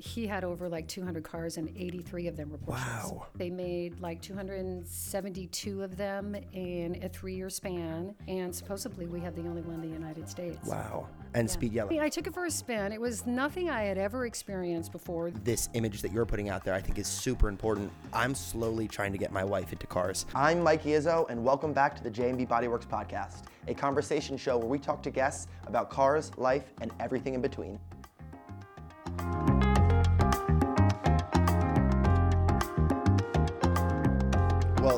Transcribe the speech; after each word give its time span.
He 0.00 0.26
had 0.26 0.42
over 0.42 0.68
like 0.68 0.88
200 0.88 1.22
cars, 1.22 1.56
and 1.56 1.68
83 1.76 2.26
of 2.26 2.36
them 2.36 2.50
were 2.50 2.58
Porsches. 2.58 3.04
Wow. 3.12 3.26
They 3.36 3.48
made 3.48 4.00
like 4.00 4.20
272 4.20 5.84
of 5.84 5.96
them 5.96 6.34
in 6.52 6.98
a 7.04 7.08
three-year 7.08 7.48
span, 7.48 8.12
and 8.26 8.52
supposedly 8.52 9.06
we 9.06 9.20
have 9.20 9.36
the 9.36 9.42
only 9.42 9.62
one 9.62 9.76
in 9.76 9.80
the 9.80 9.86
United 9.96 10.28
States. 10.28 10.66
Wow. 10.66 11.06
And 11.34 11.48
speed 11.48 11.72
I 11.72 11.74
yellow. 11.76 11.90
mean, 11.90 12.00
I 12.00 12.08
took 12.08 12.26
it 12.26 12.34
for 12.34 12.46
a 12.46 12.50
spin. 12.50 12.90
It 12.90 13.00
was 13.00 13.24
nothing 13.24 13.70
I 13.70 13.82
had 13.84 13.96
ever 13.96 14.26
experienced 14.26 14.90
before. 14.90 15.30
this 15.30 15.68
image 15.74 16.02
that 16.02 16.10
you're 16.12 16.26
putting 16.26 16.48
out 16.48 16.64
there, 16.64 16.74
I 16.74 16.80
think 16.80 16.98
is 16.98 17.06
super 17.06 17.48
important. 17.48 17.92
I'm 18.12 18.34
slowly 18.34 18.88
trying 18.88 19.12
to 19.12 19.18
get 19.18 19.30
my 19.30 19.44
wife 19.44 19.72
into 19.72 19.86
cars. 19.86 20.26
I'm 20.34 20.60
Mike 20.60 20.82
Izzo, 20.82 21.30
and 21.30 21.44
welcome 21.44 21.72
back 21.72 21.94
to 21.96 22.02
the 22.02 22.10
J&B 22.10 22.46
Bodyworks 22.46 22.86
podcast, 22.86 23.44
a 23.68 23.74
conversation 23.74 24.36
show 24.36 24.58
where 24.58 24.68
we 24.68 24.80
talk 24.80 25.04
to 25.04 25.10
guests 25.12 25.46
about 25.68 25.88
cars, 25.88 26.32
life, 26.36 26.72
and 26.80 26.90
everything 26.98 27.34
in 27.34 27.40
between. 27.40 27.78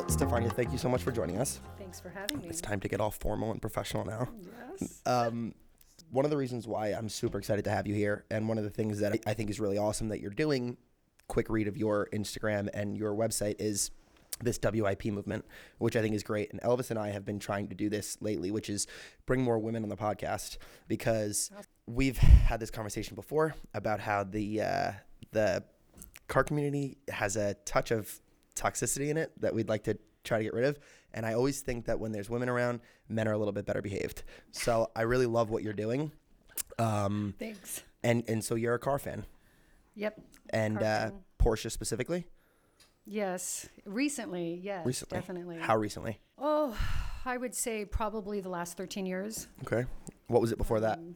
Stefania, 0.07 0.51
thank 0.51 0.71
you 0.71 0.77
so 0.77 0.87
much 0.87 1.03
for 1.03 1.11
joining 1.11 1.37
us. 1.37 1.59
Thanks 1.77 1.99
for 1.99 2.09
having 2.09 2.39
me. 2.39 2.47
It's 2.47 2.61
time 2.61 2.79
to 2.79 2.87
get 2.87 3.01
all 3.01 3.11
formal 3.11 3.51
and 3.51 3.61
professional 3.61 4.05
now. 4.05 4.29
Yes. 4.79 5.01
Um, 5.05 5.53
one 6.11 6.23
of 6.23 6.31
the 6.31 6.37
reasons 6.37 6.65
why 6.65 6.87
I'm 6.89 7.09
super 7.09 7.37
excited 7.37 7.65
to 7.65 7.71
have 7.71 7.85
you 7.85 7.93
here, 7.93 8.23
and 8.31 8.47
one 8.47 8.57
of 8.57 8.63
the 8.63 8.69
things 8.69 8.99
that 8.99 9.19
I 9.25 9.33
think 9.33 9.49
is 9.49 9.59
really 9.59 9.77
awesome 9.77 10.07
that 10.09 10.21
you're 10.21 10.31
doing, 10.31 10.77
quick 11.27 11.49
read 11.49 11.67
of 11.67 11.75
your 11.75 12.07
Instagram 12.13 12.69
and 12.73 12.97
your 12.97 13.13
website, 13.13 13.55
is 13.59 13.91
this 14.41 14.57
WIP 14.63 15.05
movement, 15.05 15.45
which 15.79 15.95
I 15.97 16.01
think 16.01 16.15
is 16.15 16.23
great. 16.23 16.51
And 16.51 16.61
Elvis 16.61 16.89
and 16.89 16.97
I 16.97 17.09
have 17.09 17.25
been 17.25 17.39
trying 17.39 17.67
to 17.67 17.75
do 17.75 17.89
this 17.89 18.17
lately, 18.21 18.49
which 18.49 18.69
is 18.69 18.87
bring 19.25 19.41
more 19.41 19.59
women 19.59 19.83
on 19.83 19.89
the 19.89 19.97
podcast 19.97 20.57
because 20.87 21.51
we've 21.85 22.17
had 22.17 22.59
this 22.59 22.71
conversation 22.71 23.15
before 23.15 23.55
about 23.73 23.99
how 23.99 24.23
the 24.23 24.61
uh, 24.61 24.91
the 25.31 25.63
car 26.27 26.43
community 26.43 26.97
has 27.09 27.35
a 27.35 27.55
touch 27.65 27.91
of 27.91 28.21
toxicity 28.57 29.09
in 29.09 29.17
it 29.17 29.31
that 29.41 29.53
we'd 29.53 29.69
like 29.69 29.83
to 29.83 29.97
try 30.23 30.37
to 30.39 30.43
get 30.43 30.53
rid 30.53 30.65
of. 30.65 30.79
And 31.13 31.25
I 31.25 31.33
always 31.33 31.61
think 31.61 31.85
that 31.85 31.99
when 31.99 32.11
there's 32.11 32.29
women 32.29 32.49
around, 32.49 32.81
men 33.09 33.27
are 33.27 33.31
a 33.33 33.37
little 33.37 33.53
bit 33.53 33.65
better 33.65 33.81
behaved. 33.81 34.23
So 34.51 34.89
I 34.95 35.03
really 35.03 35.25
love 35.25 35.49
what 35.49 35.63
you're 35.63 35.73
doing. 35.73 36.11
Um, 36.79 37.33
Thanks. 37.39 37.83
and 38.03 38.23
and 38.27 38.43
so 38.43 38.55
you're 38.55 38.73
a 38.75 38.79
car 38.79 38.99
fan, 38.99 39.25
Yep. 39.95 40.19
and 40.49 40.81
uh. 40.83 41.11
Porsche 41.39 41.71
specifically. 41.71 42.25
Yes. 43.05 43.69
Recently, 43.85 44.59
yes. 44.61 44.85
Recently, 44.85 45.17
Definitely. 45.17 45.57
How 45.59 45.77
recently? 45.77 46.19
Oh, 46.37 46.75
I 47.23 47.37
would 47.37 47.55
say 47.55 47.85
probably 47.85 48.41
the 48.41 48.49
last 48.49 48.75
13 48.75 49.05
years. 49.05 49.47
Okay. 49.63 49.85
What 50.27 50.41
was 50.41 50.51
it 50.51 50.57
before 50.57 50.81
that? 50.81 50.97
Um, 50.97 51.15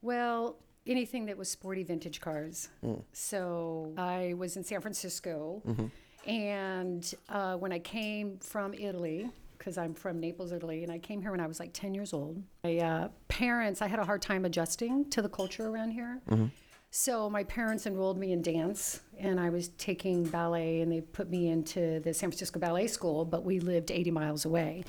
Well, 0.00 0.56
anything 0.88 1.26
that 1.26 1.36
was 1.36 1.48
sporty 1.50 1.84
vintage 1.84 2.20
cars. 2.20 2.68
Mm. 2.84 3.02
So 3.12 3.92
I 3.96 4.34
was 4.36 4.56
in 4.56 4.64
San 4.64 4.80
Francisco, 4.80 5.62
Mm-hmm. 5.66 5.86
and 6.30 7.14
uh, 7.28 7.54
when 7.56 7.72
I 7.72 7.78
came 7.78 8.38
from 8.38 8.74
Italy, 8.74 9.28
because 9.56 9.76
I'm 9.78 9.94
from 9.94 10.18
Naples, 10.20 10.52
Italy, 10.52 10.82
and 10.84 10.90
I 10.92 10.98
came 10.98 11.20
here 11.20 11.30
when 11.30 11.40
I 11.40 11.46
was 11.46 11.60
like 11.60 11.72
10 11.72 11.94
years 11.94 12.12
old. 12.12 12.42
My 12.64 12.78
uh, 12.78 13.08
parents, 13.28 13.82
I 13.82 13.86
had 13.88 13.98
a 13.98 14.04
hard 14.04 14.22
time 14.22 14.44
adjusting 14.44 15.08
to 15.10 15.20
the 15.22 15.28
culture 15.28 15.66
around 15.68 15.90
here. 15.92 16.20
Mm-hmm. 16.30 16.46
So 16.90 17.28
my 17.28 17.44
parents 17.44 17.86
enrolled 17.86 18.18
me 18.18 18.32
in 18.32 18.40
dance, 18.40 19.00
and 19.18 19.38
I 19.38 19.50
was 19.50 19.68
taking 19.70 20.24
ballet, 20.24 20.80
and 20.80 20.90
they 20.90 21.02
put 21.02 21.28
me 21.28 21.48
into 21.48 22.00
the 22.00 22.14
San 22.14 22.30
Francisco 22.30 22.58
Ballet 22.58 22.86
School, 22.86 23.24
but 23.26 23.44
we 23.44 23.60
lived 23.60 23.90
80 23.90 24.10
miles 24.10 24.44
away. 24.46 24.84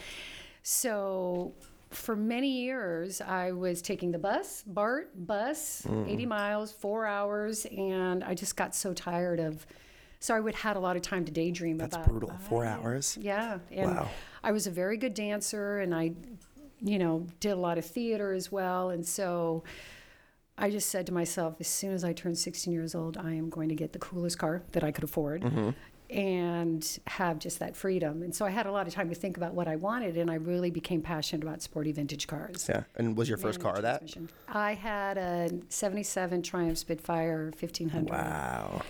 So 0.64 1.54
for 1.92 2.16
many 2.16 2.50
years, 2.50 3.20
I 3.22 3.52
was 3.52 3.82
taking 3.82 4.12
the 4.12 4.20
bus, 4.20 4.64
BART 4.66 5.26
bus, 5.26 5.86
80 5.88 6.26
miles, 6.26 6.72
four 6.72 7.06
hours, 7.06 7.66
and 7.66 8.24
I 8.24 8.36
just 8.36 8.56
got 8.56 8.76
so 8.76 8.94
tired 8.94 9.40
of. 9.40 9.66
So 10.20 10.36
I 10.36 10.40
would 10.40 10.54
had 10.54 10.76
a 10.76 10.80
lot 10.80 10.98
of 10.98 11.02
time 11.02 11.24
to 11.26 11.32
daydream 11.32 11.78
That's 11.78 11.96
about. 11.96 12.06
That's 12.06 12.12
brutal. 12.12 12.38
Four 12.50 12.66
hours. 12.66 13.18
Yeah, 13.20 13.60
and 13.72 13.96
Wow. 13.96 14.10
I 14.44 14.52
was 14.52 14.68
a 14.68 14.72
very 14.72 14.98
good 14.98 15.14
dancer, 15.14 15.80
and 15.80 15.96
I, 15.96 16.12
you 16.82 17.00
know, 17.00 17.26
did 17.40 17.52
a 17.52 17.56
lot 17.56 17.78
of 17.78 17.86
theater 17.86 18.34
as 18.34 18.52
well, 18.52 18.90
and 18.90 19.06
so. 19.06 19.64
I 20.62 20.70
just 20.70 20.90
said 20.90 21.06
to 21.06 21.14
myself, 21.14 21.56
as 21.62 21.70
soon 21.70 21.94
as 21.94 22.04
I 22.04 22.12
turn 22.12 22.36
16 22.36 22.74
years 22.74 22.94
old, 22.94 23.16
I 23.16 23.32
am 23.32 23.50
going 23.50 23.70
to 23.70 23.76
get 23.76 23.94
the 23.94 24.00
coolest 24.00 24.38
car 24.40 24.62
that 24.74 24.84
I 24.84 24.92
could 24.92 25.06
afford 25.06 25.42
Mm-hmm. 25.44 25.70
And 26.10 27.00
have 27.08 27.40
just 27.40 27.60
that 27.60 27.76
freedom. 27.76 28.24
And 28.24 28.34
so 28.34 28.46
I 28.46 28.50
had 28.50 28.66
a 28.66 28.72
lot 28.72 28.88
of 28.88 28.94
time 28.94 29.10
to 29.10 29.16
think 29.16 29.38
about 29.38 29.54
what 29.54 29.68
I 29.68 29.76
wanted, 29.76 30.18
and 30.18 30.32
I 30.32 30.36
really 30.36 30.72
became 30.72 31.02
passionate 31.02 31.44
about 31.44 31.62
sporty 31.62 31.92
vintage 31.92 32.28
cars. 32.28 32.68
Yeah. 32.68 32.84
And 32.96 33.16
was 33.16 33.30
your 33.30 33.38
first 33.38 33.60
car 33.60 33.80
that? 33.80 34.04
I 34.48 34.74
had 34.74 35.18
a 35.18 35.50
77 35.70 36.42
Triumph 36.42 36.78
Spitfire 36.78 37.52
1500. 37.58 38.10
Wow. 38.10 38.82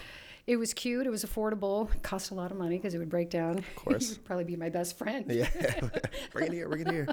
It 0.49 0.57
was 0.57 0.73
cute. 0.73 1.05
It 1.05 1.11
was 1.11 1.23
affordable. 1.23 1.93
It 1.93 2.01
cost 2.01 2.31
a 2.31 2.33
lot 2.33 2.49
of 2.49 2.57
money 2.57 2.77
because 2.77 2.95
it 2.95 2.97
would 2.97 3.07
break 3.07 3.29
down. 3.29 3.59
Of 3.59 3.75
course. 3.75 4.09
would 4.09 4.25
probably 4.25 4.45
be 4.45 4.55
my 4.55 4.69
best 4.69 4.97
friend. 4.97 5.25
Yeah. 5.29 5.47
bring 6.33 6.47
it 6.47 6.53
here. 6.53 6.67
Bring 6.67 6.87
it 6.87 6.91
here. 6.91 7.07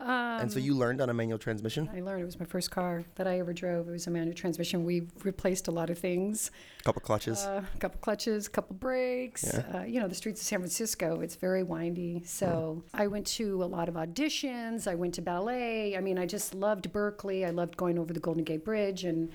and 0.00 0.50
so 0.50 0.58
you 0.58 0.74
learned 0.74 1.00
on 1.00 1.10
a 1.10 1.14
manual 1.14 1.38
transmission. 1.38 1.88
I 1.94 2.00
learned 2.00 2.22
it 2.22 2.24
was 2.24 2.40
my 2.40 2.46
first 2.46 2.72
car 2.72 3.04
that 3.14 3.28
I 3.28 3.38
ever 3.38 3.52
drove. 3.52 3.88
It 3.88 3.92
was 3.92 4.08
a 4.08 4.10
manual 4.10 4.34
transmission. 4.34 4.84
We 4.84 5.06
replaced 5.22 5.68
a 5.68 5.70
lot 5.70 5.90
of 5.90 5.98
things. 6.00 6.50
A 6.80 6.82
couple 6.82 7.02
clutches. 7.02 7.44
A 7.44 7.64
couple 7.78 8.00
clutches, 8.00 8.48
a 8.48 8.50
couple 8.50 8.74
brakes. 8.74 9.54
Uh, 9.54 9.84
you 9.86 10.00
know, 10.00 10.08
the 10.08 10.16
streets 10.16 10.40
of 10.40 10.46
San 10.48 10.58
Francisco, 10.58 11.20
it's 11.20 11.36
very 11.36 11.62
windy. 11.62 12.24
So 12.26 12.82
I 12.92 13.06
went 13.06 13.28
to 13.28 13.62
a 13.62 13.66
lot 13.66 13.88
of 13.88 13.94
auditions. 13.94 14.88
I 14.88 14.96
went 14.96 15.14
to 15.14 15.22
ballet. 15.22 15.96
I 15.96 16.00
mean, 16.00 16.18
I 16.18 16.26
just 16.26 16.56
loved 16.56 16.92
Berkeley. 16.92 17.44
I 17.44 17.50
loved 17.50 17.76
going 17.76 17.96
over 17.96 18.12
the 18.12 18.18
Golden 18.18 18.42
Gate 18.42 18.64
Bridge. 18.64 19.04
And, 19.04 19.30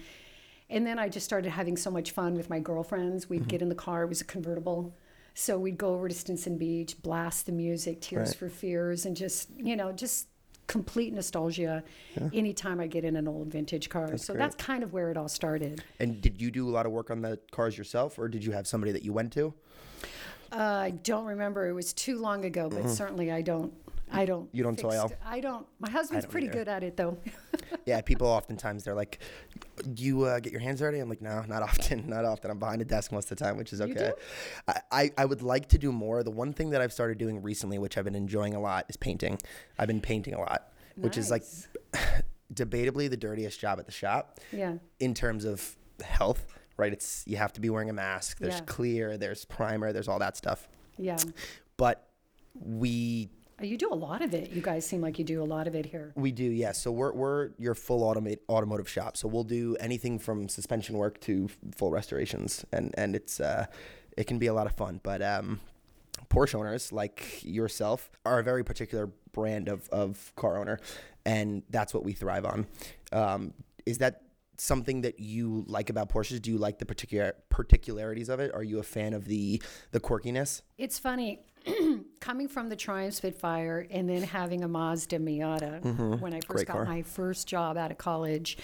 and 0.69 0.85
then 0.85 0.97
I 0.99 1.09
just 1.09 1.25
started 1.25 1.49
having 1.51 1.77
so 1.77 1.91
much 1.91 2.11
fun 2.11 2.35
with 2.35 2.49
my 2.49 2.59
girlfriends. 2.59 3.29
We'd 3.29 3.47
get 3.47 3.61
in 3.61 3.69
the 3.69 3.75
car, 3.75 4.03
it 4.03 4.09
was 4.09 4.21
a 4.21 4.25
convertible. 4.25 4.95
So 5.33 5.57
we'd 5.59 5.77
go 5.77 5.93
over 5.93 6.07
to 6.07 6.15
Stinson 6.15 6.57
Beach, 6.57 7.01
blast 7.01 7.45
the 7.45 7.51
music, 7.51 7.99
Tears 8.01 8.29
Right. 8.29 8.37
for 8.37 8.49
Fears, 8.49 9.05
and 9.05 9.15
just, 9.17 9.49
you 9.57 9.75
know, 9.75 9.91
just 9.91 10.27
complete 10.67 11.13
nostalgia 11.13 11.83
anytime 12.33 12.79
I 12.79 12.87
get 12.87 13.03
in 13.03 13.15
an 13.17 13.27
old 13.27 13.49
vintage 13.49 13.89
car. 13.89 14.17
so 14.17 14.33
great. 14.33 14.39
that's 14.39 14.55
kind 14.55 14.81
of 14.81 14.93
where 14.93 15.11
it 15.11 15.17
all 15.17 15.27
started. 15.27 15.83
and 15.99 16.21
did 16.21 16.41
you 16.41 16.49
do 16.51 16.67
a 16.67 16.71
lot 16.71 16.85
of 16.85 16.91
work 16.91 17.11
on 17.11 17.21
the 17.21 17.37
cars 17.51 17.77
yourself, 17.77 18.17
or 18.17 18.27
did 18.27 18.43
you 18.43 18.51
have 18.53 18.65
somebody 18.65 18.91
that 18.93 19.03
you 19.03 19.13
went 19.13 19.31
to? 19.33 19.53
Uh, 20.51 20.55
I 20.57 20.91
don't 21.03 21.25
remember. 21.25 21.67
It 21.67 21.73
was 21.73 21.91
too 21.91 22.17
long 22.17 22.45
ago, 22.45 22.69
but 22.69 22.89
certainly 22.89 23.31
I 23.31 23.41
don't. 23.41 23.73
I 24.11 24.25
don't. 24.25 24.49
You 24.53 24.63
don't 24.63 24.77
toil? 24.77 25.11
I 25.25 25.39
don't. 25.39 25.65
My 25.79 25.89
husband's 25.89 26.25
don't 26.25 26.31
pretty 26.31 26.47
either. 26.47 26.59
good 26.59 26.67
at 26.67 26.83
it, 26.83 26.97
though. 26.97 27.17
Yeah, 27.85 28.01
people 28.01 28.27
oftentimes 28.27 28.83
they're 28.83 28.95
like, 28.95 29.19
"Do 29.93 30.03
you 30.03 30.23
uh, 30.23 30.39
get 30.39 30.51
your 30.51 30.61
hands 30.61 30.79
dirty?" 30.79 30.99
I'm 30.99 31.09
like, 31.09 31.21
"No, 31.21 31.43
not 31.47 31.61
often, 31.69 32.07
not 32.09 32.25
often. 32.25 32.49
I'm 32.49 32.57
behind 32.59 32.81
a 32.81 32.85
desk 32.85 33.11
most 33.11 33.31
of 33.31 33.37
the 33.37 33.43
time, 33.43 33.57
which 33.57 33.73
is 33.73 33.81
okay." 33.81 34.13
I, 34.67 34.81
I 34.91 35.11
I 35.19 35.25
would 35.25 35.41
like 35.43 35.67
to 35.69 35.77
do 35.77 35.91
more. 35.91 36.23
The 36.23 36.31
one 36.31 36.51
thing 36.53 36.71
that 36.71 36.81
I've 36.81 36.93
started 36.93 37.17
doing 37.17 37.41
recently, 37.43 37.77
which 37.77 37.97
I've 37.97 38.05
been 38.05 38.15
enjoying 38.15 38.55
a 38.55 38.59
lot, 38.59 38.85
is 38.89 38.97
painting. 38.97 39.39
I've 39.77 39.87
been 39.87 40.01
painting 40.01 40.33
a 40.33 40.39
lot, 40.39 40.71
which 40.95 41.17
is 41.17 41.29
like 41.29 41.43
debatably 42.53 43.09
the 43.09 43.17
dirtiest 43.17 43.59
job 43.59 43.79
at 43.79 43.85
the 43.85 43.91
shop 43.91 44.39
yeah. 44.51 44.75
in 44.99 45.13
terms 45.13 45.45
of 45.45 45.75
health. 46.03 46.45
Right? 46.77 46.91
It's 46.91 47.23
you 47.27 47.37
have 47.37 47.53
to 47.53 47.61
be 47.61 47.69
wearing 47.69 47.89
a 47.89 47.93
mask. 47.93 48.39
There's 48.39 48.55
Yeah. 48.55 48.61
clear. 48.65 49.17
There's 49.17 49.45
primer. 49.45 49.93
There's 49.93 50.07
all 50.07 50.19
that 50.19 50.37
stuff. 50.37 50.67
Yeah. 50.97 51.17
But 51.77 52.07
we 52.53 53.29
You 53.61 53.77
do 53.77 53.89
a 53.91 53.95
lot 53.95 54.21
of 54.21 54.33
it. 54.33 54.51
You 54.51 54.61
guys 54.61 54.85
seem 54.85 55.01
like 55.01 55.17
you 55.17 55.23
do 55.23 55.41
a 55.41 55.45
lot 55.45 55.67
of 55.67 55.75
it 55.75 55.85
here. 55.85 56.11
We 56.15 56.31
do, 56.31 56.43
yes. 56.43 56.81
So 56.81 56.91
we're 56.91 57.13
we're 57.13 57.49
your 57.57 57.73
full 57.73 58.01
automate 58.01 58.39
automotive 58.49 58.89
shop. 58.89 59.15
So 59.15 59.27
we'll 59.27 59.45
do 59.45 59.77
anything 59.79 60.19
from 60.19 60.49
suspension 60.49 60.97
work 60.97 61.21
to 61.21 61.49
full 61.75 61.91
restorations, 61.91 62.65
and 62.73 62.93
and 62.97 63.15
it's 63.15 63.39
uh, 63.39 63.67
it 64.17 64.25
can 64.25 64.39
be 64.39 64.47
a 64.47 64.53
lot 64.53 64.67
of 64.67 64.73
fun. 64.75 64.99
But 65.03 65.21
um, 65.21 65.61
Porsche 66.29 66.55
owners 66.55 66.91
like 66.91 67.43
yourself 67.43 68.09
are 68.25 68.39
a 68.39 68.43
very 68.43 68.63
particular 68.63 69.09
brand 69.31 69.69
of 69.69 69.87
of 69.89 70.33
car 70.35 70.57
owner, 70.57 70.79
and 71.25 71.63
that's 71.69 71.93
what 71.93 72.03
we 72.03 72.11
thrive 72.11 72.45
on. 72.45 72.67
Um, 73.13 73.53
is 73.85 73.99
that 73.99 74.23
something 74.57 75.01
that 75.01 75.19
you 75.19 75.63
like 75.67 75.89
about 75.89 76.09
Porsches? 76.09 76.41
Do 76.41 76.51
you 76.51 76.57
like 76.57 76.79
the 76.79 76.85
particular 76.85 77.35
particularities 77.49 78.27
of 78.27 78.41
it? 78.41 78.53
Are 78.53 78.63
you 78.63 78.79
a 78.79 78.83
fan 78.83 79.13
of 79.13 79.25
the 79.25 79.61
the 79.91 80.01
quirkiness? 80.01 80.61
It's 80.77 80.99
funny 80.99 81.39
coming 82.19 82.47
from 82.47 82.69
the 82.69 82.75
Triumph 82.75 83.13
Spitfire 83.15 83.85
and 83.89 84.09
then 84.09 84.23
having 84.23 84.63
a 84.63 84.67
Mazda 84.67 85.19
Miata. 85.19 86.19
When 86.19 86.33
I 86.33 86.39
first 86.41 86.47
Mm-hmm. 86.47 86.53
Great 86.53 86.67
got 86.67 86.73
car. 86.73 86.85
my 86.85 87.01
first 87.01 87.47
job 87.47 87.77
out 87.77 87.91
of 87.91 87.97
college, 87.97 88.57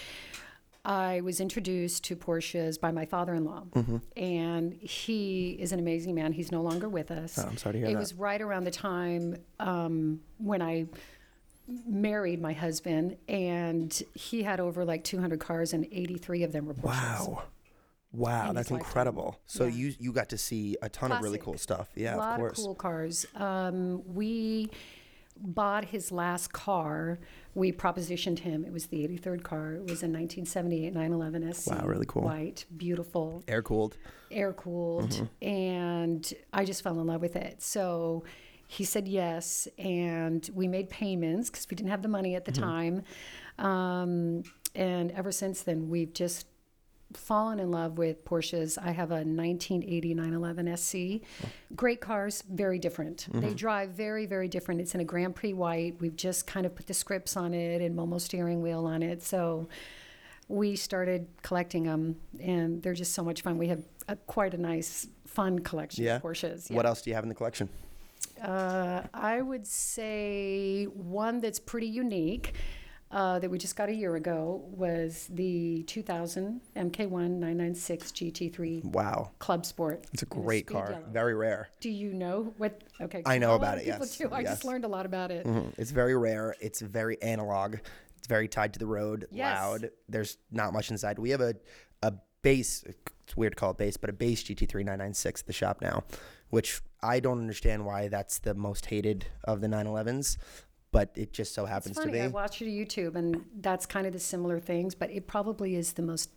I 0.84 1.22
was 1.22 1.40
introduced 1.40 2.04
to 2.06 2.16
Porsches 2.16 2.80
by 2.80 2.92
my 2.92 3.06
father-in-law, 3.06 3.66
Mm-hmm. 3.74 3.98
and 4.18 4.74
he 4.74 5.52
is 5.60 5.72
an 5.74 5.80
amazing 5.80 6.16
man. 6.16 6.34
He's 6.34 6.52
no 6.52 6.62
longer 6.62 6.90
with 6.90 7.12
us. 7.12 7.38
Oh, 7.38 7.44
I'm 7.48 7.58
sorry 7.58 7.74
to 7.74 7.80
hear 7.80 7.88
it 7.90 7.94
that. 7.94 8.00
was 8.00 8.14
right 8.16 8.42
around 8.42 8.64
the 8.64 8.72
time 8.72 9.36
um, 9.60 10.22
when 10.40 10.62
I 10.62 10.88
married 11.88 12.42
my 12.42 12.54
husband, 12.54 13.18
and 13.30 14.02
he 14.16 14.42
had 14.44 14.60
over 14.60 14.84
like 14.84 15.04
200 15.04 15.40
cars, 15.40 15.74
and 15.74 15.86
83 15.92 16.44
of 16.44 16.52
them 16.52 16.66
were 16.66 16.74
Porsches. 16.74 17.28
Wow. 17.28 17.44
Wow, 18.14 18.50
in 18.50 18.56
that's 18.56 18.72
incredible. 18.72 19.40
So 19.46 19.66
Yeah. 19.66 19.76
you 19.76 19.94
you 20.00 20.12
got 20.12 20.30
to 20.30 20.38
see 20.38 20.76
a 20.82 20.90
ton 20.90 21.12
of 21.12 21.22
really 21.22 21.38
cool 21.40 21.58
stuff. 21.58 21.90
Yeah, 21.96 22.16
a 22.16 22.18
lot 22.18 22.34
of 22.34 22.38
course. 22.40 22.58
cool 22.58 22.76
cars. 22.76 23.26
Um, 23.36 24.02
we 24.14 24.70
bought 25.44 25.86
his 25.86 26.12
last 26.12 26.52
car, 26.54 27.18
we 27.56 27.72
propositioned 27.72 28.40
him. 28.40 28.64
It 28.64 28.72
was 28.72 28.88
the 28.88 29.04
83rd 29.08 29.44
car. 29.44 29.74
It 29.74 29.82
was 29.82 30.04
a 30.04 30.08
1978 30.08 30.94
911 30.94 31.54
SC. 31.54 31.72
Wow, 31.72 31.86
really 31.88 32.06
cool. 32.08 32.24
White, 32.24 32.66
beautiful, 32.78 33.44
Air 33.48 33.64
cooled. 33.64 33.98
air 34.30 34.54
cooled, 34.54 35.28
and 35.42 36.32
I 36.54 36.64
just 36.66 36.84
fell 36.84 37.00
in 37.00 37.08
love 37.08 37.22
with 37.22 37.36
it. 37.36 37.62
So 37.64 38.24
he 38.68 38.84
said 38.84 39.08
yes, 39.08 39.68
and 39.80 40.48
we 40.54 40.68
made 40.68 40.90
payments 40.90 41.50
because 41.50 41.66
we 41.72 41.76
didn't 41.76 41.90
have 41.92 42.02
the 42.04 42.08
money 42.10 42.36
at 42.36 42.46
the 42.46 42.52
time. 42.52 43.04
Um, 43.58 44.44
and 44.76 45.12
ever 45.12 45.32
since 45.32 45.64
then, 45.64 45.90
we've 45.90 46.14
just 46.14 46.46
fallen 47.14 47.60
in 47.60 47.72
love 47.72 47.98
with 47.98 48.24
Porsches. 48.26 48.78
I 48.82 48.92
have 48.92 49.12
a 49.12 49.24
1980 49.24 50.14
911 50.14 50.78
SC. 50.78 51.22
Great 51.76 52.02
cars, 52.02 52.44
very 52.50 52.80
different. 52.80 53.28
They 53.34 53.54
drive 53.54 53.90
very, 53.92 54.26
very 54.26 54.48
different. 54.48 54.82
It's 54.82 54.94
in 54.96 55.02
a 55.02 55.06
Grand 55.06 55.36
Prix 55.36 55.54
white. 55.54 55.96
We've 56.00 56.16
just 56.16 56.48
kind 56.48 56.66
of 56.66 56.76
put 56.76 56.88
the 56.88 56.94
scripts 56.94 57.36
on 57.38 57.54
it 57.54 57.82
and 57.82 57.96
Momo 57.98 58.20
steering 58.20 58.62
wheel 58.62 58.86
on 58.86 59.04
it. 59.04 59.24
So 59.24 59.68
we 60.48 60.76
started 60.76 61.28
collecting 61.44 61.84
them, 61.84 62.18
and 62.40 62.82
they're 62.84 62.94
just 62.94 63.14
so 63.14 63.24
much 63.24 63.42
fun. 63.42 63.58
We 63.58 63.68
have 63.70 63.84
a, 64.08 64.16
quite 64.16 64.54
a 64.54 64.58
nice, 64.58 65.08
fun 65.26 65.60
collection 65.60 66.04
Yeah. 66.04 66.18
of 66.18 66.24
Porsches. 66.24 66.70
What 66.72 66.86
else 66.86 67.02
do 67.02 67.10
you 67.10 67.16
have 67.16 67.24
in 67.24 67.30
the 67.30 67.36
collection? 67.36 67.70
Uh, 68.42 69.04
I 69.14 69.42
would 69.42 69.68
say 69.68 70.86
one 70.86 71.40
that's 71.42 71.60
pretty 71.60 71.88
unique 71.88 72.54
uh, 73.12 73.40
that 73.40 73.50
we 73.50 73.58
just 73.58 73.76
got 73.76 73.90
a 73.90 73.94
year 73.94 74.16
ago 74.16 74.64
was 74.72 75.28
the 75.32 75.84
2000 75.84 76.62
MK1 76.76 77.10
996 77.40 78.12
GT3 78.12 78.86
Wow. 78.86 79.32
Club 79.40 79.66
Sport. 79.66 80.06
It's 80.14 80.24
a 80.24 80.26
great 80.28 80.68
car. 80.68 80.92
yellow. 80.92 81.04
Very 81.12 81.36
rare. 81.36 81.70
Do 81.82 81.90
you 81.90 82.14
know 82.14 82.54
what? 82.58 82.82
Okay, 83.02 83.22
I 83.26 83.38
know 83.38 83.56
about 83.56 83.78
it, 83.80 83.86
yes, 83.86 84.18
do. 84.18 84.30
I 84.32 84.42
yes. 84.42 84.52
just 84.52 84.66
learned 84.66 84.86
a 84.86 84.88
lot 84.88 85.06
about 85.06 85.32
it. 85.32 85.46
Mhm. 85.46 85.74
It's 85.78 85.92
very 85.92 86.16
rare. 86.16 86.56
It's 86.62 86.80
very 86.82 87.22
analog. 87.22 87.76
It's 88.18 88.28
very 88.28 88.48
tied 88.48 88.74
to 88.74 88.80
the 88.80 88.86
road, 88.88 89.28
Yes. 89.32 89.58
loud. 89.60 89.90
There's 90.08 90.38
not 90.52 90.74
much 90.74 90.90
inside. 90.92 91.20
We 91.20 91.32
have 91.32 91.42
a, 91.42 91.56
a 92.04 92.14
base, 92.44 92.84
it's 92.86 93.36
weird 93.36 93.54
to 93.54 93.56
call 93.58 93.72
it 93.72 93.78
base, 93.78 93.98
but 93.98 94.10
a 94.10 94.14
base 94.14 94.44
GT3 94.44 94.84
996 94.86 95.42
at 95.42 95.48
the 95.48 95.54
shop 95.54 95.82
now, 95.82 96.04
which 96.50 96.82
I 97.04 97.20
don't 97.20 97.40
understand 97.40 97.86
why 97.86 98.08
that's 98.08 98.40
the 98.40 98.54
most 98.54 98.86
hated 98.88 99.26
of 99.44 99.60
the 99.62 99.68
911s, 99.68 100.38
but 100.92 101.12
it 101.16 101.34
just 101.34 101.54
so 101.54 101.66
happens 101.66 101.98
to 101.98 102.08
be. 102.08 102.20
I 102.20 102.28
watched 102.28 102.62
it 102.62 102.66
on 102.66 102.72
YouTube, 102.72 103.16
and 103.16 103.46
that's 103.60 103.86
kind 103.86 104.06
of 104.06 104.14
the 104.14 104.20
similar 104.20 104.60
things, 104.60 104.96
but 104.96 105.10
it 105.12 105.28
probably 105.28 105.76
is 105.76 105.94
the 105.94 106.02
most 106.02 106.30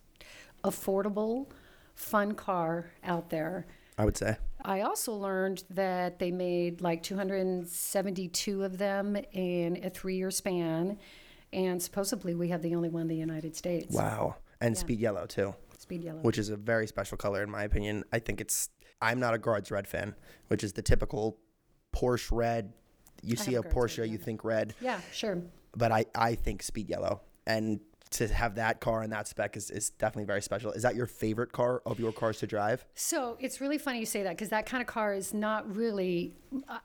affordable, 0.63 1.47
fun 1.93 2.33
car 2.33 2.91
out 3.03 3.29
there. 3.29 3.67
I 3.97 4.05
would 4.05 4.17
say. 4.17 4.37
I 4.63 4.81
also 4.81 5.13
learned 5.13 5.63
that 5.69 6.19
they 6.19 6.31
made 6.31 6.81
like 6.81 7.03
272 7.03 8.63
of 8.63 8.77
them 8.77 9.15
in 9.31 9.79
a 9.83 9.89
three 9.89 10.17
year 10.17 10.31
span. 10.31 10.97
And 11.53 11.81
supposedly 11.81 12.35
we 12.35 12.49
have 12.49 12.61
the 12.61 12.75
only 12.75 12.89
one 12.89 13.03
in 13.03 13.07
the 13.07 13.15
United 13.15 13.55
States. 13.55 13.95
Wow. 13.95 14.35
And 14.59 14.77
speed 14.77 14.99
yellow 14.99 15.25
too. 15.25 15.55
Speed 15.77 16.03
yellow. 16.03 16.19
which 16.21 16.37
is 16.37 16.49
a 16.49 16.57
very 16.57 16.87
special 16.87 17.17
color 17.17 17.43
in 17.43 17.49
my 17.49 17.63
opinion. 17.63 18.03
I 18.11 18.19
think 18.19 18.41
it's. 18.41 18.69
I'm 19.01 19.19
not 19.19 19.33
a 19.33 19.37
Guards 19.37 19.71
red 19.71 19.87
fan, 19.87 20.15
which 20.47 20.63
is 20.63 20.73
the 20.73 20.81
typical 20.81 21.37
Porsche 21.95 22.29
red. 22.31 22.73
You 23.25 23.35
see 23.35 23.55
a 23.55 23.61
Porsche, 23.61 24.07
you 24.09 24.17
think 24.17 24.43
red, 24.43 24.73
yeah, 24.79 24.99
sure. 25.11 25.41
but 25.75 25.91
I, 25.91 26.05
I 26.15 26.35
think 26.35 26.63
speed 26.63 26.89
yellow. 26.89 27.21
And 27.47 27.79
to 28.11 28.27
have 28.27 28.55
that 28.55 28.79
car 28.79 29.01
and 29.01 29.11
that 29.11 29.27
spec 29.27 29.57
is, 29.57 29.69
is 29.69 29.89
definitely 29.89 30.25
very 30.25 30.41
special. 30.41 30.71
Is 30.71 30.83
that 30.83 30.95
your 30.95 31.07
favorite 31.07 31.51
car 31.51 31.81
of 31.85 31.99
your 31.99 32.11
cars 32.11 32.39
to 32.39 32.47
drive? 32.47 32.85
So 32.93 33.37
it's 33.39 33.59
really 33.59 33.77
funny 33.77 33.99
you 33.99 34.05
say 34.05 34.23
that 34.23 34.31
because 34.31 34.49
that 34.49 34.65
kind 34.65 34.81
of 34.81 34.87
car 34.87 35.13
is 35.13 35.33
not 35.33 35.75
really. 35.75 36.33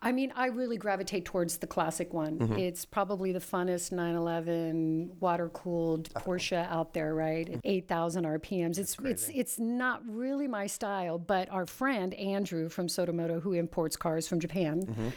I 0.02 0.10
mean, 0.10 0.32
I 0.34 0.46
really 0.46 0.76
gravitate 0.76 1.24
towards 1.24 1.58
the 1.58 1.66
classic 1.66 2.12
one. 2.12 2.38
Mm-hmm. 2.38 2.58
It's 2.58 2.84
probably 2.84 3.32
the 3.32 3.38
funnest 3.38 3.92
911 3.92 5.12
water 5.20 5.48
cooled 5.50 6.12
Porsche 6.14 6.68
out 6.68 6.94
there, 6.94 7.14
right? 7.14 7.48
At 7.48 7.60
8,000 7.62 8.24
RPMs. 8.24 8.78
It's 8.78 8.96
it's 9.04 9.30
it's 9.32 9.58
not 9.58 10.02
really 10.08 10.48
my 10.48 10.66
style, 10.66 11.18
but 11.18 11.48
our 11.50 11.66
friend 11.66 12.14
Andrew 12.14 12.68
from 12.68 12.88
Sotomoto, 12.88 13.40
who 13.40 13.52
imports 13.52 13.96
cars 13.96 14.26
from 14.26 14.40
Japan. 14.40 14.82
Mm-hmm. 14.82 15.08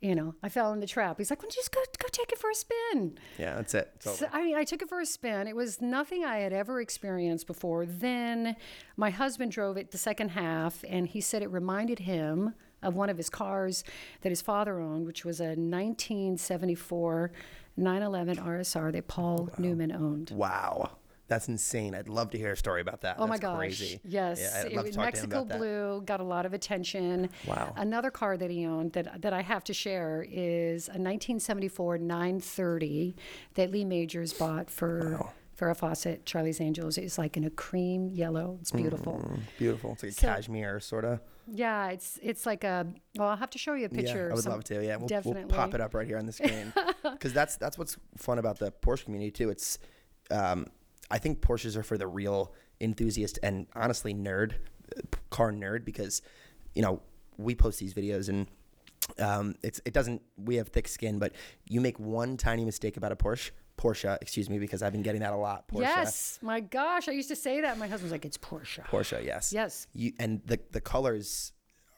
You 0.00 0.14
know, 0.14 0.34
I 0.42 0.48
fell 0.48 0.72
in 0.72 0.78
the 0.78 0.86
trap. 0.86 1.18
He's 1.18 1.28
like, 1.28 1.42
well, 1.42 1.50
just 1.50 1.72
go 1.72 1.80
go 1.98 2.06
take 2.12 2.30
it 2.30 2.38
for 2.38 2.50
a 2.50 2.54
spin?" 2.54 3.18
Yeah, 3.36 3.56
that's 3.56 3.74
it. 3.74 3.90
So. 3.98 4.28
I 4.32 4.44
mean, 4.44 4.54
I 4.56 4.62
took 4.62 4.80
it 4.80 4.88
for 4.88 5.00
a 5.00 5.06
spin. 5.06 5.48
It 5.48 5.56
was 5.56 5.80
nothing 5.80 6.24
I 6.24 6.38
had 6.38 6.52
ever 6.52 6.80
experienced 6.80 7.46
before. 7.48 7.84
Then 7.84 8.54
my 8.96 9.10
husband 9.10 9.50
drove 9.50 9.76
it 9.76 9.90
the 9.90 9.98
second 9.98 10.30
half, 10.30 10.84
and 10.88 11.08
he 11.08 11.20
said 11.20 11.42
it 11.42 11.50
reminded 11.50 12.00
him 12.00 12.54
of 12.80 12.94
one 12.94 13.10
of 13.10 13.16
his 13.16 13.28
cars 13.28 13.82
that 14.20 14.28
his 14.28 14.40
father 14.40 14.78
owned, 14.78 15.04
which 15.04 15.24
was 15.24 15.40
a 15.40 15.56
1974 15.56 17.32
911 17.76 18.36
RSR 18.44 18.92
that 18.92 19.08
Paul 19.08 19.50
Newman 19.58 19.92
owned. 19.92 20.30
Wow. 20.30 20.97
That's 21.28 21.46
insane. 21.48 21.94
I'd 21.94 22.08
love 22.08 22.30
to 22.30 22.38
hear 22.38 22.52
a 22.52 22.56
story 22.56 22.80
about 22.80 23.02
that. 23.02 23.16
Oh 23.18 23.26
my 23.26 23.36
gosh. 23.38 23.56
crazy. 23.58 24.00
Yes. 24.04 24.40
Yeah, 24.40 24.62
I'd 24.66 24.72
love 24.72 24.84
was 24.86 24.94
to 24.94 24.96
talk 24.96 25.12
to 25.14 25.20
him 25.20 25.28
Mexico 25.28 25.36
about 25.42 25.48
that. 25.48 25.58
Blue 25.58 26.02
got 26.06 26.20
a 26.20 26.24
lot 26.24 26.46
of 26.46 26.54
attention. 26.54 27.28
Wow. 27.46 27.74
Another 27.76 28.10
car 28.10 28.36
that 28.38 28.50
he 28.50 28.64
owned 28.64 28.94
that, 28.94 29.20
that 29.22 29.32
I 29.34 29.42
have 29.42 29.62
to 29.64 29.74
share 29.74 30.24
is 30.28 30.88
a 30.88 30.92
1974 30.98 31.98
930 31.98 33.14
that 33.54 33.70
Lee 33.70 33.84
Majors 33.84 34.32
bought 34.32 34.70
for 34.70 35.30
Farrah 35.58 35.76
Fawcett, 35.76 36.24
Charlie's 36.24 36.60
Angels. 36.60 36.96
It's 36.96 37.18
like 37.18 37.36
in 37.36 37.44
a 37.44 37.50
cream 37.50 38.08
yellow. 38.08 38.56
It's 38.62 38.70
beautiful. 38.70 39.20
Mm, 39.24 39.40
beautiful. 39.58 39.92
It's 39.92 40.02
like 40.04 40.12
a 40.12 40.14
So- 40.14 40.26
cashmere 40.28 40.80
sort 40.80 41.04
of. 41.04 41.20
Yeah, 41.50 41.88
it's 41.88 42.18
it's 42.22 42.44
like 42.44 42.62
a. 42.62 42.86
Well, 43.16 43.28
I'll 43.28 43.36
have 43.36 43.48
to 43.50 43.58
show 43.58 43.72
you 43.72 43.86
a 43.86 43.88
picture. 43.88 44.26
Yeah, 44.26 44.32
I 44.32 44.34
would 44.34 44.42
some- 44.44 44.52
love 44.52 44.64
to. 44.64 44.84
Yeah, 44.84 44.96
we'll, 44.96 45.22
we'll 45.24 45.46
pop 45.46 45.72
it 45.74 45.80
up 45.80 45.94
right 45.94 46.06
here 46.06 46.18
on 46.18 46.26
the 46.26 46.32
screen 46.32 46.74
because 47.02 47.32
that's 47.32 47.56
that's 47.56 47.78
what's 47.78 47.96
fun 48.18 48.38
about 48.38 48.58
the 48.58 48.70
Porsche 48.70 49.04
community 49.06 49.30
too. 49.30 49.48
It's, 49.48 49.78
um, 50.30 50.66
I 51.10 51.18
think 51.18 51.40
Porsches 51.40 51.76
are 51.76 51.82
for 51.82 51.98
the 51.98 52.06
real 52.06 52.54
enthusiast 52.80 53.38
and 53.42 53.66
honestly 53.74 54.14
nerd, 54.14 54.54
car 55.30 55.52
nerd 55.52 55.84
because, 55.84 56.22
you 56.74 56.82
know, 56.82 57.02
we 57.36 57.54
post 57.54 57.78
these 57.78 57.94
videos 57.94 58.28
and. 58.28 58.46
Um, 59.18 59.54
it's 59.62 59.80
it 59.86 59.94
doesn't 59.94 60.20
we 60.36 60.56
have 60.56 60.68
thick 60.68 60.86
skin, 60.86 61.18
but 61.18 61.32
you 61.66 61.80
make 61.80 61.98
one 61.98 62.36
tiny 62.36 62.62
mistake 62.62 62.98
about 62.98 63.10
a 63.10 63.16
Porsche, 63.16 63.52
Porsche, 63.78 64.18
excuse 64.20 64.50
me, 64.50 64.58
because 64.58 64.82
I've 64.82 64.92
been 64.92 65.02
getting 65.02 65.22
that 65.22 65.32
a 65.32 65.36
lot. 65.36 65.66
Porsche, 65.66 65.80
Yes, 65.80 66.38
my 66.42 66.60
gosh, 66.60 67.08
I 67.08 67.12
used 67.12 67.28
to 67.28 67.36
say 67.36 67.62
that. 67.62 67.78
My 67.78 67.86
husband's 67.86 68.12
like, 68.12 68.26
it's 68.26 68.36
Porsche. 68.36 68.84
Porsche, 68.84 69.24
yes, 69.24 69.50
Yes. 69.50 69.86
You 69.94 70.12
and 70.18 70.42
the 70.44 70.60
the 70.72 70.80
colors 70.82 71.52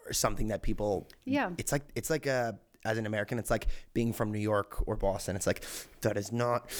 are 0.06 0.12
something 0.12 0.48
that 0.48 0.62
people. 0.62 1.08
Yeah. 1.24 1.50
It's 1.58 1.72
like 1.72 1.82
it's 1.96 2.10
like 2.10 2.26
a 2.26 2.58
as 2.84 2.96
an 2.98 3.04
American, 3.06 3.38
it's 3.38 3.50
like 3.50 3.66
being 3.92 4.12
from 4.12 4.32
New 4.32 4.38
York 4.38 4.82
or 4.86 4.96
Boston. 4.96 5.36
It's 5.36 5.46
like 5.46 5.64
that 6.00 6.16
is 6.16 6.32
not 6.32 6.70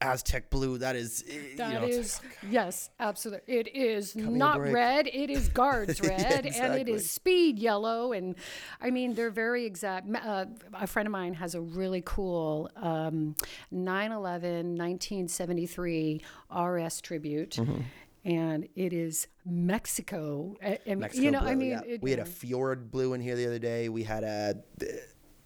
Aztec 0.00 0.50
blue. 0.50 0.78
That 0.78 0.96
is. 0.96 1.24
eh, 1.28 1.32
you 1.52 1.56
That 1.56 1.72
know, 1.80 1.86
it's- 1.86 1.98
is 2.06 2.20
yes, 2.50 2.90
absolutely. 2.98 3.54
It 3.54 3.74
is 3.74 4.16
not 4.16 4.60
red. 4.60 5.06
It 5.06 5.30
is 5.30 5.48
guards 5.48 6.00
Yeah, 6.02 6.08
red, 6.08 6.46
and 6.46 6.74
it 6.74 6.88
is 6.88 7.08
speed 7.08 7.58
yellow. 7.60 8.12
And 8.12 8.34
I 8.80 8.90
mean, 8.90 9.14
they're 9.14 9.30
very 9.30 9.64
exact. 9.64 10.08
Uh, 10.12 10.46
a 10.74 10.86
friend 10.88 11.06
of 11.06 11.12
mine 11.12 11.34
has 11.34 11.54
a 11.54 11.60
really 11.60 12.02
cool 12.04 12.68
um, 12.76 13.36
911 13.70 14.76
1973 14.76 16.20
RS 16.54 17.00
tribute. 17.00 17.50
Mm-hmm. 17.56 17.80
And 18.26 18.66
it 18.74 18.94
is 18.94 19.26
Mexico. 19.44 20.56
Mean, 20.86 20.98
Mexico 20.98 21.22
you 21.22 21.30
know, 21.30 21.40
I 21.40 21.54
mean, 21.54 21.70
yeah. 21.72 21.80
it- 21.86 22.02
we 22.02 22.10
had 22.10 22.20
a 22.20 22.24
fjord 22.24 22.90
blue 22.90 23.12
in 23.12 23.20
here 23.20 23.36
the 23.36 23.46
other 23.46 23.58
day. 23.58 23.88
We 23.88 24.02
had 24.02 24.24
a. 24.24 24.56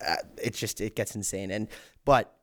Uh, 0.06 0.16
it's 0.42 0.58
just 0.58 0.80
it 0.80 0.94
gets 0.96 1.14
insane, 1.16 1.50
and 1.50 1.68
but 2.04 2.34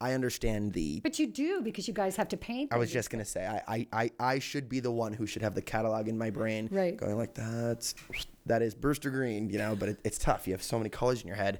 I 0.00 0.12
understand 0.12 0.72
the. 0.74 1.00
but 1.00 1.18
you 1.18 1.26
do 1.26 1.60
because 1.60 1.88
you 1.88 1.94
guys 1.94 2.14
have 2.16 2.28
to 2.28 2.36
paint. 2.36 2.72
I 2.72 2.76
was 2.78 2.92
just 2.92 3.10
gonna 3.10 3.24
say 3.24 3.46
I, 3.46 3.62
I, 3.66 3.86
I, 3.92 4.10
I 4.20 4.38
should 4.38 4.68
be 4.68 4.78
the 4.80 4.92
one 4.92 5.12
who 5.12 5.26
should 5.26 5.42
have 5.42 5.54
the 5.56 5.62
catalog 5.62 6.06
in 6.08 6.16
my 6.16 6.30
brain, 6.30 6.68
Right. 6.70 6.96
Going 6.96 7.16
like 7.16 7.34
that's 7.34 7.94
that 8.46 8.62
is 8.62 8.74
Brewster 8.74 9.10
Green, 9.10 9.50
you 9.50 9.58
know. 9.58 9.74
But 9.76 9.88
it, 9.90 10.00
it's 10.04 10.18
tough. 10.18 10.46
You 10.46 10.54
have 10.54 10.62
so 10.62 10.78
many 10.78 10.88
colors 10.88 11.20
in 11.22 11.26
your 11.26 11.36
head. 11.36 11.58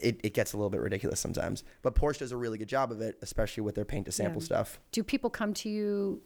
It, 0.00 0.20
it 0.22 0.34
gets 0.34 0.52
a 0.52 0.56
little 0.58 0.70
bit 0.70 0.80
ridiculous 0.82 1.20
sometimes. 1.20 1.64
But 1.82 1.94
Porsche 1.94 2.18
does 2.18 2.32
a 2.32 2.36
really 2.36 2.58
good 2.58 2.68
job 2.68 2.92
of 2.92 3.00
it, 3.00 3.16
especially 3.22 3.62
with 3.62 3.74
their 3.74 3.84
paint 3.86 4.06
to 4.06 4.12
sample 4.12 4.42
Yeah. 4.42 4.46
stuff. 4.46 4.78
do 4.92 5.02
people 5.02 5.30
come 5.30 5.54
to 5.54 5.68
you 5.70 6.20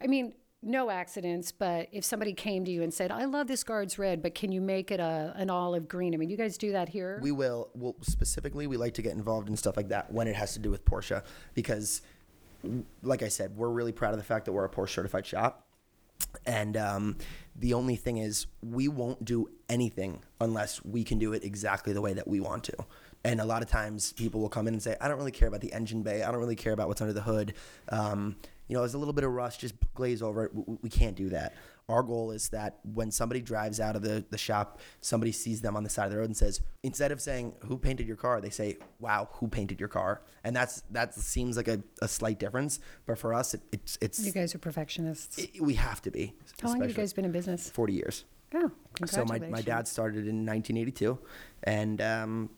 i 0.00 0.06
mean 0.06 0.32
no 0.62 0.90
accidents 0.90 1.52
but 1.52 1.88
if 1.90 2.04
somebody 2.04 2.34
came 2.34 2.64
to 2.64 2.70
you 2.70 2.82
and 2.82 2.92
said 2.92 3.10
i 3.10 3.24
love 3.24 3.46
this 3.46 3.64
guards 3.64 3.98
red 3.98 4.20
but 4.22 4.34
can 4.34 4.52
you 4.52 4.60
make 4.60 4.90
it 4.90 5.00
a, 5.00 5.32
an 5.36 5.48
olive 5.48 5.88
green 5.88 6.12
i 6.12 6.16
mean 6.18 6.28
you 6.28 6.36
guys 6.36 6.58
do 6.58 6.72
that 6.72 6.88
here 6.90 7.18
We 7.22 7.32
will. 7.32 7.70
Well, 7.74 7.96
specifically, 8.02 8.66
we 8.66 8.76
like 8.76 8.94
to 8.94 9.02
get 9.02 9.12
involved 9.12 9.48
in 9.48 9.56
stuff 9.56 9.76
like 9.76 9.88
that 9.88 10.12
when 10.12 10.26
it 10.26 10.36
has 10.36 10.52
to 10.54 10.58
do 10.58 10.70
with 10.70 10.84
Porsche, 10.84 11.22
because, 11.54 12.02
like 13.02 13.22
I 13.22 13.28
said, 13.28 13.56
we're 13.56 13.68
really 13.68 13.92
proud 13.92 14.12
of 14.12 14.18
the 14.18 14.24
fact 14.24 14.44
that 14.46 14.52
we're 14.52 14.64
a 14.64 14.68
Porsche 14.68 14.90
certified 14.94 15.26
shop. 15.26 15.66
And 16.46 16.76
um, 16.76 17.16
the 17.56 17.74
only 17.74 17.96
thing 17.96 18.18
is, 18.18 18.46
we 18.62 18.88
won't 18.88 19.24
do 19.24 19.50
anything 19.68 20.22
unless 20.40 20.84
we 20.84 21.04
can 21.04 21.18
do 21.18 21.32
it 21.32 21.44
exactly 21.44 21.92
the 21.92 22.00
way 22.00 22.12
that 22.12 22.28
we 22.28 22.40
want 22.40 22.64
to. 22.64 22.76
And 23.24 23.40
a 23.40 23.44
lot 23.44 23.62
of 23.62 23.68
times, 23.68 24.12
people 24.12 24.40
will 24.40 24.48
come 24.48 24.66
in 24.68 24.74
and 24.74 24.82
say, 24.82 24.96
"I 25.00 25.08
don't 25.08 25.18
really 25.18 25.32
care 25.32 25.48
about 25.48 25.60
the 25.60 25.72
engine 25.72 26.02
bay. 26.02 26.22
I 26.22 26.30
don't 26.30 26.40
really 26.40 26.56
care 26.56 26.72
about 26.72 26.88
what's 26.88 27.00
under 27.00 27.12
the 27.12 27.22
hood." 27.22 27.54
Um, 27.88 28.36
you 28.70 28.74
know, 28.76 28.82
there's 28.82 28.94
a 28.94 28.98
little 28.98 29.12
bit 29.12 29.24
of 29.24 29.32
rust, 29.32 29.58
just 29.58 29.74
glaze 29.94 30.22
over 30.22 30.44
it. 30.44 30.54
We, 30.54 30.76
we 30.82 30.88
can't 30.88 31.16
do 31.16 31.28
that. 31.30 31.56
Our 31.88 32.04
goal 32.04 32.30
is 32.30 32.50
that 32.50 32.78
when 32.84 33.10
somebody 33.10 33.40
drives 33.40 33.80
out 33.80 33.96
of 33.96 34.02
the, 34.02 34.24
the 34.30 34.38
shop, 34.38 34.78
somebody 35.00 35.32
sees 35.32 35.60
them 35.60 35.74
on 35.76 35.82
the 35.82 35.90
side 35.90 36.04
of 36.04 36.12
the 36.12 36.18
road 36.18 36.26
and 36.26 36.36
says, 36.36 36.60
instead 36.84 37.10
of 37.10 37.20
saying, 37.20 37.52
who 37.66 37.76
painted 37.76 38.06
your 38.06 38.14
car? 38.16 38.40
They 38.40 38.50
say, 38.50 38.78
wow, 39.00 39.28
who 39.32 39.48
painted 39.48 39.80
your 39.80 39.88
car? 39.88 40.22
And 40.44 40.54
that's, 40.54 40.82
that 40.92 41.14
seems 41.14 41.56
like 41.56 41.66
a, 41.66 41.82
a 42.00 42.06
slight 42.06 42.38
difference. 42.38 42.78
But 43.06 43.18
for 43.18 43.34
us, 43.34 43.54
it, 43.54 43.62
it's, 43.72 43.98
it's, 44.00 44.24
You 44.24 44.30
guys 44.30 44.54
are 44.54 44.58
perfectionists. 44.58 45.36
it- 45.38 45.60
we 45.60 45.74
have 45.74 46.00
to 46.02 46.12
be. 46.12 46.34
How 46.62 46.68
long 46.68 46.80
have 46.80 46.90
you 46.90 46.94
guys 46.96 47.12
been 47.12 47.24
in 47.24 47.32
business? 47.32 47.68
40 47.70 47.92
years. 47.92 48.24
Oh, 48.54 48.70
So 49.06 49.24
my, 49.24 49.40
my 49.40 49.62
dad 49.62 49.88
started 49.88 50.28
in 50.28 50.46
1982, 50.46 51.18
and 51.64 52.00
um, 52.00 52.50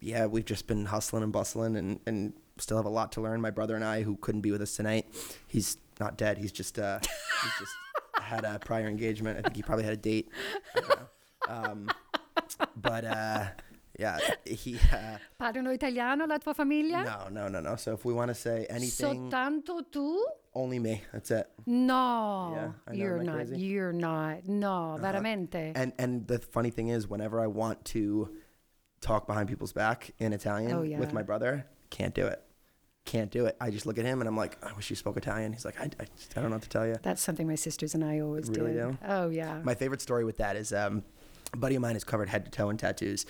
yeah, 0.00 0.26
we've 0.26 0.44
just 0.44 0.68
been 0.68 0.84
hustling 0.86 1.24
and 1.24 1.32
bustling, 1.32 1.74
and, 1.76 1.98
and 2.06 2.32
still 2.58 2.76
have 2.76 2.86
a 2.86 2.90
lot 2.90 3.12
to 3.12 3.20
learn. 3.20 3.40
My 3.40 3.50
brother 3.50 3.74
and 3.74 3.84
I, 3.84 4.02
who 4.02 4.16
couldn't 4.16 4.42
be 4.42 4.50
with 4.50 4.62
us 4.62 4.74
tonight, 4.76 5.06
he's 5.46 5.76
not 6.00 6.16
dead. 6.16 6.38
He's 6.38 6.52
just 6.52 6.78
uh, 6.78 6.98
he's 7.00 7.52
just 7.58 7.72
had 8.20 8.44
a 8.44 8.58
prior 8.58 8.86
engagement. 8.86 9.38
I 9.38 9.42
think 9.42 9.56
he 9.56 9.62
probably 9.62 9.84
had 9.84 9.94
a 9.94 9.96
date. 9.96 10.28
I 10.76 10.80
don't 10.80 10.88
know. 10.88 11.06
Um, 11.48 11.90
but 12.76 13.04
uh, 13.04 13.44
yeah, 13.98 14.18
he. 14.44 14.76
Uh, 14.92 15.18
Parlano 15.40 15.72
italiano 15.74 16.26
la 16.26 16.38
tua 16.38 16.54
famiglia? 16.54 17.04
no, 17.04 17.28
no, 17.30 17.48
no, 17.48 17.60
no. 17.60 17.76
So 17.76 17.92
if 17.94 18.04
we 18.04 18.12
want 18.12 18.28
to 18.28 18.34
say 18.34 18.66
anything, 18.68 19.30
Soltanto 19.30 19.82
tu? 19.90 20.24
only 20.54 20.78
me. 20.78 21.02
That's 21.12 21.30
it. 21.30 21.48
No, 21.66 22.52
Yeah, 22.54 22.66
know, 22.66 22.92
you're 22.92 23.22
not. 23.22 23.34
crazy? 23.36 23.54
Uh-huh. 23.54 23.64
You're 23.64 23.92
not. 23.92 24.46
No, 24.48 24.96
veramente. 25.00 25.72
And 25.74 25.92
and 25.98 26.26
the 26.26 26.38
funny 26.38 26.70
thing 26.70 26.88
is, 26.88 27.08
whenever 27.08 27.40
I 27.40 27.46
want 27.46 27.84
to 27.86 28.28
talk 29.00 29.26
behind 29.26 29.48
people's 29.48 29.72
back 29.72 30.10
in 30.18 30.32
Italian 30.32 30.72
Oh, 30.72 30.82
yeah. 30.82 30.98
with 30.98 31.12
my 31.12 31.22
brother, 31.22 31.66
can't 31.90 32.14
do 32.14 32.26
it. 32.26 32.42
Can't 33.08 33.30
do 33.30 33.46
it. 33.46 33.56
I 33.58 33.70
just 33.70 33.86
look 33.86 33.96
at 33.96 34.04
him 34.04 34.20
and 34.20 34.28
I'm 34.28 34.36
like, 34.36 34.62
I 34.62 34.70
wish 34.74 34.90
you 34.90 34.96
spoke 34.96 35.16
Italian. 35.16 35.54
He's 35.54 35.64
like, 35.64 35.80
I, 35.80 35.84
I, 35.84 36.02
I 36.02 36.06
don't 36.34 36.50
know 36.50 36.56
what 36.56 36.62
to 36.62 36.68
tell 36.68 36.86
you. 36.86 36.96
That's 37.02 37.22
something 37.22 37.46
my 37.46 37.54
sisters 37.54 37.94
and 37.94 38.04
I 38.04 38.20
always 38.20 38.50
Really 38.50 38.74
did. 38.74 38.80
do? 38.80 38.98
Oh 39.06 39.30
yeah. 39.30 39.62
My 39.64 39.74
favorite 39.74 40.02
story 40.02 40.26
with 40.26 40.36
that 40.36 40.56
is 40.56 40.74
um, 40.74 41.02
a 41.54 41.56
buddy 41.56 41.74
of 41.74 41.80
mine 41.80 41.96
is 41.96 42.04
covered 42.04 42.28
head 42.28 42.44
to 42.44 42.50
toe 42.50 42.68
in 42.68 42.76
tattoos. 42.76 43.24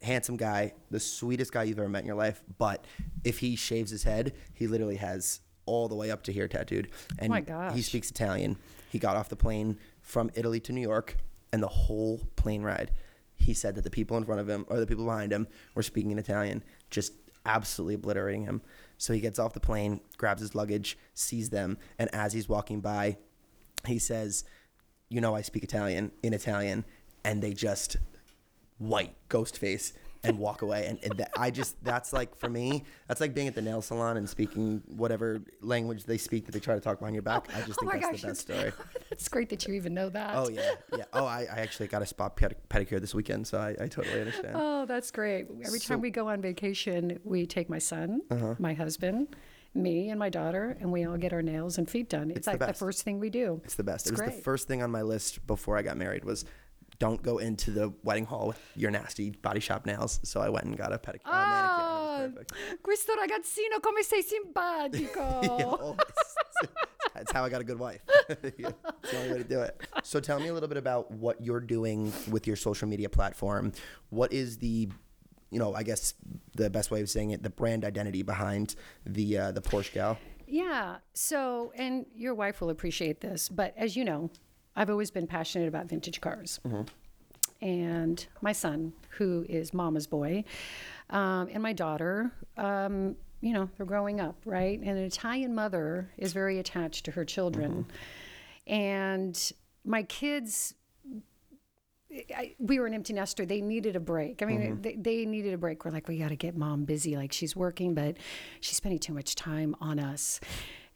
Handsome 0.00 0.38
guy, 0.38 0.72
the 0.90 0.98
sweetest 0.98 1.52
guy 1.52 1.64
you've 1.64 1.78
ever 1.78 1.90
met 1.90 2.00
in 2.00 2.06
your 2.06 2.16
life. 2.16 2.42
But 2.56 2.86
if 3.22 3.40
he 3.40 3.54
shaves 3.54 3.90
his 3.90 4.02
head, 4.02 4.32
he 4.54 4.66
literally 4.66 4.96
has 4.96 5.40
all 5.66 5.88
the 5.88 5.94
way 5.94 6.10
up 6.10 6.22
to 6.22 6.32
here 6.32 6.48
tattooed. 6.48 6.88
And 7.18 7.28
my 7.28 7.70
he 7.74 7.82
speaks 7.82 8.10
Italian. 8.10 8.56
He 8.88 8.98
got 8.98 9.16
off 9.16 9.28
the 9.28 9.36
plane 9.36 9.78
from 10.00 10.30
Italy 10.34 10.58
to 10.60 10.72
New 10.72 10.80
York, 10.80 11.18
and 11.52 11.62
the 11.62 11.68
whole 11.68 12.22
plane 12.36 12.62
ride, 12.62 12.92
he 13.36 13.52
said 13.52 13.74
that 13.74 13.84
the 13.84 13.90
people 13.90 14.16
in 14.16 14.24
front 14.24 14.40
of 14.40 14.48
him 14.48 14.64
or 14.68 14.80
the 14.80 14.86
people 14.86 15.04
behind 15.04 15.32
him 15.32 15.48
were 15.74 15.82
speaking 15.82 16.10
in 16.12 16.18
Italian, 16.18 16.64
just 16.90 17.12
absolutely 17.44 17.94
obliterating 17.94 18.44
him. 18.44 18.62
So 19.02 19.12
he 19.12 19.18
gets 19.18 19.40
off 19.40 19.52
the 19.52 19.58
plane, 19.58 20.00
grabs 20.16 20.40
his 20.40 20.54
luggage, 20.54 20.96
sees 21.12 21.50
them, 21.50 21.76
and 21.98 22.08
as 22.14 22.34
he's 22.34 22.48
walking 22.48 22.80
by, 22.80 23.16
he 23.84 23.98
says, 23.98 24.44
"You 25.08 25.20
know, 25.20 25.34
I 25.34 25.42
speak 25.42 25.64
Italian 25.64 26.12
in 26.22 26.32
Italian," 26.32 26.84
and 27.24 27.42
they 27.42 27.52
just 27.52 27.96
white 28.78 29.16
ghost 29.28 29.58
face 29.58 29.92
and 30.24 30.38
walk 30.38 30.62
away. 30.62 30.86
And, 30.86 30.98
and 31.02 31.18
that, 31.18 31.30
I 31.36 31.50
just 31.50 31.82
that's 31.84 32.12
like 32.12 32.36
for 32.36 32.48
me, 32.48 32.84
that's 33.08 33.20
like 33.20 33.34
being 33.34 33.48
at 33.48 33.54
the 33.54 33.62
nail 33.62 33.82
salon 33.82 34.16
and 34.16 34.28
speaking 34.28 34.82
whatever 34.86 35.40
language 35.60 36.04
they 36.04 36.18
speak 36.18 36.46
that 36.46 36.52
they 36.52 36.60
try 36.60 36.74
to 36.74 36.80
talk 36.80 36.98
behind 36.98 37.14
your 37.14 37.22
back. 37.22 37.48
I 37.56 37.60
just 37.62 37.78
Oh 37.82 37.88
think 37.90 38.02
that's 38.02 38.12
gosh, 38.12 38.20
the 38.22 38.26
best 38.28 38.40
story. 38.42 38.72
That's 39.10 39.28
great 39.28 39.50
that 39.50 39.66
you 39.68 39.74
even 39.74 39.92
know 39.92 40.08
that. 40.08 40.34
Oh 40.34 40.48
yeah, 40.48 40.70
yeah. 40.96 41.04
Oh, 41.12 41.26
I, 41.26 41.40
I 41.42 41.58
actually 41.60 41.88
got 41.88 42.00
a 42.00 42.06
spot 42.06 42.34
pedicure 42.36 42.98
this 42.98 43.14
weekend, 43.14 43.46
so 43.46 43.58
I, 43.58 43.70
I 43.78 43.86
totally 43.88 44.18
understand. 44.20 44.54
Oh, 44.56 44.86
that's 44.86 45.10
great. 45.10 45.46
Every 45.66 45.78
So- 45.80 45.88
time 45.94 46.00
we 46.00 46.10
go 46.10 46.28
on 46.28 46.40
vacation, 46.40 47.18
we 47.22 47.44
take 47.46 47.68
my 47.68 47.78
son, 47.78 48.22
Uh-huh. 48.30 48.54
my 48.58 48.72
husband, 48.72 49.36
me, 49.74 50.08
and 50.08 50.18
my 50.18 50.30
daughter, 50.30 50.78
and 50.80 50.90
we 50.90 51.04
all 51.04 51.18
get 51.18 51.34
our 51.34 51.42
nails 51.42 51.76
and 51.76 51.88
feet 51.90 52.08
done. 52.08 52.30
It's, 52.30 52.38
It's 52.38 52.46
like 52.46 52.58
the, 52.58 52.68
best. 52.68 52.78
first 52.78 53.02
thing 53.02 53.20
we 53.20 53.28
do. 53.28 53.60
It's 53.64 53.74
the 53.74 53.84
best. 53.84 54.06
It's 54.10 54.18
it 54.18 54.24
was 54.26 54.34
the 54.34 54.40
first 54.42 54.66
thing 54.66 54.82
on 54.82 54.90
my 54.90 55.02
list 55.02 55.46
before 55.46 55.76
I 55.76 55.82
got 55.82 55.98
married 55.98 56.24
was 56.24 56.46
don't 57.02 57.20
go 57.20 57.38
into 57.38 57.72
the 57.72 57.92
wedding 58.04 58.24
hall 58.24 58.46
with 58.46 58.60
your 58.76 58.88
nasty 58.92 59.30
body 59.30 59.58
shop 59.58 59.86
nails. 59.86 60.20
So 60.22 60.40
I 60.40 60.48
went 60.48 60.66
and 60.66 60.78
got 60.78 60.92
a 60.92 60.98
pedicure. 60.98 61.22
Ah, 61.24 62.18
manicure. 62.20 62.42
It 62.42 62.46
was 62.46 62.54
perfect. 62.54 62.82
questo 62.84 63.12
ragazzino 63.16 63.80
come 63.82 64.02
sei 64.04 64.22
simpatico. 64.22 65.40
Yeah, 65.42 65.66
oh, 65.80 65.96
That's 67.14 67.32
how 67.32 67.44
I 67.44 67.48
got 67.48 67.60
a 67.60 67.64
good 67.64 67.80
wife. 67.80 68.02
Yeah, 68.56 68.70
That's 68.84 69.10
the 69.10 69.18
only 69.18 69.32
way 69.32 69.38
to 69.38 69.44
do 69.44 69.60
it. 69.62 69.80
So 70.04 70.20
tell 70.20 70.38
me 70.38 70.46
a 70.46 70.54
little 70.54 70.68
bit 70.68 70.78
about 70.78 71.10
what 71.10 71.40
you're 71.44 71.58
doing 71.58 72.12
with 72.30 72.46
your 72.46 72.54
social 72.54 72.86
media 72.86 73.08
platform. 73.08 73.72
What 74.10 74.32
is 74.32 74.58
the, 74.58 74.88
you 75.50 75.58
know, 75.58 75.74
I 75.74 75.82
guess 75.82 76.14
the 76.54 76.70
best 76.70 76.92
way 76.92 77.00
of 77.00 77.10
saying 77.10 77.32
it, 77.32 77.42
the 77.42 77.50
brand 77.50 77.84
identity 77.84 78.22
behind 78.22 78.76
the 79.04 79.38
uh, 79.38 79.50
the 79.50 79.60
Porsche 79.60 79.92
gal? 79.92 80.18
Yeah. 80.46 80.98
So, 81.14 81.72
and 81.74 82.06
your 82.14 82.34
wife 82.34 82.60
will 82.60 82.70
appreciate 82.70 83.20
this, 83.22 83.48
but 83.48 83.74
as 83.76 83.96
you 83.96 84.04
know, 84.04 84.30
I've 84.76 84.90
always 84.90 85.10
been 85.10 85.26
passionate 85.26 85.68
about 85.68 85.86
vintage 85.86 86.20
cars. 86.20 86.60
And 87.60 88.26
my 88.40 88.52
son, 88.52 88.92
who 89.10 89.46
is 89.48 89.72
mama's 89.72 90.06
boy, 90.06 90.44
um, 91.10 91.48
and 91.52 91.62
my 91.62 91.72
daughter, 91.72 92.32
um, 92.56 93.14
you 93.40 93.52
know, 93.52 93.68
they're 93.76 93.86
growing 93.86 94.20
up, 94.20 94.36
right? 94.44 94.78
And 94.78 94.90
an 94.90 95.04
Italian 95.04 95.54
mother 95.54 96.10
is 96.16 96.32
very 96.32 96.58
attached 96.58 97.04
to 97.04 97.12
her 97.12 97.24
children. 97.24 97.86
And 98.66 99.52
my 99.84 100.02
kids 100.04 100.74
I, 102.36 102.54
we 102.58 102.78
were 102.78 102.86
an 102.86 102.94
empty 102.94 103.14
nester. 103.14 103.46
They 103.46 103.60
needed 103.60 103.96
a 103.96 104.00
break. 104.00 104.42
I 104.42 104.46
mean, 104.46 104.82
they, 104.82 104.96
they 104.96 105.24
needed 105.24 105.54
a 105.54 105.58
break. 105.58 105.84
We're 105.84 105.92
like, 105.92 106.08
we 106.08 106.18
got 106.18 106.28
to 106.28 106.36
get 106.36 106.56
mom 106.56 106.84
busy. 106.84 107.16
Like 107.16 107.32
she's 107.32 107.56
working, 107.56 107.94
but 107.94 108.16
she's 108.60 108.76
spending 108.76 108.98
too 108.98 109.14
much 109.14 109.34
time 109.34 109.74
on 109.80 109.98
us. 109.98 110.38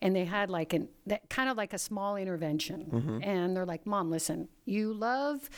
And 0.03 0.15
they 0.15 0.25
had 0.25 0.51
like 0.51 0.73
an 0.73 0.89
that 1.07 1.29
kind 1.31 1.49
of 1.49 1.57
like 1.57 1.73
a 1.73 1.79
small 1.79 2.17
intervention. 2.17 2.87
Mm-hmm. 2.91 3.19
And 3.23 3.57
they're 3.57 3.67
like, 3.67 3.87
mom, 3.87 4.11
listen, 4.11 4.49
you 4.65 4.93
love 4.93 5.49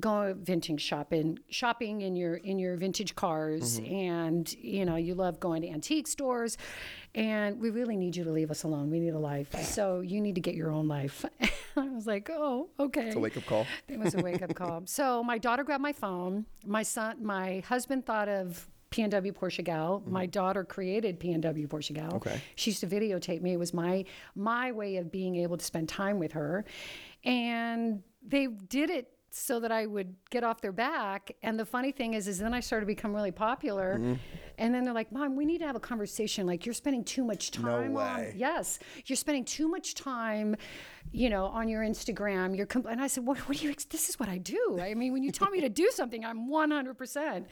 going 0.00 0.34
vintage 0.42 0.80
shopping, 0.80 1.38
shopping 1.50 2.00
in 2.00 2.16
your 2.16 2.36
in 2.36 2.58
your 2.58 2.76
vintage 2.76 3.14
cars, 3.14 3.78
mm-hmm. 3.78 3.94
and 3.94 4.52
you 4.54 4.84
know 4.84 4.96
you 4.96 5.14
love 5.14 5.38
going 5.40 5.62
to 5.62 5.68
antique 5.68 6.06
stores. 6.06 6.56
And 7.14 7.60
we 7.60 7.68
really 7.68 7.96
need 7.96 8.16
you 8.16 8.24
to 8.24 8.32
leave 8.32 8.50
us 8.50 8.62
alone. 8.62 8.90
We 8.90 8.98
need 8.98 9.12
a 9.12 9.18
life. 9.18 9.54
So 9.64 10.00
you 10.00 10.20
need 10.20 10.34
to 10.36 10.40
get 10.40 10.54
your 10.54 10.70
own 10.70 10.88
life. 10.88 11.26
I 11.76 11.88
was 11.88 12.06
like, 12.06 12.30
oh, 12.30 12.70
okay. 12.80 13.08
It's 13.08 13.16
a 13.16 13.20
wake 13.20 13.36
up 13.36 13.44
call. 13.44 13.66
It 13.86 13.98
was 13.98 14.14
a 14.14 14.22
wake 14.22 14.42
up 14.42 14.54
call. 14.54 14.82
So 14.86 15.22
my 15.22 15.36
daughter 15.38 15.64
grabbed 15.64 15.82
my 15.82 15.92
phone. 15.92 16.46
My 16.64 16.82
son, 16.82 17.24
my 17.24 17.62
husband 17.66 18.06
thought 18.06 18.28
of 18.28 18.68
PNW 18.92 19.32
Porsche 19.32 19.64
Gal. 19.64 20.00
Mm-hmm. 20.00 20.12
My 20.12 20.26
daughter 20.26 20.64
created 20.64 21.18
PNW 21.18 21.66
Porsche 21.66 21.94
Gal. 21.94 22.14
Okay. 22.14 22.40
She 22.54 22.70
used 22.70 22.80
to 22.80 22.86
videotape 22.86 23.42
me. 23.42 23.52
It 23.52 23.58
was 23.58 23.74
my 23.74 24.04
my 24.34 24.72
way 24.72 24.96
of 24.96 25.10
being 25.10 25.36
able 25.36 25.56
to 25.56 25.64
spend 25.64 25.88
time 25.88 26.18
with 26.18 26.32
her, 26.32 26.64
and 27.24 28.02
they 28.26 28.46
did 28.46 28.90
it 28.90 29.08
so 29.34 29.60
that 29.60 29.72
I 29.72 29.86
would 29.86 30.14
get 30.30 30.44
off 30.44 30.60
their 30.60 30.72
back. 30.72 31.32
And 31.42 31.58
the 31.58 31.64
funny 31.64 31.90
thing 31.90 32.14
is, 32.14 32.28
is 32.28 32.38
then 32.38 32.52
I 32.52 32.60
started 32.60 32.82
to 32.82 32.86
become 32.86 33.14
really 33.14 33.30
popular. 33.30 33.98
Mm-hmm. 33.98 34.14
And 34.58 34.74
then 34.74 34.84
they're 34.84 34.92
like, 34.92 35.10
"Mom, 35.10 35.34
we 35.34 35.46
need 35.46 35.58
to 35.58 35.66
have 35.66 35.76
a 35.76 35.80
conversation. 35.80 36.46
Like 36.46 36.66
you're 36.66 36.74
spending 36.74 37.02
too 37.02 37.24
much 37.24 37.50
time 37.50 37.66
on 37.66 37.92
way. 37.94 38.34
yes, 38.36 38.78
you're 39.06 39.16
spending 39.16 39.44
too 39.44 39.68
much 39.68 39.94
time, 39.94 40.54
you 41.10 41.28
know, 41.28 41.46
on 41.46 41.68
your 41.68 41.82
Instagram. 41.82 42.56
You're 42.56 42.66
compl-. 42.66 42.90
and 42.90 43.00
I 43.00 43.06
said, 43.06 43.26
what, 43.26 43.38
what 43.48 43.58
do 43.58 43.64
you? 43.64 43.70
Ex- 43.70 43.84
this 43.84 44.08
is 44.08 44.18
what 44.18 44.28
I 44.28 44.38
do. 44.38 44.78
I 44.80 44.94
mean, 44.94 45.12
when 45.12 45.22
you 45.22 45.30
tell 45.30 45.50
me 45.50 45.60
to 45.60 45.68
do 45.68 45.90
something, 45.92 46.24
I'm 46.24 46.48
100. 46.48 46.96
percent 46.96 47.46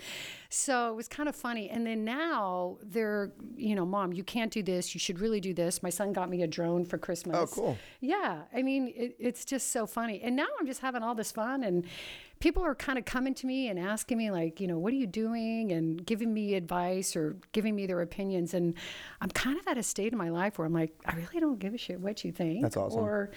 So 0.49 0.91
it 0.93 0.97
was 0.97 1.09
kind 1.09 1.29
of 1.29 1.37
funny. 1.37 1.69
And 1.69 1.87
then 1.87 2.05
now 2.05 2.79
they're, 2.83 3.33
you 3.57 3.75
know, 3.75 3.85
mom, 3.85 4.13
you 4.13 4.25
can't 4.25 4.53
do 4.53 4.63
this. 4.63 4.95
You 4.95 5.01
should 5.01 5.19
really 5.19 5.41
do 5.41 5.53
this. 5.53 5.83
My 5.83 5.91
son 5.91 6.13
got 6.13 6.31
me 6.31 6.43
a 6.43 6.47
drone 6.47 6.85
for 6.85 6.99
Christmas. 6.99 7.37
Oh, 7.37 7.47
cool. 7.47 7.79
Yeah, 8.01 8.43
I 8.55 8.63
mean, 8.63 8.93
it, 8.97 9.17
it's 9.19 9.45
just 9.45 9.73
so 9.73 9.87
funny. 9.87 10.21
And 10.23 10.37
now 10.37 10.47
I'm 10.59 10.67
just 10.67 10.81
having 10.81 11.03
all 11.03 11.15
this 11.15 11.33
fun, 11.33 11.63
and 11.65 11.87
people 12.41 12.65
are 12.65 12.75
kind 12.75 12.99
of 12.99 13.05
coming 13.05 13.35
to 13.35 13.47
me 13.47 13.69
and 13.69 13.79
asking 13.79 14.19
me, 14.19 14.31
like, 14.31 14.61
you 14.61 14.67
know, 14.67 14.79
what 14.79 14.93
are 14.93 14.97
you 14.97 15.07
doing, 15.07 15.73
and 15.73 16.05
giving 16.05 16.35
me 16.35 16.55
advice 16.55 17.15
or 17.15 17.37
giving 17.53 17.77
me 17.77 17.87
their 17.87 18.01
opinions. 18.01 18.55
And 18.55 18.75
I'm 19.21 19.31
kind 19.31 19.59
of 19.59 19.67
at 19.69 19.79
a 19.79 19.83
state 19.83 20.13
in 20.13 20.19
my 20.19 20.31
life 20.31 20.59
where 20.59 20.67
I'm 20.67 20.73
like, 20.73 20.93
I 21.07 21.15
really 21.15 21.39
don't 21.39 21.59
give 21.59 21.75
a 21.75 21.79
shit 21.79 22.01
what 22.01 22.25
you 22.25 22.33
think. 22.33 22.63
That's 22.63 22.77
awesome. 22.77 23.01
Or 23.01 23.31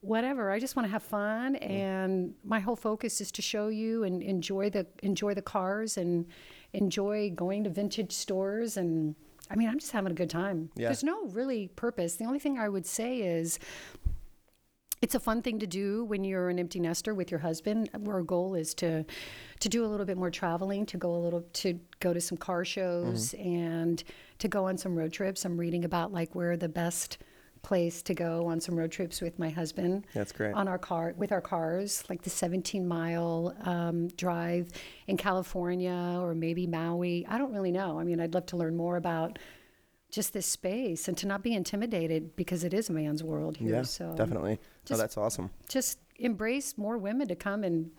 whatever. 0.00 0.50
I 0.50 0.58
just 0.58 0.74
want 0.74 0.86
to 0.86 0.90
have 0.90 1.02
fun, 1.02 1.56
and 1.56 2.34
my 2.42 2.58
whole 2.58 2.76
focus 2.76 3.20
is 3.20 3.30
to 3.32 3.42
show 3.42 3.68
you 3.68 4.04
and 4.04 4.22
enjoy 4.22 4.70
the 4.70 4.86
enjoy 5.02 5.34
the 5.34 5.42
cars 5.42 5.96
and 5.96 6.26
enjoy 6.72 7.30
going 7.30 7.64
to 7.64 7.70
vintage 7.70 8.12
stores 8.12 8.76
and. 8.76 9.14
I 9.52 9.56
mean, 9.56 9.68
I'm 9.68 9.80
just 9.80 9.90
having 9.90 10.12
a 10.12 10.14
good 10.14 10.30
time. 10.30 10.70
Yeah. 10.76 10.86
There's 10.86 11.02
no 11.02 11.24
really 11.24 11.66
purpose. 11.74 12.14
The 12.14 12.24
only 12.24 12.38
thing 12.38 12.56
I 12.56 12.68
would 12.68 12.86
say 12.86 13.18
is 13.18 13.58
it's 15.02 15.14
a 15.14 15.20
fun 15.20 15.40
thing 15.40 15.58
to 15.58 15.66
do 15.66 16.04
when 16.04 16.24
you're 16.24 16.48
an 16.50 16.58
empty 16.58 16.78
nester 16.78 17.14
with 17.14 17.30
your 17.30 17.40
husband. 17.40 17.88
Our 18.06 18.22
goal 18.22 18.54
is 18.54 18.74
to 18.74 19.04
to 19.60 19.68
do 19.68 19.84
a 19.84 19.88
little 19.88 20.06
bit 20.06 20.16
more 20.16 20.30
traveling, 20.30 20.86
to 20.86 20.96
go 20.96 21.14
a 21.14 21.18
little 21.18 21.42
to 21.54 21.78
go 22.00 22.12
to 22.12 22.20
some 22.20 22.36
car 22.38 22.64
shows 22.64 23.34
and 23.34 24.02
to 24.38 24.48
go 24.48 24.66
on 24.66 24.76
some 24.76 24.96
road 24.96 25.12
trips. 25.12 25.44
I'm 25.44 25.58
reading 25.58 25.84
about 25.84 26.12
like 26.12 26.34
where 26.34 26.56
the 26.56 26.68
best 26.68 27.18
place 27.62 28.02
to 28.02 28.14
go 28.14 28.46
on 28.46 28.58
some 28.60 28.74
road 28.74 28.90
trips 28.90 29.20
with 29.20 29.38
my 29.38 29.50
husband. 29.50 30.06
That's 30.14 30.32
great. 30.32 30.54
On 30.54 30.66
our 30.68 30.78
car 30.78 31.14
with 31.16 31.32
our 31.32 31.42
cars, 31.42 32.04
like 32.08 32.22
the 32.22 32.30
17 32.30 32.86
mile 32.86 33.54
um, 33.64 34.08
drive 34.08 34.70
in 35.06 35.16
California 35.16 36.18
or 36.20 36.34
maybe 36.34 36.66
Maui. 36.66 37.26
I 37.28 37.38
don't 37.38 37.52
really 37.52 37.72
know. 37.72 37.98
I 37.98 38.04
mean, 38.04 38.20
I'd 38.20 38.34
love 38.34 38.46
to 38.46 38.56
learn 38.56 38.76
more 38.76 38.96
about 38.96 39.38
just 40.10 40.32
this 40.32 40.46
space 40.46 41.08
and 41.08 41.16
to 41.18 41.26
not 41.26 41.42
be 41.42 41.54
intimidated 41.54 42.34
because 42.36 42.64
it 42.64 42.74
is 42.74 42.88
a 42.88 42.92
man's 42.92 43.22
world 43.22 43.56
here. 43.56 43.76
Yeah, 43.76 43.82
so 43.82 44.14
definitely. 44.16 44.58
oh, 44.90 44.96
that's 44.96 45.16
awesome. 45.16 45.50
just 45.68 45.98
embrace 46.16 46.76
more 46.76 46.98
women 46.98 47.28
to 47.28 47.34
come 47.34 47.64
and 47.64 47.90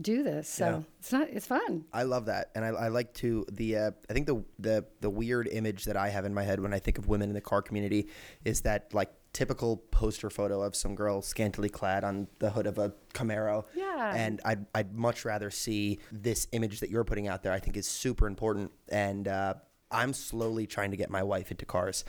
do 0.00 0.22
this. 0.22 0.48
So 0.48 0.66
Yeah. 0.66 0.80
it's 1.00 1.12
not 1.12 1.28
it's 1.30 1.46
fun. 1.46 1.84
I 1.92 2.04
love 2.04 2.24
that, 2.26 2.50
and 2.54 2.64
I, 2.64 2.68
I 2.68 2.88
like 2.88 3.12
to 3.14 3.44
the. 3.52 3.76
Uh, 3.76 3.90
I 4.08 4.12
think 4.14 4.26
the 4.26 4.42
the 4.58 4.86
the 5.00 5.10
weird 5.10 5.48
image 5.48 5.84
that 5.84 5.96
I 5.96 6.08
have 6.08 6.24
in 6.24 6.32
my 6.32 6.44
head 6.44 6.60
when 6.60 6.72
I 6.72 6.78
think 6.78 6.96
of 6.96 7.08
women 7.08 7.28
in 7.28 7.34
the 7.34 7.40
car 7.42 7.60
community 7.60 8.08
is 8.44 8.62
that 8.62 8.94
like 8.94 9.10
typical 9.34 9.78
poster 9.90 10.30
photo 10.30 10.62
of 10.62 10.74
some 10.76 10.94
girl 10.94 11.20
scantily 11.22 11.68
clad 11.68 12.04
on 12.04 12.26
the 12.38 12.50
hood 12.50 12.66
of 12.66 12.78
a 12.78 12.92
Camaro. 13.14 13.64
Yeah. 13.74 14.14
And 14.16 14.40
I'd 14.46 14.64
I'd 14.74 14.94
much 14.94 15.26
rather 15.26 15.50
see 15.50 15.98
this 16.10 16.48
image 16.52 16.80
that 16.80 16.88
you're 16.88 17.04
putting 17.04 17.28
out 17.28 17.42
there. 17.42 17.52
I 17.52 17.58
think 17.60 17.76
is 17.76 17.86
super 17.86 18.26
important, 18.26 18.70
and 18.88 19.28
uh, 19.28 19.54
I'm 19.92 20.12
slowly 20.12 20.66
trying 20.66 20.90
to 20.90 20.96
get 20.96 21.10
my 21.10 21.22
wife 21.22 21.50
into 21.50 21.66
cars. 21.66 22.04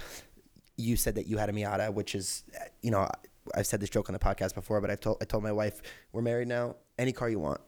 You 0.78 0.96
said 0.96 1.16
that 1.16 1.28
you 1.28 1.38
had 1.38 1.50
a 1.50 1.54
Miata, 1.54 1.94
which 1.94 2.16
is, 2.16 2.44
you 2.82 2.90
know, 2.90 3.08
I've 3.54 3.68
said 3.68 3.80
this 3.80 3.90
joke 3.90 4.10
on 4.10 4.14
the 4.14 4.20
podcast 4.20 4.56
before, 4.56 4.80
but 4.82 4.90
I 4.90 4.96
told 4.96 5.18
I 5.22 5.26
told 5.26 5.44
my 5.44 5.52
wife 5.52 5.82
we're 6.14 6.22
married 6.22 6.48
now. 6.48 6.78
Any 6.98 7.12
car 7.12 7.30
you 7.30 7.40
want, 7.40 7.60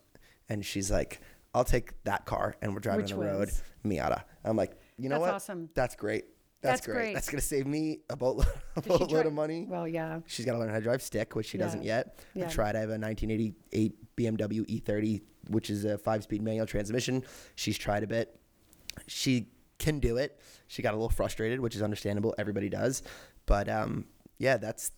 and 0.50 0.65
she's 0.65 0.89
like, 0.89 1.19
"I'll 1.53 1.65
take 1.65 2.01
that 2.05 2.25
car," 2.25 2.55
and 2.62 2.74
we're 2.74 2.79
driving 2.79 3.03
Which 3.03 3.13
on 3.13 3.19
the 3.19 3.25
road, 3.25 3.39
was? 3.48 3.62
Miata. 3.86 4.24
I'm 4.43 4.55
like, 4.55 4.72
you 4.98 5.10
know 5.10 5.19
what? 5.19 5.25
That's 5.25 5.31
what? 5.48 5.53
awesome. 5.53 5.69
That's 5.75 5.95
great. 5.95 6.25
That's, 6.62 6.79
That's 6.79 6.86
great. 6.88 6.95
great. 6.95 7.13
That's 7.13 7.29
gonna 7.29 7.41
save 7.41 7.67
me 7.67 8.00
a 8.10 8.15
boatload, 8.22 8.48
a 8.75 8.81
boatload 8.81 9.10
dri- 9.10 9.22
of 9.22 9.34
money. 9.34 9.67
Well, 9.69 9.88
yeah. 9.88 10.22
She's 10.25 10.45
got 10.45 10.53
to 10.53 10.60
learn 10.60 10.69
how 10.69 10.75
to 10.75 10.81
drive 10.81 11.01
stick, 11.01 11.36
which 11.36 11.48
she 11.48 11.57
doesn't 11.57 11.84
yet. 11.84 12.19
Yeah. 12.34 12.45
I 12.45 12.50
tried. 12.50 12.75
I 12.75 12.79
have 12.79 12.89
a 12.89 12.98
1988 12.98 14.15
BMW 14.15 14.81
E30, 14.81 15.22
which 15.50 15.69
is 15.69 15.86
a 15.86 15.98
five-speed 15.98 16.41
manual 16.41 16.65
transmission. 16.65 17.24
She's 17.55 17.77
tried 17.77 18.03
a 18.03 18.07
bit. 18.07 18.39
She 19.07 19.50
can 19.77 20.00
do 20.00 20.17
it. 20.17 20.39
She 20.67 20.82
got 20.82 20.94
a 20.94 20.98
little 20.98 21.10
frustrated, 21.10 21.60
which 21.60 21.75
is 21.75 21.82
understandable. 21.82 22.34
Everybody 22.38 22.70
does. 22.70 23.03
But 23.46 23.70
um, 23.70 24.05
yeah, 24.38 24.58
that's 24.58 24.91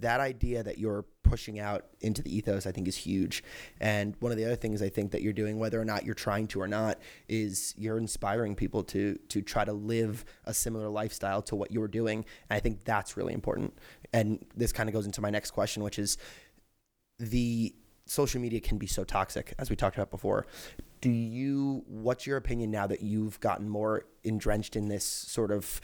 that 0.00 0.20
idea 0.20 0.62
that 0.62 0.78
you're 0.78 1.04
pushing 1.22 1.58
out 1.58 1.86
into 2.00 2.22
the 2.22 2.34
ethos. 2.34 2.66
I 2.66 2.72
think 2.72 2.88
is 2.88 2.96
huge. 2.96 3.42
And 3.80 4.14
one 4.20 4.32
of 4.32 4.38
the 4.38 4.44
other 4.44 4.56
things 4.56 4.82
I 4.82 4.88
think 4.88 5.12
that 5.12 5.22
you're 5.22 5.32
doing, 5.32 5.58
whether 5.58 5.80
or 5.80 5.84
not 5.84 6.04
you're 6.04 6.14
trying 6.14 6.46
to 6.48 6.60
or 6.60 6.68
not, 6.68 6.98
is 7.28 7.74
you're 7.76 7.98
inspiring 7.98 8.54
people 8.54 8.82
to 8.84 9.16
to 9.28 9.42
try 9.42 9.64
to 9.64 9.72
live 9.72 10.24
a 10.44 10.54
similar 10.54 10.88
lifestyle 10.88 11.42
to 11.42 11.56
what 11.56 11.70
you're 11.70 11.88
doing. 11.88 12.24
And 12.50 12.56
I 12.56 12.60
think 12.60 12.84
that's 12.84 13.16
really 13.16 13.34
important. 13.34 13.76
And 14.12 14.44
this 14.56 14.72
kind 14.72 14.88
of 14.88 14.92
goes 14.92 15.06
into 15.06 15.20
my 15.20 15.30
next 15.30 15.52
question, 15.52 15.82
which 15.82 15.98
is 15.98 16.18
the 17.18 17.74
social 18.06 18.40
media 18.40 18.60
can 18.60 18.78
be 18.78 18.86
so 18.86 19.02
toxic 19.04 19.52
as 19.58 19.68
we 19.68 19.76
talked 19.76 19.96
about 19.96 20.10
before 20.10 20.46
do 21.06 21.12
you 21.12 21.84
what's 21.86 22.26
your 22.26 22.36
opinion 22.36 22.68
now 22.68 22.84
that 22.88 23.00
you've 23.00 23.38
gotten 23.38 23.68
more 23.68 24.06
entrenched 24.24 24.74
in 24.74 24.88
this 24.88 25.04
sort 25.04 25.52
of 25.52 25.80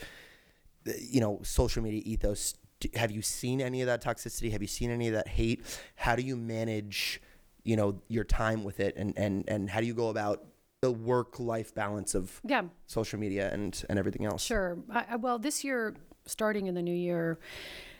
you 0.99 1.21
know 1.21 1.39
social 1.43 1.81
media 1.81 2.01
ethos 2.03 2.55
have 2.93 3.09
you 3.09 3.21
seen 3.21 3.61
any 3.61 3.79
of 3.79 3.87
that 3.87 4.03
toxicity 4.03 4.51
have 4.51 4.61
you 4.61 4.67
seen 4.67 4.91
any 4.91 5.07
of 5.07 5.13
that 5.13 5.29
hate 5.29 5.63
how 5.95 6.13
do 6.13 6.21
you 6.23 6.35
manage 6.35 7.21
you 7.63 7.77
know 7.77 8.01
your 8.09 8.25
time 8.25 8.65
with 8.65 8.81
it 8.81 8.93
and 8.97 9.17
and 9.17 9.45
and 9.47 9.69
how 9.69 9.79
do 9.79 9.85
you 9.85 9.93
go 9.93 10.09
about 10.09 10.43
the 10.81 10.91
work 10.91 11.39
life 11.39 11.73
balance 11.73 12.13
of 12.15 12.41
Yeah. 12.43 12.63
social 12.87 13.17
media 13.17 13.49
and 13.53 13.81
and 13.89 13.97
everything 13.97 14.25
else 14.25 14.43
Sure. 14.43 14.77
I, 14.89 15.05
I, 15.11 15.15
well, 15.15 15.39
this 15.39 15.63
year, 15.63 15.95
starting 16.25 16.67
in 16.67 16.75
the 16.75 16.81
new 16.81 16.93
year, 16.93 17.39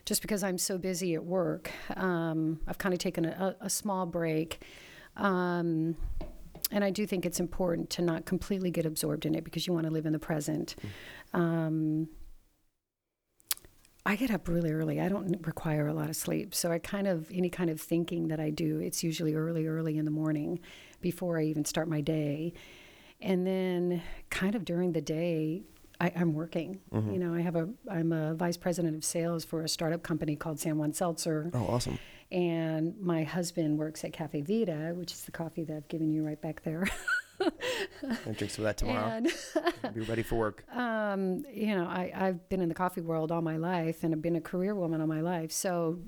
just 0.03 0.21
because 0.21 0.43
I'm 0.43 0.57
so 0.57 0.77
busy 0.77 1.13
at 1.15 1.23
work, 1.23 1.71
um, 1.95 2.59
I've 2.67 2.77
kind 2.77 2.91
of 2.93 2.99
taken 2.99 3.23
a, 3.23 3.55
a 3.61 3.69
small 3.69 4.05
break. 4.05 4.61
Um, 5.15 5.95
and 6.73 6.83
I 6.83 6.89
do 6.89 7.05
think 7.05 7.25
it's 7.25 7.39
important 7.39 7.89
to 7.91 8.01
not 8.01 8.25
completely 8.25 8.71
get 8.71 8.85
absorbed 8.85 9.25
in 9.25 9.35
it 9.35 9.43
because 9.43 9.67
you 9.67 9.73
want 9.73 9.85
to 9.85 9.93
live 9.93 10.07
in 10.07 10.13
the 10.13 10.19
present. 10.19 10.75
Um, 11.33 12.09
I 14.05 14.15
get 14.15 14.31
up 14.31 14.47
really 14.47 14.71
early. 14.71 14.99
I 14.99 15.07
don't 15.07 15.45
require 15.45 15.87
a 15.87 15.93
lot 15.93 16.09
of 16.09 16.15
sleep. 16.15 16.53
So 16.53 16.71
I 16.71 16.79
kind 16.79 17.07
of, 17.07 17.31
any 17.31 17.49
kind 17.49 17.69
of 17.69 17.79
thinking 17.79 18.27
that 18.29 18.39
I 18.39 18.49
do, 18.49 18.79
it's 18.79 19.03
usually 19.03 19.35
early, 19.35 19.65
early 19.67 19.97
in 19.97 20.03
the 20.03 20.11
morning 20.11 20.59
before 20.99 21.39
I 21.39 21.43
even 21.43 21.63
start 21.63 21.87
my 21.87 22.01
day. 22.01 22.53
And 23.21 23.47
then 23.47 24.01
kind 24.31 24.55
of 24.55 24.65
during 24.65 24.91
the 24.91 25.01
day, 25.01 25.61
I, 26.01 26.11
I'm 26.15 26.33
working. 26.33 26.79
You 27.13 27.19
know, 27.19 27.33
I 27.33 27.41
have 27.41 27.55
a, 27.55 27.69
I'm 27.89 28.11
a 28.11 28.33
vice 28.33 28.57
president 28.57 28.95
of 28.95 29.05
sales 29.05 29.45
for 29.45 29.61
a 29.61 29.69
startup 29.69 30.03
company 30.03 30.35
called 30.35 30.59
San 30.59 30.77
Juan 30.77 30.91
Seltzer. 30.91 31.51
oh 31.53 31.67
awesome 31.67 31.99
And 32.33 32.99
my 32.99 33.23
husband 33.23 33.77
works 33.77 34.03
at 34.03 34.11
Cafe 34.11 34.41
Vita, 34.41 34.93
which 34.95 35.13
is 35.13 35.21
the 35.21 35.31
coffee 35.31 35.63
that 35.65 35.77
I've 35.77 35.87
given 35.87 36.11
you 36.11 36.25
right 36.25 36.41
back 36.41 36.63
there. 36.63 36.87
and 37.39 38.35
drink 38.37 38.51
some 38.51 38.65
of 38.65 38.69
that 38.69 38.77
tomorrow 38.77 39.07
and 39.07 39.31
be 39.93 40.01
ready 40.01 40.23
for 40.23 40.35
work 40.35 40.63
um, 40.75 41.43
you 41.51 41.75
know, 41.75 41.85
I, 41.85 42.11
I've 42.15 42.49
been 42.49 42.61
in 42.61 42.69
the 42.69 42.75
coffee 42.75 43.01
world 43.01 43.31
all 43.31 43.41
my 43.41 43.57
life 43.57 44.03
and 44.03 44.13
I've 44.13 44.21
been 44.21 44.35
a 44.35 44.41
career 44.41 44.73
woman 44.73 45.01
all 45.01 45.07
my 45.07 45.21
life. 45.21 45.51
So 45.51 45.99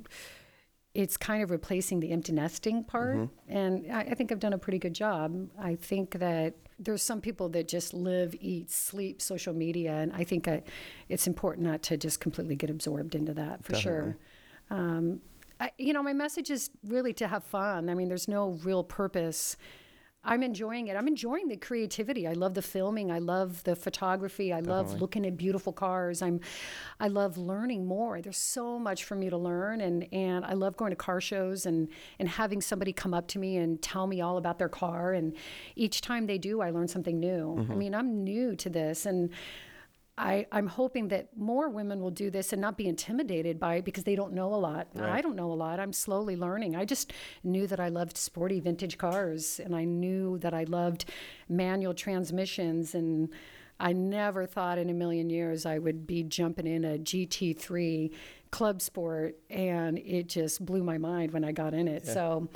it's 0.95 1.17
kind 1.17 1.43
of 1.43 1.52
replacing 1.52 1.99
the 1.99 2.12
empty 2.12 2.32
nesting 2.32 2.84
part. 2.84 3.30
And 3.47 3.91
I, 3.91 3.99
I 4.02 4.13
think 4.15 4.32
I've 4.32 4.39
done 4.39 4.54
a 4.54 4.58
pretty 4.58 4.80
good 4.80 4.93
job. 4.93 5.49
I 5.60 5.76
think 5.76 6.19
that 6.19 6.56
there's 6.80 7.04
some 7.04 7.21
people 7.21 7.49
that 7.49 7.67
just 7.67 7.93
live, 7.93 8.36
eat, 8.39 8.71
sleep 8.71 9.21
social 9.21 9.54
media. 9.54 9.91
And 9.91 10.12
I 10.13 10.23
think 10.23 10.47
I, 10.47 10.63
it's 11.10 11.28
important 11.28 11.67
not 11.67 11.84
to 11.84 11.97
just 11.97 12.19
completely 12.19 12.56
get 12.56 12.69
absorbed 12.69 13.13
into 13.13 13.34
that 13.34 13.63
for 13.63 13.76
sure. 13.76 14.17
Um, 14.69 15.21
I, 15.60 15.72
you 15.78 15.94
know, 15.94 16.04
my 16.04 16.13
message 16.13 16.50
is 16.50 16.70
really 16.86 17.13
to 17.13 17.28
have 17.28 17.44
fun. 17.44 17.89
I 17.89 17.94
mean, 17.94 18.08
there's 18.10 18.28
no 18.28 18.60
real 18.63 18.84
purpose. 18.84 19.56
I'm 20.26 20.41
enjoying 20.41 20.88
it. 20.88 20.98
I'm 20.98 21.08
enjoying 21.08 21.48
the 21.48 21.56
creativity. 21.56 22.28
I 22.28 22.34
love 22.34 22.56
the 22.56 22.62
filming. 22.62 23.12
I 23.12 23.20
love 23.20 23.63
the 23.63 23.76
photography. 23.76 24.52
I 24.52 24.60
love 24.60 25.00
looking 25.00 25.26
at 25.26 25.38
beautiful 25.38 25.72
cars. 25.72 26.22
I'm, 26.22 26.39
I 27.00 27.08
love 27.08 27.38
learning 27.38 27.86
more. 27.86 28.22
There's 28.22 28.38
so 28.38 28.80
much 28.80 29.04
for 29.04 29.15
me 29.15 29.30
to 29.30 29.38
learn, 29.38 29.82
and 29.82 30.08
and 30.12 30.44
I 30.44 30.54
love 30.54 30.78
going 30.78 30.89
to 30.89 30.96
car 30.96 31.22
shows 31.22 31.68
and 31.68 31.89
and 32.18 32.28
having 32.28 32.60
somebody 32.60 32.91
come 32.91 33.13
up 33.13 33.28
to 33.30 33.39
me 33.39 33.58
and 33.58 33.80
tell 33.82 34.08
me 34.08 34.20
all 34.20 34.38
about 34.38 34.58
their 34.58 34.70
car. 34.70 35.13
And 35.13 35.36
each 35.76 36.02
time 36.02 36.26
they 36.26 36.39
do, 36.39 36.60
I 36.60 36.72
learn 36.72 36.88
something 36.88 37.20
new. 37.20 37.56
I 37.58 37.62
mm-hmm. 37.62 37.78
mean, 37.78 37.96
I'm 37.96 38.24
new 38.24 38.56
to 38.56 38.70
this, 38.70 39.06
and 39.06 39.30
I, 40.17 40.45
I'm 40.51 40.67
hoping 40.67 41.10
that 41.10 41.36
more 41.36 41.67
women 41.67 41.99
will 41.99 42.12
do 42.12 42.30
this 42.30 42.54
and 42.54 42.62
not 42.62 42.78
be 42.78 42.88
intimidated 42.88 43.60
by 43.60 43.75
it 43.75 43.86
because 43.86 44.06
they 44.06 44.15
don't 44.15 44.32
know 44.34 44.54
a 44.54 44.56
lot. 44.56 44.88
I 44.97 45.19
don't 45.21 45.36
know 45.36 45.51
a 45.51 45.54
lot. 45.56 45.80
I'm 45.80 45.91
slowly 45.91 46.38
learning. 46.38 46.75
I 46.75 46.86
just 46.86 47.12
knew 47.43 47.67
that 47.67 47.82
I 47.82 47.89
loved 47.89 48.17
sporty 48.17 48.62
vintage 48.62 48.97
cars 48.97 49.60
and 49.60 49.75
I 49.75 49.84
knew 49.84 50.38
that 50.39 50.54
I 50.54 50.63
loved 50.63 51.06
manual 51.49 51.93
transmissions 51.93 52.95
and 52.95 53.30
I 53.78 53.91
never 53.91 54.45
thought 54.45 54.78
in 54.78 54.89
a 54.89 54.93
million 54.93 55.30
years 55.30 55.65
I 55.65 55.80
would 55.80 56.08
be 56.08 56.23
jumping 56.23 56.65
in 56.65 56.86
a 56.86 56.97
GT3 56.97 58.12
club 58.51 58.82
sport 58.82 59.38
and 59.49 59.97
it 59.97 60.30
just 60.30 60.65
blew 60.65 60.82
my 60.82 60.97
mind 60.97 61.34
when 61.34 61.43
I 61.43 61.51
got 61.51 61.73
in 61.73 61.89
it. 61.89 62.08
So 62.08 62.47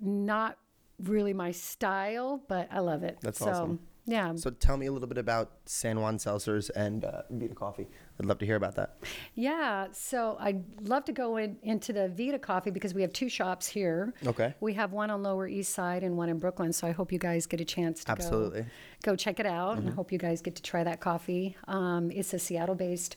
not 0.00 0.56
really 0.98 1.34
my 1.34 1.50
style, 1.50 2.42
but 2.48 2.68
I 2.70 2.80
love 2.80 3.02
it. 3.02 3.18
That's 3.20 3.38
so, 3.38 3.50
awesome. 3.50 3.80
Yeah. 4.06 4.34
So 4.34 4.50
tell 4.50 4.76
me 4.76 4.86
a 4.86 4.92
little 4.92 5.08
bit 5.08 5.18
about 5.18 5.52
San 5.66 6.00
Juan 6.00 6.18
Seltzers 6.18 6.70
and 6.74 7.04
uh, 7.04 7.22
Vita 7.30 7.54
Coffee. 7.54 7.86
I'd 8.18 8.26
love 8.26 8.38
to 8.38 8.46
hear 8.46 8.56
about 8.56 8.74
that. 8.76 8.96
Yeah, 9.34 9.86
so 9.92 10.36
I'd 10.40 10.62
love 10.82 11.04
to 11.06 11.12
go 11.12 11.36
in, 11.36 11.56
into 11.62 11.92
the 11.92 12.08
Vita 12.08 12.38
Coffee 12.38 12.70
because 12.70 12.92
we 12.92 13.02
have 13.02 13.12
two 13.12 13.28
shops 13.28 13.66
here. 13.66 14.12
Okay. 14.26 14.54
We 14.60 14.74
have 14.74 14.92
one 14.92 15.10
on 15.10 15.22
Lower 15.22 15.46
East 15.46 15.72
Side 15.72 16.02
and 16.02 16.16
one 16.16 16.28
in 16.28 16.38
Brooklyn. 16.38 16.72
So 16.72 16.86
I 16.86 16.90
hope 16.90 17.12
you 17.12 17.18
guys 17.18 17.46
get 17.46 17.60
a 17.60 17.64
chance 17.64 18.04
to 18.04 18.12
Absolutely. 18.12 18.62
go 18.62 19.12
go 19.12 19.16
check 19.16 19.40
it 19.40 19.46
out, 19.46 19.78
and 19.78 19.88
I 19.88 19.92
hope 19.92 20.12
you 20.12 20.18
guys 20.18 20.42
get 20.42 20.54
to 20.56 20.62
try 20.62 20.84
that 20.84 21.00
coffee. 21.00 21.56
Um, 21.66 22.10
it's 22.10 22.34
a 22.34 22.38
Seattle-based 22.38 23.16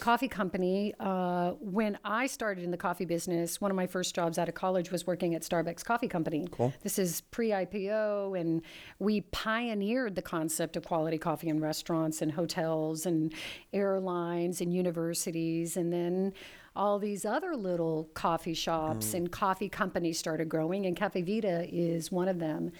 coffee 0.00 0.28
company. 0.28 0.92
Uh, 0.98 1.52
when 1.60 1.98
I 2.04 2.26
started 2.26 2.64
in 2.64 2.70
the 2.70 2.76
coffee 2.76 3.04
business, 3.04 3.60
one 3.60 3.70
of 3.70 3.76
my 3.76 3.86
first 3.86 4.14
jobs 4.14 4.38
out 4.38 4.48
of 4.48 4.54
college 4.54 4.90
was 4.90 5.06
working 5.06 5.34
at 5.34 5.42
Starbucks 5.42 5.84
Coffee 5.84 6.08
Company. 6.08 6.46
Cool. 6.50 6.72
This 6.82 6.98
is 6.98 7.20
pre-IPO, 7.30 8.38
and 8.38 8.62
we 8.98 9.22
pioneered 9.22 10.16
the 10.16 10.22
concept 10.22 10.76
of 10.76 10.84
quality 10.84 11.18
coffee 11.18 11.48
in 11.48 11.60
restaurants 11.60 12.22
and 12.22 12.32
hotels 12.32 13.06
and 13.06 13.32
airlines 13.72 14.60
and 14.60 14.74
universities, 14.74 15.76
and 15.76 15.92
then 15.92 16.32
all 16.76 16.98
these 16.98 17.24
other 17.24 17.54
little 17.54 18.08
coffee 18.14 18.54
shops 18.54 19.14
and 19.14 19.30
coffee 19.30 19.68
companies 19.68 20.18
started 20.18 20.48
growing, 20.48 20.86
and 20.86 20.96
Cafe 20.96 21.22
Vita 21.22 21.68
is 21.72 22.10
one 22.10 22.28
of 22.28 22.40
them. 22.40 22.72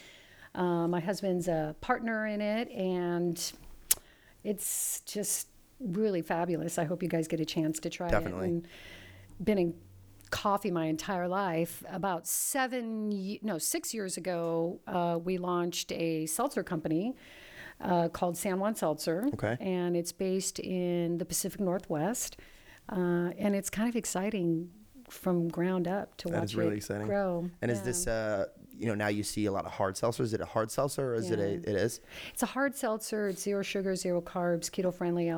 Uh, 0.55 0.89
my 0.89 1.01
husband's 1.01 1.47
a 1.47 1.77
partner 1.81 2.27
in 2.27 2.41
it, 2.41 2.69
and 2.71 3.53
it's 4.43 5.01
just 5.07 5.49
really 5.85 6.23
fabulous. 6.23 6.79
I 6.79 6.85
hope 6.85 7.03
you 7.03 7.09
guys 7.09 7.29
get 7.29 7.41
a 7.41 7.45
chance 7.45 7.79
to 7.81 7.91
try 7.91 8.09
Definitely. 8.09 8.47
it. 8.47 8.51
And 8.51 8.69
been 9.43 9.59
in 9.59 9.75
coffee 10.31 10.71
my 10.71 10.87
entire 10.87 11.29
life. 11.29 11.85
About 11.89 12.27
seven, 12.27 13.39
no, 13.43 13.59
six 13.59 13.95
years 13.95 14.17
ago, 14.17 14.81
uh, 14.87 15.19
we 15.23 15.39
launched 15.39 15.93
a 15.93 16.27
seltzer 16.27 16.63
company 16.63 17.15
uh, 17.81 18.09
called 18.09 18.37
San 18.37 18.59
Juan 18.59 18.75
Seltzer. 18.75 19.29
Okay. 19.35 19.57
And 19.61 19.97
it's 19.97 20.13
based 20.13 20.59
in 20.59 21.19
the 21.19 21.25
Pacific 21.25 21.61
Northwest. 21.61 22.39
Uh, 22.89 23.31
and 23.39 23.55
it's 23.55 23.71
kind 23.71 23.89
of 23.89 23.97
exciting 23.97 24.71
from 25.09 25.49
ground 25.49 25.87
up 25.87 26.17
to 26.19 26.29
That 26.29 26.41
watch 26.41 26.45
is 26.51 26.57
really 26.57 26.75
it 26.75 26.79
exciting. 26.79 27.07
grow. 27.07 27.49
And 27.63 27.71
is 27.71 27.83
this, 27.83 28.07
uh, 28.07 28.47
you 28.77 28.87
know, 28.87 28.95
now 28.95 29.09
you 29.09 29.23
see 29.23 29.47
a 29.47 29.53
lot 29.53 29.67
of 29.67 29.73
hard 29.73 29.95
seltzers. 29.95 30.21
Is 30.21 30.35
it 30.35 30.41
a 30.41 30.47
hard 30.47 30.71
seltzer 30.71 31.13
or 31.13 31.15
is 31.15 31.31
it 31.31 31.39
a, 31.39 31.55
it 31.55 31.69
is? 31.69 32.01
It's 32.33 32.43
a 32.43 32.47
hard 32.47 32.75
seltzer. 32.75 33.29
It's 33.29 33.43
zero 33.43 33.63
sugar, 33.63 33.95
zero 33.95 34.21
carbs, 34.21 34.71
keto 34.71 34.93
friendly. 34.93 35.31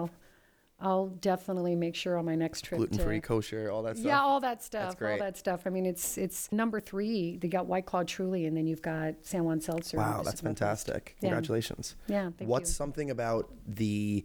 I'll 0.79 1.07
definitely 1.09 1.75
make 1.75 1.95
sure 1.95 2.19
on 2.19 2.27
my 2.27 2.35
next 2.35 2.63
trip 2.63 2.79
Gluten 2.79 2.99
free, 2.99 3.21
kosher, 3.21 3.71
all 3.71 3.83
that 3.85 3.97
stuff. 3.97 4.07
yeah, 4.07 4.21
all 4.21 4.41
that 4.41 4.63
stuff, 4.63 4.89
all 4.91 4.95
great. 4.95 5.13
All 5.15 5.19
that 5.27 5.39
stuff. 5.39 5.63
I 5.65 5.71
mean, 5.71 5.87
it's 5.87 6.19
it's 6.19 6.53
number 6.53 6.81
three. 6.81 7.39
They 7.39 7.49
got 7.49 7.67
White 7.67 7.87
Claw 7.87 8.03
Truly, 8.03 8.45
and 8.45 8.55
then 8.55 8.67
you've 8.67 8.83
got 8.83 9.15
San 9.23 9.45
Juan 9.45 9.61
Seltzer. 9.61 9.97
Wow, 9.97 10.23
that's 10.23 10.43
fantastic. 10.43 11.17
Congratulations. 11.21 11.97
Yeah, 12.09 12.31
thank 12.37 12.51
What's 12.51 12.69
you. 12.71 12.75
something 12.75 13.11
about 13.11 13.51
the, 13.67 14.25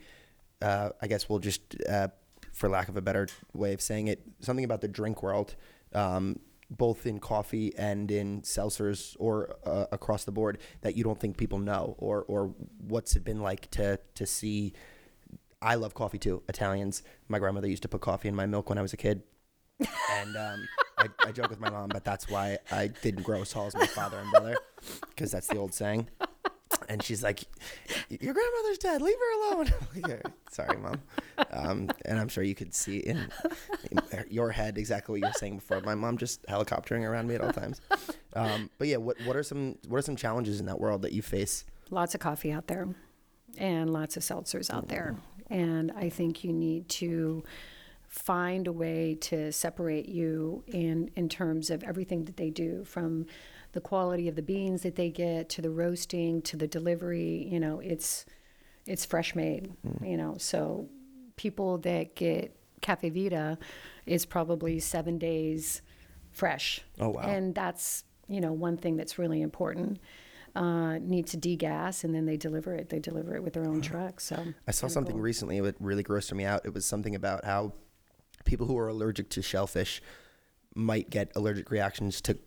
uh, 0.62 0.90
I 1.02 1.08
guess 1.08 1.30
we'll 1.30 1.40
just, 1.40 1.62
uh, 1.88 2.10
for 2.52 2.68
lack 2.68 2.90
of 2.90 2.98
a 2.98 3.02
better 3.02 3.30
way 3.54 3.72
of 3.74 3.82
saying 3.82 4.08
it, 4.08 4.22
something 4.42 4.66
about 4.66 4.82
the 4.82 4.90
drink 4.90 5.24
world, 5.24 5.56
um, 5.94 6.38
both 6.70 7.06
in 7.06 7.20
coffee 7.20 7.74
and 7.78 8.12
in 8.12 8.42
seltzers 8.42 9.16
or 9.20 9.56
uh, 9.66 9.86
across 9.94 10.26
the 10.26 10.32
board 10.34 10.58
that 10.82 10.98
you 10.98 11.04
don't 11.06 11.20
think 11.20 11.38
people 11.38 11.60
know, 11.60 11.96
or 11.98 12.24
or 12.24 12.54
what's 12.88 13.16
it 13.16 13.24
been 13.24 13.42
like 13.42 13.72
to 13.72 13.98
to 14.16 14.26
see? 14.26 14.74
I 15.62 15.76
love 15.76 15.94
coffee 15.94 16.18
too. 16.18 16.44
Italians. 16.48 17.04
My 17.28 17.40
grandmother 17.40 17.68
used 17.68 17.84
to 17.84 17.88
put 17.88 18.02
coffee 18.02 18.28
in 18.28 18.36
my 18.36 18.46
milk 18.46 18.70
when 18.70 18.78
I 18.78 18.82
was 18.82 18.94
a 18.94 18.98
kid. 18.98 19.24
and 19.80 20.36
um, 20.38 20.68
I, 20.98 21.08
I 21.26 21.32
joke 21.32 21.50
with 21.50 21.60
my 21.60 21.70
mom, 21.70 21.90
but 21.90 22.04
that's 22.04 22.30
why 22.30 22.58
I 22.72 22.88
didn't 22.88 23.24
grow 23.24 23.42
as 23.42 23.52
tall 23.52 23.68
as 23.68 23.76
my 23.76 23.88
father 23.88 24.20
and 24.20 24.30
brother, 24.32 24.58
because 25.10 25.32
that's 25.32 25.48
the 25.48 25.58
old 25.58 25.74
saying. 25.74 26.08
And 26.90 27.02
she's 27.02 27.24
like, 27.24 27.44
"Your 28.10 28.34
grandmother's 28.34 28.78
dead. 28.80 29.02
Leave 29.02 29.16
her 29.16 29.54
alone." 29.54 30.22
Sorry, 30.52 30.78
mom. 30.78 31.02
Um, 31.52 31.90
and 32.06 32.20
I'm 32.20 32.28
sure 32.28 32.44
you 32.44 32.56
could 32.56 32.74
see 32.74 32.98
in, 32.98 33.28
in 33.92 34.00
your 34.30 34.52
head 34.52 34.78
exactly 34.78 35.14
what 35.14 35.22
you 35.22 35.30
were 35.30 35.40
saying 35.40 35.56
before. 35.58 35.82
My 35.82 35.96
mom 35.96 36.18
just 36.18 36.44
helicoptering 36.48 37.08
around 37.08 37.28
me 37.28 37.36
at 37.36 37.42
all 37.42 37.54
times. 37.54 37.82
Um, 38.36 38.70
but 38.78 38.88
yeah, 38.88 38.98
what 38.98 39.18
what 39.26 39.36
are 39.36 39.44
some 39.44 39.78
what 39.88 39.98
are 39.98 40.02
some 40.02 40.16
challenges 40.16 40.60
in 40.60 40.66
that 40.66 40.80
world 40.80 41.02
that 41.04 41.14
you 41.14 41.22
face? 41.22 41.66
lots 41.92 42.16
of 42.16 42.22
coffee 42.22 42.52
out 42.52 42.68
there 42.68 42.88
and 43.58 43.92
lots 43.92 44.16
of 44.18 44.24
seltzers 44.24 44.74
out 44.74 44.88
there. 44.88 45.16
And 45.52 45.92
I 45.92 46.10
think 46.10 46.44
you 46.44 46.54
need 46.54 46.90
to 46.90 47.44
find 48.08 48.68
a 48.68 48.72
way 48.72 49.16
to 49.22 49.52
separate 49.52 50.08
you 50.10 50.64
in, 50.68 51.10
in 51.16 51.30
terms 51.30 51.70
of 51.70 51.84
everything 51.84 52.26
that 52.26 52.38
they 52.38 52.50
do 52.50 52.84
from 52.84 53.26
the 53.74 53.82
quality 53.82 54.28
of 54.28 54.36
the 54.36 54.42
beans 54.42 54.82
that 54.82 54.96
they 54.96 55.10
get 55.10 55.48
to 55.50 55.62
the 55.62 55.70
roasting 55.70 56.42
to 56.42 56.58
the 56.58 56.68
delivery. 56.68 57.48
You 57.50 57.60
know, 57.60 57.80
it's, 57.80 58.26
it's 58.86 59.06
fresh 59.06 59.36
made, 59.36 59.72
mm-hmm. 59.86 60.06
you 60.06 60.18
know, 60.18 60.36
so 60.38 60.90
people 61.36 61.78
that 61.80 62.16
get 62.16 62.56
Cafe 62.82 63.10
Vita 63.10 63.58
is 64.06 64.26
probably 64.26 64.80
seven 64.80 65.18
days 65.18 65.82
fresh. 66.32 66.82
Oh, 67.00 67.10
wow. 67.10 67.22
And 67.22 67.54
that's, 67.56 68.04
you 68.28 68.42
know, 68.42 68.54
one 68.54 68.78
thing 68.78 68.98
that's 68.98 69.20
really 69.20 69.42
important. 69.42 70.00
Uh, 70.54 70.98
need 71.00 71.28
to 71.28 71.38
degas 71.38 72.04
and 72.04 72.14
then 72.14 72.26
they 72.26 72.36
deliver 72.36 72.74
it. 72.74 72.90
They 72.90 73.00
deliver 73.00 73.36
it 73.36 73.44
with 73.44 73.54
their 73.54 73.66
own 73.66 73.82
truck. 73.82 74.20
So 74.20 74.54
I 74.68 74.72
saw 74.72 74.88
something 74.88 75.16
cool. 75.16 75.22
recently 75.22 75.62
that 75.62 75.76
really 75.80 76.04
grossed 76.04 76.34
me 76.34 76.44
out. 76.44 76.66
It 76.66 76.74
was 76.74 76.86
something 76.86 77.16
about 77.16 77.46
how 77.46 77.74
people 78.44 78.68
who 78.68 78.78
are 78.78 78.90
allergic 78.90 79.30
to 79.30 79.42
shellfish 79.42 80.02
might 80.76 81.10
get 81.10 81.32
allergic 81.36 81.72
reactions 81.72 82.22
to 82.22 82.38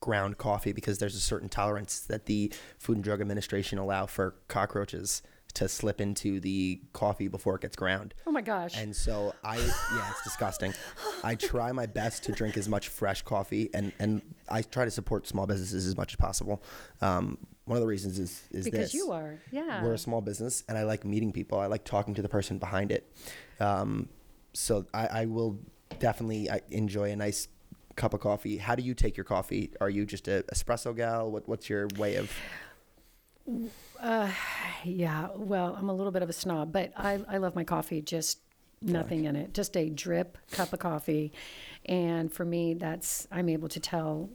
ground 0.00 0.36
coffee 0.38 0.72
because 0.72 0.98
there's 0.98 1.16
a 1.16 1.20
certain 1.20 1.48
tolerance 1.48 2.00
that 2.00 2.26
the 2.26 2.52
Food 2.78 2.96
and 2.96 3.04
Drug 3.04 3.20
Administration 3.20 3.78
allow 3.78 4.06
for 4.06 4.36
cockroaches 4.48 5.22
to 5.54 5.68
slip 5.68 6.00
into 6.00 6.40
the 6.40 6.80
coffee 6.92 7.28
before 7.28 7.54
it 7.54 7.62
gets 7.62 7.76
ground. 7.76 8.14
Oh 8.26 8.32
my 8.32 8.42
gosh. 8.42 8.76
And 8.76 8.94
so 8.94 9.34
I, 9.42 9.56
yeah, 9.56 10.10
it's 10.10 10.22
disgusting. 10.22 10.74
I 11.22 11.36
try 11.36 11.72
my 11.72 11.86
best 11.86 12.24
to 12.24 12.32
drink 12.32 12.56
as 12.56 12.68
much 12.68 12.88
fresh 12.88 13.22
coffee, 13.22 13.70
and 13.72 13.92
and 13.98 14.22
I 14.48 14.62
try 14.62 14.84
to 14.84 14.90
support 14.90 15.26
small 15.26 15.46
businesses 15.46 15.86
as 15.86 15.96
much 15.96 16.12
as 16.12 16.16
possible. 16.16 16.62
Um, 17.00 17.38
one 17.66 17.76
of 17.76 17.80
the 17.80 17.86
reasons 17.86 18.18
is 18.18 18.42
is 18.50 18.64
because 18.64 18.92
this. 18.92 18.94
you 18.94 19.12
are. 19.12 19.38
Yeah. 19.50 19.82
We're 19.82 19.94
a 19.94 19.98
small 19.98 20.20
business, 20.20 20.64
and 20.68 20.76
I 20.76 20.82
like 20.84 21.04
meeting 21.04 21.32
people. 21.32 21.58
I 21.58 21.66
like 21.66 21.84
talking 21.84 22.14
to 22.14 22.22
the 22.22 22.28
person 22.28 22.58
behind 22.58 22.90
it. 22.90 23.10
Um, 23.60 24.08
so 24.52 24.86
I, 24.92 25.06
I 25.06 25.24
will 25.26 25.58
definitely 25.98 26.48
enjoy 26.70 27.10
a 27.10 27.16
nice 27.16 27.48
cup 27.96 28.14
of 28.14 28.20
coffee. 28.20 28.56
How 28.56 28.74
do 28.74 28.82
you 28.82 28.94
take 28.94 29.16
your 29.16 29.24
coffee? 29.24 29.72
Are 29.80 29.90
you 29.90 30.04
just 30.04 30.28
a 30.28 30.44
espresso 30.52 30.94
gal? 30.96 31.30
What, 31.30 31.48
what's 31.48 31.68
your 31.68 31.88
way 31.96 32.16
of? 32.16 32.30
Yeah, 34.86 35.28
well, 35.34 35.74
I'm 35.78 35.88
a 35.88 35.94
little 35.94 36.12
bit 36.12 36.20
of 36.20 36.28
a 36.28 36.32
snob, 36.34 36.70
but 36.70 36.92
I, 36.94 37.18
I 37.26 37.38
love 37.38 37.54
my 37.54 37.64
coffee, 37.64 38.02
just 38.02 38.40
nothing 38.82 39.24
in 39.24 39.34
it, 39.34 39.54
just 39.54 39.76
a 39.78 39.88
drip 39.88 40.36
cup 40.50 40.74
of 40.74 40.78
coffee. 40.78 41.32
And 41.86 42.30
for 42.30 42.44
me, 42.44 42.74
that's, 42.74 43.26
I'm 43.32 43.48
able 43.48 43.68
to 43.68 43.80
tell 43.80 44.28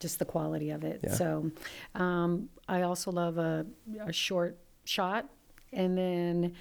just 0.00 0.18
the 0.18 0.24
quality 0.24 0.70
of 0.70 0.82
it. 0.82 1.00
Yeah. 1.04 1.12
So 1.12 1.50
um, 1.94 2.48
I 2.68 2.82
also 2.82 3.10
love 3.12 3.36
a, 3.36 3.66
a 4.00 4.12
short 4.12 4.58
shot. 4.84 5.28
And 5.72 5.96
then 5.96 6.54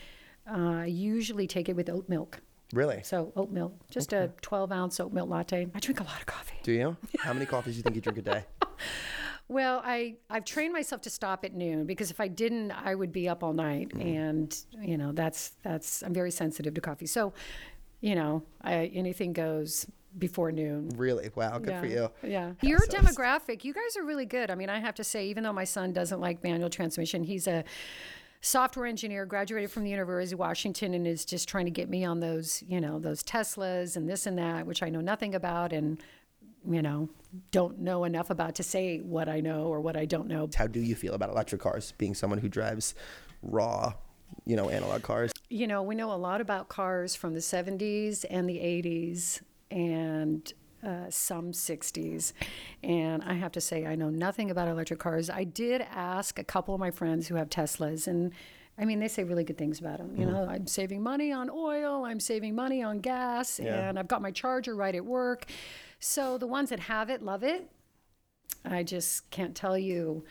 uh, 0.49 0.81
I 0.81 0.85
usually 0.85 1.47
take 1.47 1.69
it 1.69 1.75
with 1.75 1.89
oat 1.89 2.07
milk. 2.09 2.39
Really? 2.73 3.01
So 3.03 3.33
oat 3.35 3.51
milk, 3.51 3.73
just 3.89 4.13
a 4.13 4.31
12 4.41 4.71
ounce 4.71 4.99
oat 4.99 5.11
milk 5.11 5.29
latte. 5.29 5.67
I 5.73 5.79
drink 5.79 5.99
a 5.99 6.03
lot 6.03 6.19
of 6.19 6.25
coffee. 6.25 6.57
Do 6.63 6.71
you? 6.71 6.97
How 7.19 7.33
many 7.33 7.45
coffees 7.45 7.73
do 7.73 7.77
you 7.77 7.83
think 7.83 7.95
you 7.95 8.01
drink 8.01 8.19
a 8.19 8.21
day? 8.21 8.43
Well, 9.51 9.81
I 9.83 10.15
I've 10.29 10.45
trained 10.45 10.71
myself 10.71 11.01
to 11.01 11.09
stop 11.09 11.43
at 11.43 11.53
noon 11.53 11.85
because 11.85 12.09
if 12.09 12.21
I 12.21 12.29
didn't, 12.29 12.71
I 12.71 12.95
would 12.95 13.11
be 13.11 13.27
up 13.27 13.43
all 13.43 13.51
night, 13.51 13.89
mm-hmm. 13.89 14.01
and 14.01 14.57
you 14.81 14.97
know 14.97 15.11
that's 15.11 15.51
that's 15.61 16.01
I'm 16.03 16.13
very 16.13 16.31
sensitive 16.31 16.73
to 16.73 16.79
coffee. 16.79 17.05
So, 17.05 17.33
you 17.99 18.15
know, 18.15 18.43
I, 18.61 18.85
anything 18.93 19.33
goes 19.33 19.87
before 20.17 20.53
noon. 20.53 20.89
Really? 20.95 21.31
Wow. 21.35 21.57
Good 21.57 21.79
for 21.81 21.85
you. 21.85 22.09
Yeah. 22.23 22.53
Your 22.61 22.79
demographic, 22.79 23.65
you 23.65 23.73
guys 23.73 23.97
are 23.97 24.05
really 24.05 24.25
good. 24.25 24.51
I 24.51 24.55
mean, 24.55 24.69
I 24.69 24.79
have 24.79 24.95
to 24.95 25.03
say, 25.03 25.27
even 25.27 25.43
though 25.43 25.53
my 25.53 25.65
son 25.65 25.91
doesn't 25.91 26.21
like 26.21 26.41
manual 26.43 26.69
transmission, 26.69 27.23
he's 27.23 27.45
a 27.45 27.65
software 28.39 28.85
engineer, 28.85 29.25
graduated 29.25 29.69
from 29.69 29.83
the 29.83 29.89
University 29.89 30.33
of 30.33 30.39
Washington, 30.39 30.93
and 30.93 31.05
is 31.05 31.25
just 31.25 31.49
trying 31.49 31.65
to 31.65 31.71
get 31.71 31.89
me 31.89 32.05
on 32.05 32.21
those, 32.21 32.63
you 32.67 32.79
know, 32.79 32.99
those 32.99 33.21
Teslas 33.21 33.97
and 33.97 34.09
this 34.09 34.25
and 34.25 34.37
that, 34.37 34.65
which 34.65 34.81
I 34.81 34.89
know 34.89 35.01
nothing 35.01 35.35
about, 35.35 35.73
and 35.73 36.01
you 36.69 36.81
know, 36.81 37.09
don't 37.51 37.79
know 37.79 38.03
enough 38.03 38.29
about 38.29 38.55
to 38.55 38.63
say 38.63 38.99
what 38.99 39.27
I 39.29 39.39
know 39.39 39.63
or 39.65 39.79
what 39.81 39.95
I 39.97 40.05
don't 40.05 40.27
know. 40.27 40.49
How 40.55 40.67
do 40.67 40.79
you 40.79 40.95
feel 40.95 41.13
about 41.13 41.29
electric 41.29 41.61
cars? 41.61 41.93
Being 41.97 42.13
someone 42.13 42.39
who 42.39 42.49
drives 42.49 42.93
raw, 43.41 43.93
you 44.45 44.55
know, 44.55 44.69
analog 44.69 45.01
cars. 45.01 45.31
You 45.49 45.67
know, 45.67 45.81
we 45.83 45.95
know 45.95 46.11
a 46.13 46.15
lot 46.17 46.41
about 46.41 46.69
cars 46.69 47.15
from 47.15 47.33
the 47.33 47.39
70s 47.39 48.25
and 48.29 48.47
the 48.49 48.57
80s 48.57 49.41
and 49.69 50.51
uh, 50.85 51.09
some 51.09 51.51
60s. 51.51 52.33
And 52.83 53.23
I 53.23 53.33
have 53.33 53.51
to 53.53 53.61
say, 53.61 53.85
I 53.85 53.95
know 53.95 54.09
nothing 54.09 54.51
about 54.51 54.67
electric 54.67 54.99
cars. 54.99 55.29
I 55.29 55.43
did 55.43 55.81
ask 55.91 56.39
a 56.39 56.43
couple 56.43 56.73
of 56.73 56.79
my 56.79 56.91
friends 56.91 57.27
who 57.27 57.35
have 57.35 57.49
Teslas, 57.49 58.07
and 58.07 58.31
I 58.77 58.85
mean, 58.85 58.99
they 58.99 59.07
say 59.07 59.23
really 59.23 59.43
good 59.43 59.57
things 59.57 59.79
about 59.79 59.97
them. 59.99 60.15
You 60.17 60.25
know, 60.25 60.47
I'm 60.49 60.65
saving 60.65 61.03
money 61.03 61.31
on 61.31 61.49
oil, 61.49 62.03
I'm 62.05 62.19
saving 62.19 62.55
money 62.55 62.81
on 62.81 62.99
gas, 62.99 63.59
Yeah. 63.59 63.89
and 63.89 63.99
I've 63.99 64.07
got 64.07 64.21
my 64.21 64.31
charger 64.31 64.75
right 64.75 64.95
at 64.95 65.05
work. 65.05 65.45
So 66.01 66.37
the 66.37 66.47
ones 66.47 66.69
that 66.71 66.79
have 66.81 67.09
it 67.09 67.21
love 67.21 67.43
it. 67.43 67.69
I 68.65 68.83
just 68.83 69.29
can't 69.29 69.55
tell 69.55 69.77
you. 69.77 70.25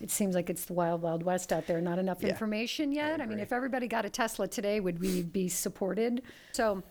It 0.00 0.10
seems 0.10 0.34
like 0.34 0.50
it's 0.50 0.66
the 0.66 0.74
wild, 0.74 1.00
wild 1.02 1.22
west 1.22 1.52
out 1.52 1.66
there. 1.66 1.80
Not 1.80 1.98
enough 1.98 2.18
Yeah, 2.20 2.28
information 2.28 2.92
yet. 2.92 3.20
I, 3.20 3.26
mean, 3.26 3.38
if 3.38 3.52
everybody 3.52 3.88
got 3.88 4.04
a 4.04 4.10
Tesla 4.10 4.46
today, 4.46 4.78
would 4.78 5.00
we 5.00 5.22
be 5.22 5.48
supported? 5.48 6.22
So 6.52 6.82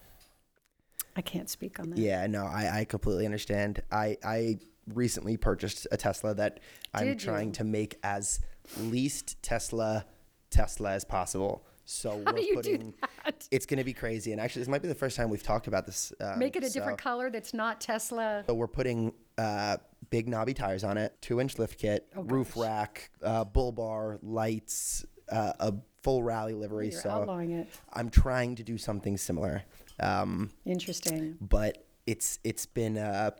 I 1.16 1.22
can't 1.22 1.50
speak 1.50 1.80
on 1.80 1.92
that. 1.92 2.00
Yeah, 2.00 2.26
no, 2.26 2.46
I, 2.46 2.80
I 2.80 2.86
completely 2.86 3.26
understand. 3.26 3.84
I, 3.92 4.18
I 4.24 4.58
recently 4.94 5.38
purchased 5.38 5.88
a 5.92 5.98
Tesla 5.98 6.34
that 6.36 6.60
I'm 6.94 7.06
Did 7.06 7.22
you? 7.22 7.28
trying 7.28 7.52
to 7.54 7.64
make 7.64 8.00
as 8.04 8.40
least 8.80 9.42
Tesla 9.44 10.06
Tesla 10.50 10.94
as 10.94 11.06
possible. 11.06 11.66
So 11.86 12.10
How 12.26 12.32
we're 12.34 12.40
do 12.40 12.42
you 12.44 12.56
putting 12.56 12.78
do 12.92 12.94
that? 13.26 13.48
it's 13.52 13.66
going 13.66 13.78
to 13.78 13.84
be 13.84 13.94
crazy. 13.94 14.32
And 14.32 14.42
actually, 14.42 14.62
this 14.64 14.70
might 14.70 14.82
be 14.82 14.88
the 14.88 14.96
first 14.96 15.16
time 15.16 15.30
we've 15.30 15.44
talked 15.44 15.68
about 15.68 15.86
this. 15.86 16.12
Um, 16.20 16.40
Make 16.40 16.56
it 16.56 16.64
a 16.64 16.68
so- 16.70 16.74
different 16.80 16.98
color 16.98 17.30
that's 17.30 17.54
not 17.54 17.80
Tesla. 17.80 18.44
So 18.48 18.54
we're 18.56 18.68
putting 18.68 19.14
uh, 19.38 19.78
big 20.10 20.28
knobby 20.28 20.54
tires 20.54 20.84
on 20.84 20.98
it, 20.98 21.16
two 21.22 21.40
inch 21.40 21.60
lift 21.60 21.78
kit, 21.80 22.08
Oh, 22.16 22.24
roof 22.24 22.58
rack, 22.58 23.12
uh, 23.24 23.44
bull 23.46 23.72
bar, 23.72 24.18
lights, 24.24 25.06
uh, 25.30 25.54
a 25.60 25.74
full 26.02 26.24
rally 26.24 26.54
livery. 26.54 26.90
You're 26.90 27.02
so 27.02 27.10
outlawing 27.12 27.52
it. 27.52 27.68
I'm 27.94 28.10
trying 28.10 28.56
to 28.56 28.64
do 28.64 28.78
something 28.78 29.18
similar. 29.18 29.64
Um, 30.00 30.52
Interesting. 30.66 31.38
but 31.40 31.86
it's 32.08 32.40
it's 32.44 32.66
been 32.66 32.98
uh, 32.98 33.32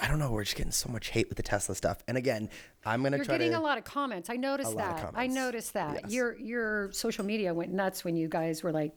I 0.00 0.06
don't 0.08 0.18
know. 0.18 0.30
We're 0.30 0.44
just 0.44 0.56
getting 0.56 0.72
so 0.72 0.88
much 0.90 1.08
hate 1.08 1.28
with 1.28 1.36
the 1.36 1.42
Tesla 1.42 1.74
stuff. 1.74 1.98
And 2.06 2.16
again, 2.16 2.48
I'm 2.84 3.02
gonna 3.02 3.16
try 3.18 3.24
You're 3.34 3.38
getting 3.38 3.52
to. 3.52 3.58
a 3.58 3.60
lot 3.60 3.78
of 3.78 3.84
comments. 3.84 4.30
I 4.30 4.36
noticed 4.36 4.72
A 4.72 4.76
lot 4.76 4.90
of 4.90 4.96
that. 5.00 5.10
I 5.14 5.26
noticed 5.26 5.72
that. 5.74 6.00
Yes. 6.04 6.12
Your 6.12 6.38
your 6.38 6.92
social 6.92 7.24
media 7.24 7.52
went 7.52 7.72
nuts 7.72 8.04
when 8.04 8.16
you 8.16 8.28
guys 8.28 8.62
were 8.62 8.72
like, 8.72 8.92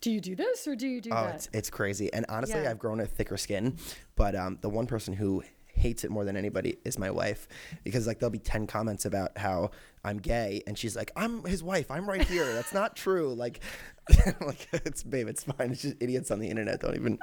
"Do 0.00 0.10
you 0.10 0.20
do 0.20 0.34
this 0.34 0.66
or 0.66 0.74
do 0.74 0.88
you 0.88 1.00
do 1.00 1.10
Oh, 1.10 1.14
that?" 1.24 1.34
it's 1.36 1.48
it's 1.52 1.70
crazy. 1.70 2.12
And 2.12 2.26
honestly, 2.28 2.60
Yeah. 2.62 2.70
I've 2.70 2.78
grown 2.78 3.00
a 3.00 3.06
thicker 3.06 3.36
skin. 3.36 3.76
But 4.16 4.34
um, 4.34 4.58
the 4.60 4.68
one 4.68 4.86
person 4.86 5.14
who 5.14 5.42
hates 5.80 6.04
it 6.04 6.10
more 6.10 6.24
than 6.24 6.36
anybody 6.36 6.78
is 6.84 6.98
my 6.98 7.10
wife 7.10 7.48
because 7.84 8.06
like 8.06 8.18
there'll 8.20 8.30
be 8.30 8.38
10 8.38 8.66
comments 8.66 9.04
about 9.04 9.36
how 9.36 9.70
I'm 10.04 10.18
gay 10.18 10.62
and 10.66 10.78
she's 10.78 10.96
like 10.96 11.10
I'm 11.16 11.44
his 11.44 11.62
wife 11.62 11.90
I'm 11.90 12.08
right 12.08 12.22
here 12.22 12.52
that's 12.54 12.72
not 12.72 12.96
true 12.96 13.34
like 13.34 13.60
like 14.40 14.68
it's 14.72 15.02
babe 15.02 15.28
it's 15.28 15.44
fine 15.44 15.70
it's 15.72 15.82
just 15.82 15.96
idiots 16.00 16.30
on 16.30 16.40
the 16.40 16.48
internet 16.48 16.80
don't 16.80 16.96
even 16.96 17.18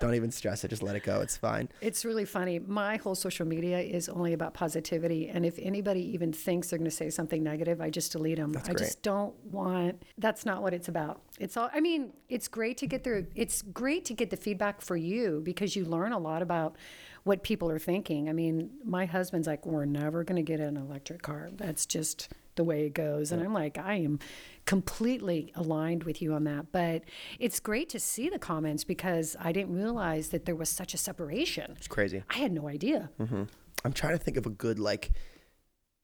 don't 0.00 0.14
even 0.14 0.30
stress 0.30 0.62
it 0.64 0.68
just 0.68 0.82
let 0.82 0.94
it 0.96 1.02
go 1.02 1.20
it's 1.20 1.36
fine 1.36 1.68
It's 1.80 2.04
really 2.04 2.24
funny. 2.24 2.58
My 2.58 2.96
whole 2.96 3.14
social 3.14 3.46
media 3.46 3.78
is 3.80 4.08
only 4.08 4.32
about 4.32 4.54
positivity. 4.54 5.28
And 5.28 5.44
if 5.44 5.58
anybody 5.58 6.00
even 6.14 6.32
thinks 6.32 6.70
they're 6.70 6.78
going 6.78 6.90
to 6.90 6.96
say 6.96 7.10
something 7.10 7.42
negative, 7.42 7.80
I 7.80 7.90
just 7.90 8.12
delete 8.12 8.38
them. 8.38 8.52
I 8.56 8.60
great. 8.60 8.78
just 8.78 9.02
don't 9.02 9.34
want, 9.44 10.02
that's 10.18 10.44
not 10.46 10.62
what 10.62 10.74
it's 10.74 10.88
about. 10.88 11.22
It's 11.38 11.56
all, 11.56 11.70
I 11.74 11.80
mean, 11.80 12.12
it's 12.28 12.48
great 12.48 12.76
to 12.78 12.86
get 12.86 13.04
their, 13.04 13.26
it's 13.34 13.62
great 13.62 14.04
to 14.06 14.14
get 14.14 14.30
the 14.30 14.36
feedback 14.36 14.80
for 14.80 14.96
you 14.96 15.40
because 15.44 15.76
you 15.76 15.84
learn 15.84 16.12
a 16.12 16.18
lot 16.18 16.42
about 16.42 16.76
what 17.24 17.42
people 17.42 17.70
are 17.70 17.78
thinking. 17.78 18.28
I 18.28 18.32
mean, 18.32 18.70
my 18.84 19.06
husband's 19.06 19.46
like, 19.46 19.66
we're 19.66 19.84
never 19.84 20.24
going 20.24 20.36
to 20.36 20.42
get 20.42 20.60
an 20.60 20.76
electric 20.76 21.22
car. 21.22 21.50
That's 21.52 21.86
just 21.86 22.28
the 22.56 22.64
way 22.64 22.86
it 22.86 22.94
goes. 22.94 23.32
And 23.32 23.42
I'm 23.42 23.52
like, 23.52 23.78
I 23.78 23.94
am 23.94 24.18
completely 24.66 25.52
aligned 25.54 26.04
with 26.04 26.20
you 26.20 26.34
on 26.34 26.44
that. 26.44 26.72
But 26.72 27.04
it's 27.38 27.60
great 27.60 27.88
to 27.90 28.00
see 28.00 28.28
the 28.28 28.38
comments 28.38 28.84
because 28.84 29.36
I 29.40 29.52
didn't 29.52 29.74
realize 29.74 30.28
that 30.28 30.44
there 30.44 30.56
was 30.56 30.68
such 30.68 30.94
a 30.94 30.98
separation. 30.98 31.74
it's 31.76 31.88
crazy 31.88 32.22
I 32.30 32.38
had 32.38 32.52
no 32.52 32.68
idea. 32.68 33.10
Mm-hmm. 33.20 33.44
I'm 33.84 33.92
trying 33.92 34.18
to 34.18 34.22
think 34.22 34.36
of 34.36 34.46
a 34.46 34.50
good 34.50 34.78
like 34.78 35.12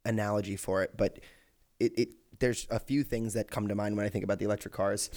analogy 0.04 0.56
for 0.56 0.82
it, 0.82 0.96
but 0.96 1.18
it, 1.80 1.98
it 1.98 2.08
there's 2.38 2.66
a 2.70 2.78
few 2.78 3.02
things 3.02 3.34
that 3.34 3.50
come 3.50 3.68
to 3.68 3.74
mind 3.74 3.96
when 3.96 4.06
I 4.06 4.08
think 4.08 4.24
about 4.24 4.38
the 4.38 4.44
electric 4.44 4.74
cars. 4.74 5.10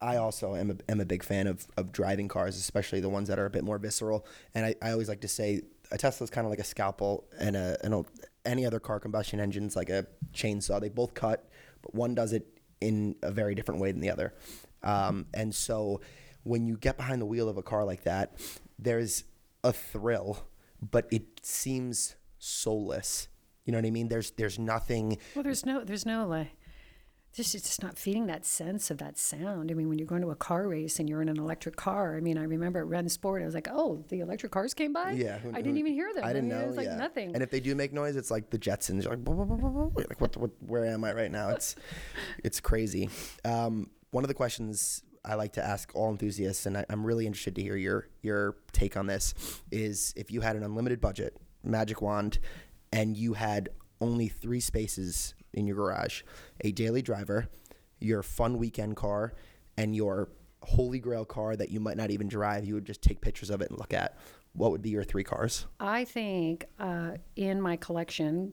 I 0.00 0.16
also 0.16 0.54
am 0.54 0.70
a, 0.70 0.90
am 0.90 1.00
a 1.00 1.04
big 1.04 1.22
fan 1.22 1.46
of, 1.46 1.66
of 1.76 1.92
driving 1.92 2.28
cars, 2.28 2.56
especially 2.56 3.00
the 3.00 3.08
ones 3.08 3.28
that 3.28 3.38
are 3.38 3.46
a 3.46 3.50
bit 3.50 3.64
more 3.64 3.78
visceral. 3.78 4.26
And 4.54 4.66
I, 4.66 4.74
I 4.82 4.90
always 4.90 5.08
like 5.08 5.22
to 5.22 5.28
say 5.28 5.62
a 5.90 5.98
Tesla 5.98 6.24
is 6.24 6.30
kind 6.30 6.46
of 6.46 6.50
like 6.50 6.58
a 6.58 6.64
scalpel, 6.64 7.24
and 7.38 7.56
a, 7.56 7.78
and 7.82 7.94
a 7.94 8.04
any 8.44 8.66
other 8.66 8.80
car 8.80 9.00
combustion 9.00 9.40
engine's 9.40 9.76
like 9.76 9.88
a 9.88 10.06
chainsaw. 10.34 10.80
They 10.80 10.88
both 10.90 11.14
cut, 11.14 11.48
but 11.82 11.94
one 11.94 12.14
does 12.14 12.32
it 12.32 12.46
in 12.80 13.16
a 13.22 13.30
very 13.30 13.54
different 13.54 13.80
way 13.80 13.92
than 13.92 14.00
the 14.00 14.10
other. 14.10 14.34
Um, 14.82 15.26
and 15.32 15.54
so 15.54 16.00
when 16.42 16.66
you 16.66 16.76
get 16.76 16.98
behind 16.98 17.22
the 17.22 17.26
wheel 17.26 17.48
of 17.48 17.56
a 17.56 17.62
car 17.62 17.84
like 17.84 18.04
that, 18.04 18.36
there's 18.78 19.24
a 19.62 19.72
thrill, 19.72 20.46
but 20.82 21.06
it 21.10 21.40
seems 21.42 22.16
soulless. 22.38 23.28
You 23.64 23.72
know 23.72 23.78
what 23.78 23.86
I 23.86 23.90
mean? 23.90 24.08
There's 24.08 24.32
there's 24.32 24.58
nothing. 24.58 25.16
Well, 25.34 25.42
there's 25.42 25.64
no, 25.64 25.82
there's 25.84 26.04
no 26.04 26.26
like, 26.26 26.48
just 27.34 27.54
it's 27.54 27.66
just 27.66 27.82
not 27.82 27.98
feeding 27.98 28.26
that 28.26 28.46
sense 28.46 28.90
of 28.90 28.98
that 28.98 29.18
sound. 29.18 29.70
I 29.70 29.74
mean, 29.74 29.88
when 29.88 29.98
you're 29.98 30.06
going 30.06 30.22
to 30.22 30.30
a 30.30 30.36
car 30.36 30.68
race 30.68 31.00
and 31.00 31.08
you're 31.08 31.20
in 31.20 31.28
an 31.28 31.38
electric 31.38 31.74
car, 31.74 32.16
I 32.16 32.20
mean, 32.20 32.38
I 32.38 32.44
remember 32.44 32.80
at 32.80 32.86
Rennsport, 32.86 33.42
I 33.42 33.44
was 33.44 33.54
like, 33.54 33.68
oh, 33.70 34.04
the 34.08 34.20
electric 34.20 34.52
cars 34.52 34.72
came 34.72 34.92
by. 34.92 35.10
Yeah, 35.12 35.38
who- 35.38 35.50
I 35.50 35.54
didn't 35.54 35.72
who- 35.72 35.78
even 35.80 35.92
hear 35.94 36.12
them. 36.14 36.24
I 36.24 36.32
didn't 36.32 36.48
mean, 36.48 36.58
know. 36.58 36.64
It 36.64 36.68
was 36.68 36.76
like 36.76 36.86
yeah. 36.86 36.96
nothing. 36.96 37.34
And 37.34 37.42
if 37.42 37.50
they 37.50 37.58
do 37.60 37.74
make 37.74 37.92
noise, 37.92 38.14
it's 38.14 38.30
like 38.30 38.50
the 38.50 38.58
Jetsons. 38.58 39.02
You're 39.02 39.12
like, 39.12 39.24
"Blah, 39.24 39.34
blah, 39.34 39.44
blah, 39.44 39.56
blah, 39.56 39.70
blah." 39.70 39.90
like 39.96 40.20
what, 40.20 40.36
what? 40.36 40.50
Where 40.60 40.86
am 40.86 41.02
I 41.02 41.12
right 41.12 41.30
now? 41.30 41.50
It's 41.50 41.74
it's 42.44 42.60
crazy. 42.60 43.10
Um, 43.44 43.90
one 44.12 44.22
of 44.22 44.28
the 44.28 44.34
questions 44.34 45.02
I 45.24 45.34
like 45.34 45.54
to 45.54 45.64
ask 45.64 45.90
all 45.94 46.10
enthusiasts, 46.10 46.66
and 46.66 46.78
I, 46.78 46.84
I'm 46.88 47.04
really 47.04 47.26
interested 47.26 47.56
to 47.56 47.62
hear 47.62 47.76
your 47.76 48.08
your 48.22 48.56
take 48.72 48.96
on 48.96 49.06
this, 49.06 49.34
is 49.72 50.14
if 50.16 50.30
you 50.30 50.40
had 50.40 50.54
an 50.54 50.62
unlimited 50.62 51.00
budget, 51.00 51.36
magic 51.64 52.00
wand, 52.00 52.38
and 52.92 53.16
you 53.16 53.32
had 53.32 53.70
only 54.00 54.28
three 54.28 54.60
spaces 54.60 55.34
in 55.54 55.66
your 55.66 55.76
garage, 55.76 56.22
a 56.60 56.72
daily 56.72 57.02
driver, 57.02 57.48
your 58.00 58.22
fun 58.22 58.58
weekend 58.58 58.96
car, 58.96 59.34
and 59.76 59.94
your 59.96 60.30
holy 60.62 60.98
grail 60.98 61.24
car 61.24 61.56
that 61.56 61.70
you 61.70 61.80
might 61.80 61.96
not 61.96 62.10
even 62.10 62.28
drive, 62.28 62.64
you 62.64 62.74
would 62.74 62.84
just 62.84 63.02
take 63.02 63.20
pictures 63.20 63.50
of 63.50 63.60
it 63.60 63.70
and 63.70 63.78
look 63.78 63.92
at. 63.92 64.16
What 64.52 64.70
would 64.70 64.82
be 64.82 64.90
your 64.90 65.04
three 65.04 65.24
cars? 65.24 65.66
I 65.80 66.04
think 66.04 66.64
uh, 66.78 67.12
in 67.36 67.60
my 67.60 67.76
collection, 67.76 68.52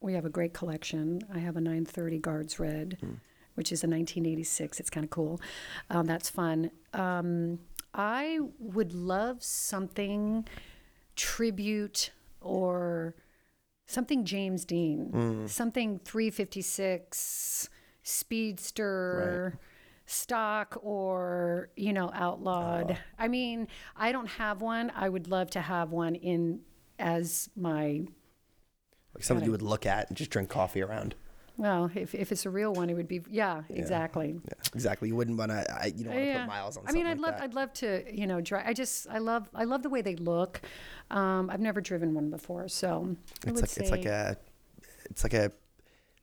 we 0.00 0.14
have 0.14 0.24
a 0.24 0.30
great 0.30 0.54
collection. 0.54 1.20
I 1.34 1.38
have 1.38 1.56
a 1.56 1.60
930 1.60 2.18
Guards 2.20 2.58
Red, 2.60 2.98
which 3.54 3.72
is 3.72 3.82
a 3.82 3.88
1986. 3.88 4.78
It's 4.78 4.90
kind 4.90 5.04
of 5.04 5.10
cool. 5.10 5.40
Um, 5.90 6.06
that's 6.06 6.30
fun. 6.30 6.70
Um, 6.92 7.58
I 7.92 8.38
would 8.58 8.92
love 8.92 9.42
something 9.42 10.46
tribute 11.16 12.10
or 12.40 13.16
something 13.86 14.24
James 14.24 14.64
Dean, 14.64 15.10
hmm. 15.12 15.46
something 15.46 16.00
356 16.04 17.68
speedster. 18.02 19.58
Stock 20.08 20.78
or 20.84 21.70
you 21.74 21.92
know 21.92 22.12
outlawed. 22.14 22.92
Oh. 22.92 22.96
I 23.18 23.26
mean, 23.26 23.66
I 23.96 24.12
don't 24.12 24.28
have 24.28 24.62
one. 24.62 24.92
I 24.94 25.08
would 25.08 25.26
love 25.26 25.50
to 25.50 25.60
have 25.60 25.90
one 25.90 26.14
in 26.14 26.60
as 26.96 27.50
my 27.56 28.06
Like 29.14 29.24
something 29.24 29.44
you 29.44 29.50
would 29.50 29.62
look 29.62 29.84
at 29.84 30.08
and 30.08 30.16
just 30.16 30.30
drink 30.30 30.48
coffee 30.48 30.80
around. 30.80 31.16
Well. 31.56 31.90
If, 31.94 32.14
if 32.14 32.32
it's 32.32 32.46
a 32.46 32.50
real 32.50 32.72
one, 32.72 32.90
it 32.90 32.94
would 32.94 33.08
be 33.08 33.22
yeah, 33.30 33.62
exactly. 33.68 34.40
Yeah, 34.44 34.52
exactly. 34.74 35.08
You 35.08 35.16
wouldn't 35.16 35.38
want 35.38 35.50
to. 35.50 35.64
You 35.94 36.04
don't 36.04 36.12
want 36.14 36.24
to 36.24 36.26
Yeah. 36.26 36.40
put 36.40 36.48
miles 36.48 36.76
on. 36.76 36.84
I 36.86 36.92
mean, 36.92 37.06
I'd 37.06 37.18
love. 37.18 37.34
I'd 37.40 37.54
love 37.54 37.72
to, 37.74 38.04
you 38.12 38.26
know, 38.26 38.40
drive. 38.40 38.64
I 38.66 38.72
just, 38.72 39.06
I 39.08 39.18
love, 39.18 39.48
I 39.54 39.64
love 39.64 39.82
the 39.82 39.90
way 39.90 40.02
they 40.02 40.16
look. 40.16 40.60
Um, 41.10 41.50
I've 41.50 41.60
never 41.60 41.80
driven 41.80 42.14
one 42.14 42.30
before, 42.30 42.68
so 42.68 43.16
It's 43.46 43.60
like 43.60 43.70
say 43.70 43.82
it's 43.82 43.90
like 43.90 44.04
a, 44.06 44.36
it's 45.10 45.22
like 45.24 45.34
a 45.34 45.52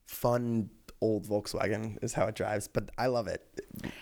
fun 0.05 0.69
old 1.01 1.25
Volkswagen 1.27 2.01
is 2.03 2.13
how 2.13 2.25
it 2.27 2.35
drives. 2.35 2.67
But 2.67 2.89
I 2.97 3.07
love 3.07 3.27
it. 3.27 3.41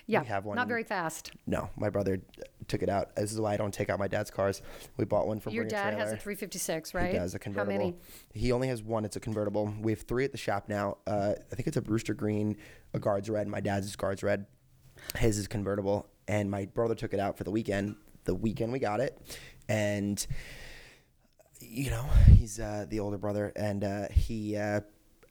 yeah, 0.07 0.21
we 0.21 0.27
have 0.27 0.45
one. 0.45 0.55
not 0.55 0.67
very 0.67 0.83
fast. 0.83 1.31
No, 1.47 1.69
my 1.77 1.89
brother 1.89 2.19
took 2.67 2.83
it 2.83 2.89
out. 2.89 3.15
This 3.15 3.31
is 3.31 3.39
why 3.39 3.53
I 3.53 3.57
don't 3.57 3.73
take 3.73 3.89
out 3.89 3.99
my 3.99 4.07
dad's 4.07 4.31
cars. 4.31 4.61
We 4.97 5.05
bought 5.05 5.27
one 5.27 5.39
from 5.39 5.53
Your 5.53 5.63
Bring 5.63 5.73
a 5.73 5.83
dad 5.83 5.93
has 5.95 6.11
a 6.11 6.17
356, 6.17 6.93
right? 6.93 7.11
He 7.11 7.17
does 7.17 7.35
a 7.35 7.39
convertible. 7.39 7.73
How 7.73 7.79
many? 7.79 7.95
He 8.33 8.51
only 8.51 8.67
has 8.67 8.83
one. 8.83 9.05
It's 9.05 9.15
a 9.15 9.19
convertible. 9.19 9.73
We 9.81 9.91
have 9.91 10.01
three 10.01 10.25
at 10.25 10.31
the 10.31 10.37
shop 10.37 10.69
now. 10.69 10.97
Uh, 11.07 11.33
I 11.51 11.55
think 11.55 11.67
it's 11.67 11.77
a 11.77 11.81
Brewster 11.81 12.13
Green, 12.13 12.57
a 12.93 12.99
Guards 12.99 13.29
Red. 13.29 13.47
My 13.47 13.59
dad's 13.59 13.87
is 13.87 13.95
Guards 13.95 14.23
Red. 14.23 14.45
His 15.17 15.37
is 15.37 15.47
convertible, 15.47 16.07
and 16.27 16.49
my 16.51 16.65
brother 16.65 16.95
took 16.95 17.13
it 17.13 17.19
out 17.19 17.37
for 17.37 17.43
the 17.43 17.51
weekend. 17.51 17.95
The 18.25 18.35
weekend 18.35 18.71
we 18.71 18.79
got 18.79 18.99
it, 18.99 19.17
and 19.67 20.25
you 21.59 21.89
know 21.89 22.05
he's 22.27 22.59
uh, 22.59 22.85
the 22.87 22.99
older 22.99 23.17
brother, 23.17 23.51
and 23.55 23.83
uh, 23.83 24.07
he 24.11 24.55
uh, 24.55 24.81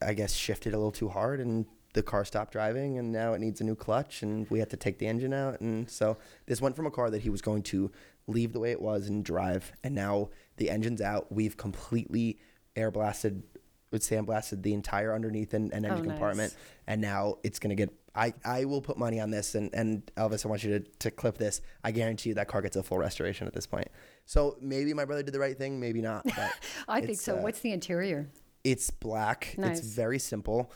I 0.02 0.14
guess 0.14 0.34
shifted 0.34 0.74
a 0.74 0.76
little 0.76 0.90
too 0.90 1.08
hard, 1.08 1.40
and 1.40 1.66
the 1.92 2.03
car 2.03 2.24
stopped 2.24 2.53
driving, 2.53 2.98
and 2.98 3.11
now 3.12 3.33
it 3.35 3.40
needs 3.40 3.61
a 3.61 3.64
new 3.64 3.74
clutch, 3.74 4.22
and 4.22 4.48
we 4.50 4.59
had 4.61 4.70
to 4.70 4.76
take 4.76 4.98
the 4.98 5.07
engine 5.07 5.33
out, 5.33 5.61
and 5.61 5.90
so 5.90 6.16
this 6.46 6.61
went 6.61 6.76
from 6.76 6.87
a 6.87 6.90
car 6.90 7.11
that 7.11 7.22
he 7.22 7.31
was 7.31 7.42
going 7.42 7.62
to 7.64 7.90
leave 8.26 8.53
the 8.53 8.61
way 8.61 8.70
it 8.70 8.81
was 8.81 9.09
and 9.09 9.24
drive, 9.24 9.72
and 9.83 9.94
now 9.94 10.29
the 10.57 10.70
engine's 10.70 11.00
out. 11.00 11.33
We've 11.33 11.57
completely 11.57 12.38
air 12.76 12.90
blasted, 12.90 13.42
would 13.90 14.03
sandblasted 14.03 14.62
the 14.62 14.72
entire 14.72 15.12
underneath 15.14 15.53
and, 15.55 15.72
and 15.72 15.85
engine 15.85 16.00
Oh, 16.03 16.05
nice. 16.05 16.11
compartment, 16.12 16.55
and 16.87 17.00
now 17.00 17.38
it's 17.42 17.59
gonna 17.59 17.74
get. 17.74 17.90
I, 18.14 18.35
I 18.44 18.64
will 18.64 18.83
put 18.83 18.98
money 18.98 19.20
on 19.20 19.31
this, 19.31 19.55
and, 19.55 19.72
and 19.72 20.05
Elvis, 20.16 20.44
I 20.44 20.48
want 20.48 20.64
you 20.64 20.81
to, 20.81 20.85
to 20.98 21.11
clip 21.12 21.38
this. 21.38 21.61
I 21.85 21.92
guarantee 21.92 22.31
you 22.31 22.35
that 22.37 22.48
car 22.48 22.61
gets 22.61 22.74
a 22.74 22.83
full 22.83 22.98
restoration 22.98 23.46
at 23.46 23.55
this 23.55 23.66
point. 23.66 23.87
So 24.26 24.57
maybe 24.61 24.92
my 24.94 25.05
brother 25.05 25.22
did 25.22 25.33
the 25.33 25.38
right 25.38 25.57
thing, 25.57 25.79
maybe 25.79 26.03
not. 26.03 26.24
But 26.24 26.53
I 26.88 27.00
think 27.03 27.20
so. 27.20 27.37
uh, 27.37 27.42
What's 27.42 27.61
the 27.61 27.72
interior? 27.72 28.29
it's 28.64 28.90
black. 28.90 29.55
Nice. 29.57 29.79
It's 29.79 29.87
very 29.88 30.18
simple, 30.18 30.72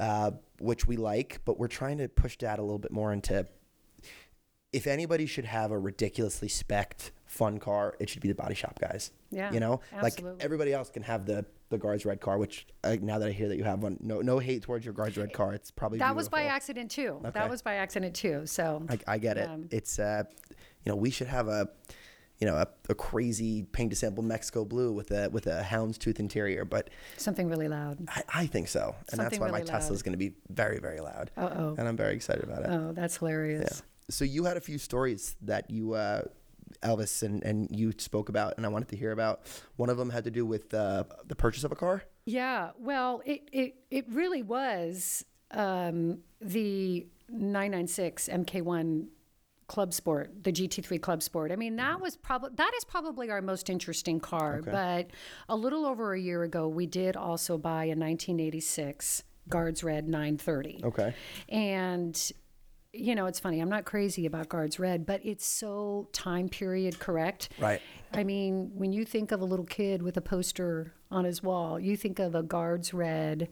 uh, 0.00 0.32
which 0.58 0.86
we 0.86 0.96
like, 0.96 1.40
but 1.44 1.58
we're 1.58 1.68
trying 1.68 1.98
to 1.98 2.08
push 2.08 2.36
that 2.38 2.58
a 2.58 2.62
little 2.62 2.78
bit 2.78 2.92
more 2.92 3.12
into. 3.12 3.46
If 4.72 4.86
anybody 4.86 5.26
should 5.26 5.46
have 5.46 5.70
a 5.70 5.78
ridiculously 5.78 6.48
specced 6.48 7.10
fun 7.24 7.58
car, 7.58 7.94
it 7.98 8.10
should 8.10 8.20
be 8.20 8.28
the 8.28 8.34
body 8.34 8.54
shop 8.54 8.78
guys. 8.78 9.10
Yeah, 9.30 9.52
you 9.52 9.60
know, 9.60 9.80
absolutely. 9.92 10.32
like 10.32 10.44
everybody 10.44 10.72
else 10.72 10.90
can 10.90 11.02
have 11.02 11.24
the 11.24 11.46
the 11.70 11.78
guards 11.78 12.04
red 12.04 12.20
car. 12.20 12.36
Which 12.36 12.66
uh, 12.84 12.96
now 13.00 13.18
that 13.18 13.28
I 13.28 13.32
hear 13.32 13.48
that 13.48 13.56
you 13.56 13.64
have 13.64 13.82
one, 13.82 13.96
no 14.00 14.20
no 14.20 14.38
hate 14.38 14.62
towards 14.62 14.84
your 14.84 14.92
guards 14.92 15.16
red 15.16 15.32
car. 15.32 15.54
It's 15.54 15.70
probably 15.70 15.98
That 15.98 16.14
was 16.14 16.28
by 16.28 16.44
accident 16.44 16.90
too. 16.90 17.20
Okay. 17.20 17.30
That 17.30 17.48
was 17.48 17.62
by 17.62 17.76
accident 17.76 18.14
too. 18.14 18.42
So 18.44 18.84
I, 18.88 18.98
I 19.06 19.18
get 19.18 19.38
it. 19.38 19.48
Yeah. 19.48 19.64
It's 19.70 19.98
uh, 19.98 20.24
you 20.86 20.92
know, 20.92 20.96
we 20.96 21.10
should 21.10 21.26
have 21.26 21.48
a, 21.48 21.68
you 22.38 22.46
know, 22.46 22.54
a, 22.56 22.66
a 22.88 22.94
crazy 22.94 23.62
paint 23.62 23.90
to 23.90 23.96
sample 23.96 24.22
Mexico 24.22 24.64
blue 24.64 24.92
with 24.92 25.10
a 25.10 25.28
with 25.30 25.46
a 25.46 25.62
houndstooth 25.62 26.18
interior, 26.18 26.64
but 26.64 26.90
something 27.16 27.48
really 27.48 27.68
loud. 27.68 27.98
I, 28.08 28.22
I 28.34 28.46
think 28.46 28.68
so, 28.68 28.94
and 29.10 29.18
that's 29.18 29.36
Something 29.36 29.40
why 29.40 29.50
my 29.50 29.58
really 29.58 29.70
Tesla 29.70 29.94
is 29.94 30.02
going 30.02 30.12
to 30.12 30.18
be 30.18 30.34
very 30.50 30.78
very 30.78 31.00
loud, 31.00 31.30
Uh 31.36 31.48
oh. 31.56 31.74
and 31.78 31.88
I'm 31.88 31.96
very 31.96 32.14
excited 32.14 32.44
about 32.44 32.62
it. 32.64 32.70
Oh, 32.70 32.92
that's 32.92 33.16
hilarious. 33.16 33.82
So 34.10 34.24
you 34.24 34.44
had 34.44 34.56
a 34.56 34.60
few 34.60 34.78
stories 34.78 35.36
that 35.42 35.70
you. 35.70 35.94
Uh, 35.94 36.22
Elvis 36.82 37.22
and, 37.22 37.42
and 37.44 37.68
you 37.70 37.92
spoke 37.96 38.28
about, 38.28 38.54
and 38.56 38.66
I 38.66 38.68
wanted 38.68 38.88
to 38.88 38.96
hear 38.96 39.12
about. 39.12 39.40
One 39.76 39.88
of 39.88 39.96
them 39.96 40.10
had 40.10 40.24
to 40.24 40.30
do 40.30 40.44
with 40.44 40.74
uh, 40.74 41.04
the 41.26 41.36
purchase 41.36 41.64
of 41.64 41.70
a 41.72 41.76
car. 41.76 42.02
Yeah, 42.26 42.72
well, 42.78 43.22
it 43.24 43.48
it, 43.52 43.76
it 43.90 44.04
really 44.10 44.42
was 44.42 45.24
um, 45.52 46.18
the 46.40 47.06
996 47.30 48.28
MK1 48.28 49.06
Club 49.68 49.92
Sport, 49.92 50.44
the 50.44 50.52
GT3 50.52 51.00
Club 51.00 51.22
Sport. 51.22 51.50
I 51.50 51.56
mean, 51.56 51.76
that 51.76 51.94
mm-hmm. 51.94 52.02
was 52.02 52.16
probably 52.16 52.50
that 52.54 52.72
is 52.76 52.84
probably 52.84 53.30
our 53.30 53.42
most 53.42 53.68
interesting 53.68 54.20
car. 54.20 54.62
But 54.62 55.10
a 55.48 55.56
little 55.56 55.86
over 55.86 56.14
a 56.14 56.20
year 56.20 56.42
ago, 56.42 56.68
we 56.68 56.86
did 56.86 57.16
also 57.16 57.58
buy 57.58 57.84
a 57.84 57.96
1986 57.96 59.24
Guards 59.48 59.84
Red 59.84 60.08
930. 60.08 60.80
Okay. 60.84 61.14
and 61.48 62.32
you 62.92 63.14
know, 63.14 63.26
it's 63.26 63.38
funny. 63.38 63.60
I'm 63.60 63.68
not 63.68 63.84
crazy 63.84 64.26
about 64.26 64.48
Guards 64.48 64.78
Red, 64.78 65.06
but 65.06 65.20
it's 65.24 65.46
so 65.46 66.08
time 66.12 66.48
period 66.48 66.98
correct. 66.98 67.50
Right. 67.58 67.80
I 68.12 68.24
mean, 68.24 68.70
when 68.74 68.92
you 68.92 69.04
think 69.04 69.32
of 69.32 69.40
a 69.40 69.44
little 69.44 69.66
kid 69.66 70.02
with 70.02 70.16
a 70.16 70.20
poster 70.20 70.94
on 71.10 71.24
his 71.24 71.42
wall, 71.42 71.78
you 71.78 71.96
think 71.96 72.18
of 72.18 72.34
a 72.34 72.42
Guards 72.42 72.94
Red, 72.94 73.48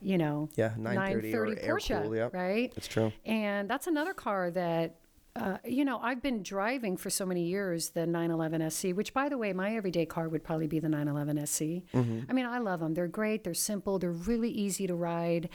you 0.00 0.16
know, 0.16 0.48
Yeah, 0.54 0.74
930 0.78 1.34
or 1.34 1.58
air 1.58 1.76
Porsche, 1.76 2.16
yep. 2.16 2.34
right? 2.34 2.72
That's 2.74 2.86
true. 2.86 3.12
And 3.24 3.68
that's 3.68 3.86
another 3.86 4.14
car 4.14 4.50
that, 4.52 4.96
uh, 5.36 5.58
you 5.64 5.84
know, 5.84 5.98
I've 5.98 6.22
been 6.22 6.44
driving 6.44 6.96
for 6.96 7.10
so 7.10 7.26
many 7.26 7.42
years 7.42 7.90
the 7.90 8.06
911 8.06 8.70
SC, 8.70 8.84
which, 8.94 9.12
by 9.12 9.28
the 9.28 9.36
way, 9.36 9.52
my 9.52 9.74
everyday 9.74 10.06
car 10.06 10.28
would 10.28 10.44
probably 10.44 10.68
be 10.68 10.78
the 10.78 10.88
911 10.88 11.46
SC. 11.46 11.60
Mm-hmm. 11.92 12.20
I 12.28 12.32
mean, 12.32 12.46
I 12.46 12.58
love 12.58 12.78
them. 12.78 12.94
They're 12.94 13.08
great. 13.08 13.42
They're 13.42 13.52
simple. 13.52 13.98
They're 13.98 14.12
really 14.12 14.50
easy 14.50 14.86
to 14.86 14.94
ride, 14.94 15.48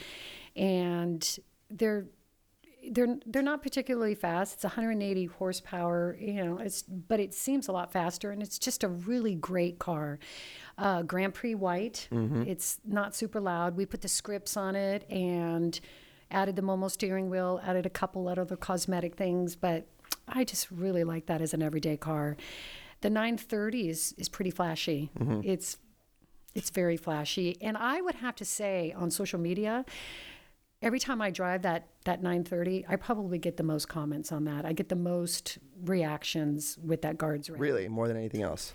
and 0.54 1.38
they're 1.70 2.06
they're 2.90 3.16
they're 3.26 3.42
not 3.42 3.62
particularly 3.62 4.14
fast. 4.14 4.54
It's 4.54 4.64
180 4.64 5.26
horsepower, 5.26 6.16
you 6.20 6.44
know. 6.44 6.58
It's 6.58 6.82
but 6.82 7.18
it 7.18 7.32
seems 7.32 7.68
a 7.68 7.72
lot 7.72 7.90
faster, 7.90 8.32
and 8.32 8.42
it's 8.42 8.58
just 8.58 8.84
a 8.84 8.88
really 8.88 9.34
great 9.34 9.78
car. 9.78 10.18
Uh, 10.76 11.02
Grand 11.02 11.32
Prix 11.32 11.54
white. 11.54 12.06
It's 12.46 12.80
not 12.84 13.14
super 13.14 13.40
loud. 13.40 13.76
We 13.76 13.86
put 13.86 14.02
the 14.02 14.08
scripts 14.08 14.58
on 14.58 14.76
it 14.76 15.10
and 15.10 15.78
added 16.30 16.56
the 16.56 16.62
Momo 16.62 16.90
steering 16.90 17.30
wheel. 17.30 17.60
Added 17.64 17.86
a 17.86 17.90
couple 17.90 18.28
other 18.28 18.44
cosmetic 18.56 19.16
things, 19.16 19.56
but 19.56 19.86
I 20.28 20.44
just 20.44 20.70
really 20.70 21.04
like 21.04 21.26
that 21.26 21.40
as 21.40 21.54
an 21.54 21.62
everyday 21.62 21.96
car. 21.96 22.36
The 23.00 23.10
930 23.10 23.88
is 23.88 24.14
is 24.18 24.28
pretty 24.28 24.50
flashy. 24.50 25.10
Mm-hmm. 25.18 25.40
It's 25.44 25.78
it's 26.54 26.70
very 26.70 26.96
flashy, 26.96 27.56
and 27.60 27.76
I 27.76 28.00
would 28.00 28.16
have 28.16 28.34
to 28.36 28.44
say 28.44 28.92
on 28.96 29.10
social 29.10 29.38
media 29.38 29.84
every 30.82 30.98
time 30.98 31.20
I 31.20 31.30
drive 31.30 31.62
that 31.62 31.86
that 32.04 32.22
930, 32.22 32.86
I 32.88 32.96
probably 32.96 33.38
get 33.38 33.56
the 33.56 33.62
most 33.62 33.88
comments 33.88 34.32
on 34.32 34.44
that. 34.44 34.64
I 34.64 34.72
get 34.72 34.88
the 34.88 34.96
most 34.96 35.58
reactions 35.84 36.78
with 36.82 37.02
that 37.02 37.18
guards. 37.18 37.50
Really, 37.50 37.88
more 37.88 38.08
than 38.08 38.16
anything 38.16 38.42
else. 38.42 38.72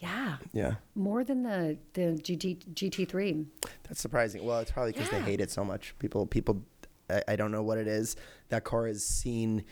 Yeah, 0.00 0.38
Yeah. 0.52 0.74
more 0.94 1.22
than 1.24 1.42
the 1.42 1.76
the 1.92 2.18
GT, 2.22 2.56
GT3. 2.74 3.46
That's 3.84 4.00
surprising. 4.00 4.44
Well, 4.44 4.58
it's 4.60 4.70
probably 4.70 4.92
because 4.92 5.12
Yeah. 5.12 5.18
they 5.18 5.24
hate 5.24 5.40
it 5.40 5.50
so 5.50 5.62
much. 5.64 5.94
People, 5.98 6.26
people, 6.26 6.64
I, 7.10 7.22
I 7.28 7.36
don't 7.36 7.52
know 7.52 7.62
what 7.62 7.76
it 7.78 7.86
is. 7.86 8.16
That 8.48 8.64
car 8.64 8.86
is 8.88 9.04
seen 9.06 9.64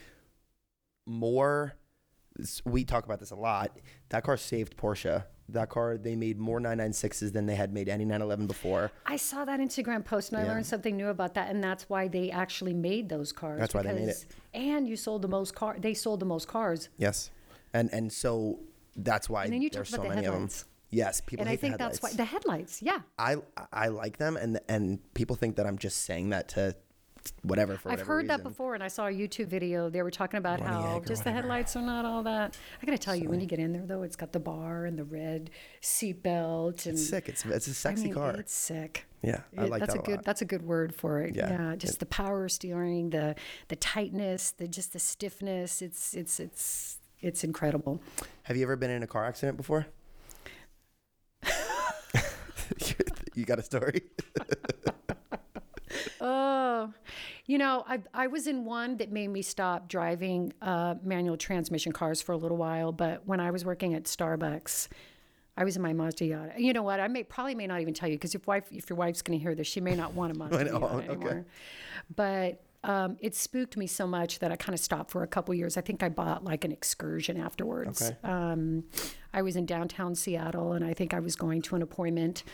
more. 1.06 1.74
We 2.64 2.84
talk 2.84 3.04
about 3.04 3.18
this 3.20 3.30
a 3.30 3.36
lot. 3.36 3.78
That 4.10 4.22
car 4.22 4.36
saved 4.36 4.76
Porsche. 4.76 5.24
That 5.48 5.70
car, 5.70 5.96
they 5.96 6.14
made 6.14 6.38
more 6.38 6.60
996s 6.60 7.32
than 7.32 7.46
they 7.46 7.54
had 7.54 7.72
made 7.72 7.88
any 7.88 8.04
911 8.04 8.46
before. 8.46 8.90
I 9.06 9.16
saw 9.16 9.46
that 9.46 9.60
Instagram 9.60 10.04
post 10.04 10.30
and 10.30 10.38
I 10.40 10.44
Yeah. 10.44 10.50
learned 10.52 10.66
something 10.66 10.94
new 10.94 11.08
about 11.08 11.32
that, 11.34 11.50
and 11.50 11.64
that's 11.64 11.88
why 11.88 12.06
they 12.06 12.30
actually 12.30 12.74
made 12.74 13.08
those 13.08 13.32
cars. 13.32 13.58
That's 13.58 13.72
why 13.74 13.82
they 13.82 13.94
made 13.94 14.10
it. 14.10 14.26
And 14.52 14.86
you 14.86 14.94
sold 14.96 15.22
the 15.22 15.28
most 15.28 15.54
car. 15.54 15.76
They 15.78 15.94
sold 15.94 16.20
the 16.20 16.26
most 16.26 16.48
cars. 16.48 16.90
Yes. 16.98 17.30
And 17.72 17.88
and 17.94 18.12
so 18.12 18.60
that's 18.96 19.28
why 19.28 19.44
And 19.44 19.52
then 19.52 19.62
you 19.62 19.70
there's 19.70 19.88
so 19.88 20.02
many 20.02 20.26
of 20.26 20.32
them. 20.34 20.48
Yes, 20.90 21.20
people 21.20 21.42
and 21.42 21.50
I 21.50 21.56
think 21.56 21.76
that's 21.76 22.02
why 22.02 22.12
the 22.12 22.24
headlights. 22.24 22.80
Yeah, 22.82 23.00
I 23.18 23.36
I 23.72 23.88
like 23.88 24.16
them, 24.16 24.36
and 24.36 24.58
and 24.68 25.00
people 25.14 25.36
think 25.36 25.56
that 25.56 25.66
I'm 25.66 25.76
just 25.76 26.02
saying 26.06 26.30
that 26.30 26.48
to 26.50 26.74
whatever 27.42 27.76
for 27.76 27.88
I've 27.90 27.98
whatever 27.98 28.12
heard 28.14 28.28
that 28.28 28.42
before, 28.42 28.74
and 28.74 28.82
I 28.82 28.88
saw 28.88 29.06
a 29.06 29.10
YouTube 29.10 29.48
video. 29.48 29.90
They 29.90 30.02
were 30.02 30.10
talking 30.10 30.38
about 30.38 30.60
how 30.60 31.02
just 31.06 31.24
the 31.24 31.32
headlights 31.32 31.76
are 31.76 31.82
not 31.82 32.04
all 32.04 32.22
that. 32.22 32.56
I 32.82 32.86
got 32.86 32.92
to 32.92 32.98
tell 32.98 33.14
you, 33.14 33.28
when 33.28 33.40
you 33.40 33.46
get 33.46 33.58
in 33.58 33.72
there, 33.72 33.84
though, 33.84 34.02
it's 34.02 34.16
got 34.16 34.32
the 34.32 34.40
bar 34.40 34.86
and 34.86 34.98
the 34.98 35.04
red 35.04 35.50
seatbelt, 35.82 36.86
and 36.86 36.94
It's 36.94 37.08
sick. 37.08 37.28
It's 37.28 37.44
it's 37.44 37.66
a 37.66 37.70
I 37.70 37.74
sexy 37.74 38.04
mean, 38.04 38.14
car. 38.14 38.34
it's 38.36 38.54
sick. 38.54 39.06
Yeah, 39.22 39.40
I 39.56 39.64
like 39.64 39.80
that's 39.80 39.94
that 39.94 40.00
a 40.00 40.02
a 40.02 40.06
good. 40.06 40.16
lot. 40.16 40.24
That's 40.24 40.42
a 40.42 40.46
good 40.46 40.62
word 40.62 40.94
for 40.94 41.20
it. 41.20 41.34
Yeah. 41.34 41.50
Yeah, 41.50 41.76
just 41.76 41.98
the 42.00 42.06
power 42.06 42.48
steering, 42.48 43.10
the 43.10 43.34
the 43.68 43.76
tightness, 43.76 44.52
the 44.52 44.68
just 44.68 44.92
the 44.92 45.00
stiffness. 45.00 45.82
It's 45.82 46.14
it's 46.14 46.38
it's 46.38 46.97
it's 47.20 47.44
incredible. 47.44 48.00
Have 48.44 48.56
you 48.56 48.62
ever 48.62 48.76
been 48.76 48.90
in 48.90 49.02
a 49.02 49.06
car 49.06 49.24
accident 49.24 49.56
before? 49.56 49.86
you 53.34 53.44
got 53.44 53.58
a 53.58 53.62
story? 53.62 54.02
Oh, 56.20 56.92
you 57.46 57.58
know, 57.58 57.84
I 57.88 58.00
I 58.12 58.26
was 58.26 58.46
in 58.46 58.64
one 58.64 58.96
that 58.98 59.10
made 59.10 59.28
me 59.28 59.42
stop 59.42 59.88
driving 59.88 60.52
uh, 60.60 60.96
manual 61.02 61.36
transmission 61.36 61.92
cars 61.92 62.20
for 62.20 62.32
a 62.32 62.36
little 62.36 62.56
while. 62.56 62.92
But 62.92 63.26
when 63.26 63.40
I 63.40 63.50
was 63.50 63.64
working 63.64 63.94
at 63.94 64.04
Starbucks, 64.04 64.88
I 65.56 65.64
was 65.64 65.76
in 65.76 65.82
my 65.82 65.92
Mazda. 65.92 66.54
You 66.56 66.72
know 66.72 66.82
what? 66.82 67.00
I 67.00 67.08
may 67.08 67.22
probably 67.22 67.54
may 67.54 67.66
not 67.66 67.80
even 67.80 67.94
tell 67.94 68.08
you 68.08 68.16
because 68.16 68.34
if 68.34 68.46
wife 68.46 68.64
if 68.70 68.90
your 68.90 68.96
wife's 68.96 69.22
going 69.22 69.38
to 69.38 69.42
hear 69.42 69.54
this, 69.54 69.66
she 69.66 69.80
may 69.80 69.94
not 69.94 70.14
want 70.14 70.36
a 70.36 70.38
Mazda 70.38 70.72
okay. 70.72 71.10
anymore. 71.10 71.46
But 72.14 72.62
um, 72.84 73.16
it 73.20 73.34
spooked 73.34 73.76
me 73.76 73.86
so 73.86 74.06
much 74.06 74.38
that 74.38 74.52
I 74.52 74.56
kind 74.56 74.74
of 74.74 74.80
stopped 74.80 75.10
for 75.10 75.22
a 75.22 75.26
couple 75.26 75.52
years. 75.54 75.76
I 75.76 75.80
think 75.80 76.02
I 76.02 76.08
bought 76.08 76.44
like 76.44 76.64
an 76.64 76.70
excursion 76.70 77.36
afterwards. 77.36 78.02
Okay. 78.02 78.16
Um, 78.22 78.84
I 79.34 79.42
was 79.42 79.56
in 79.56 79.66
downtown 79.66 80.14
Seattle, 80.14 80.72
and 80.72 80.84
I 80.84 80.94
think 80.94 81.12
I 81.12 81.20
was 81.20 81.34
going 81.34 81.62
to 81.62 81.76
an 81.76 81.82
appointment. 81.82 82.44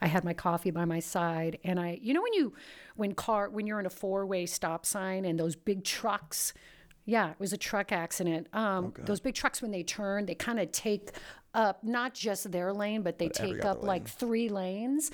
I 0.00 0.06
had 0.06 0.24
my 0.24 0.32
coffee 0.32 0.70
by 0.70 0.84
my 0.84 1.00
side, 1.00 1.58
and 1.64 1.78
I, 1.78 1.98
you 2.02 2.14
know, 2.14 2.22
when 2.22 2.32
you, 2.32 2.54
when 2.96 3.14
car, 3.14 3.50
when 3.50 3.66
you're 3.66 3.80
in 3.80 3.86
a 3.86 3.90
four-way 3.90 4.46
stop 4.46 4.86
sign 4.86 5.24
and 5.24 5.38
those 5.38 5.54
big 5.54 5.84
trucks, 5.84 6.54
yeah, 7.04 7.30
it 7.30 7.38
was 7.38 7.52
a 7.52 7.58
truck 7.58 7.92
accident. 7.92 8.48
Um, 8.54 8.94
those 8.98 9.20
big 9.20 9.34
trucks, 9.34 9.60
when 9.60 9.70
they 9.70 9.82
turn, 9.82 10.24
they 10.24 10.34
kind 10.34 10.58
of 10.58 10.72
take 10.72 11.10
up 11.52 11.84
not 11.84 12.14
just 12.14 12.50
their 12.50 12.72
lane, 12.72 13.02
but 13.02 13.18
they 13.18 13.30
every 13.38 13.52
take 13.52 13.64
up 13.64 13.82
like 13.82 14.08
three 14.08 14.48
lanes. 14.48 15.10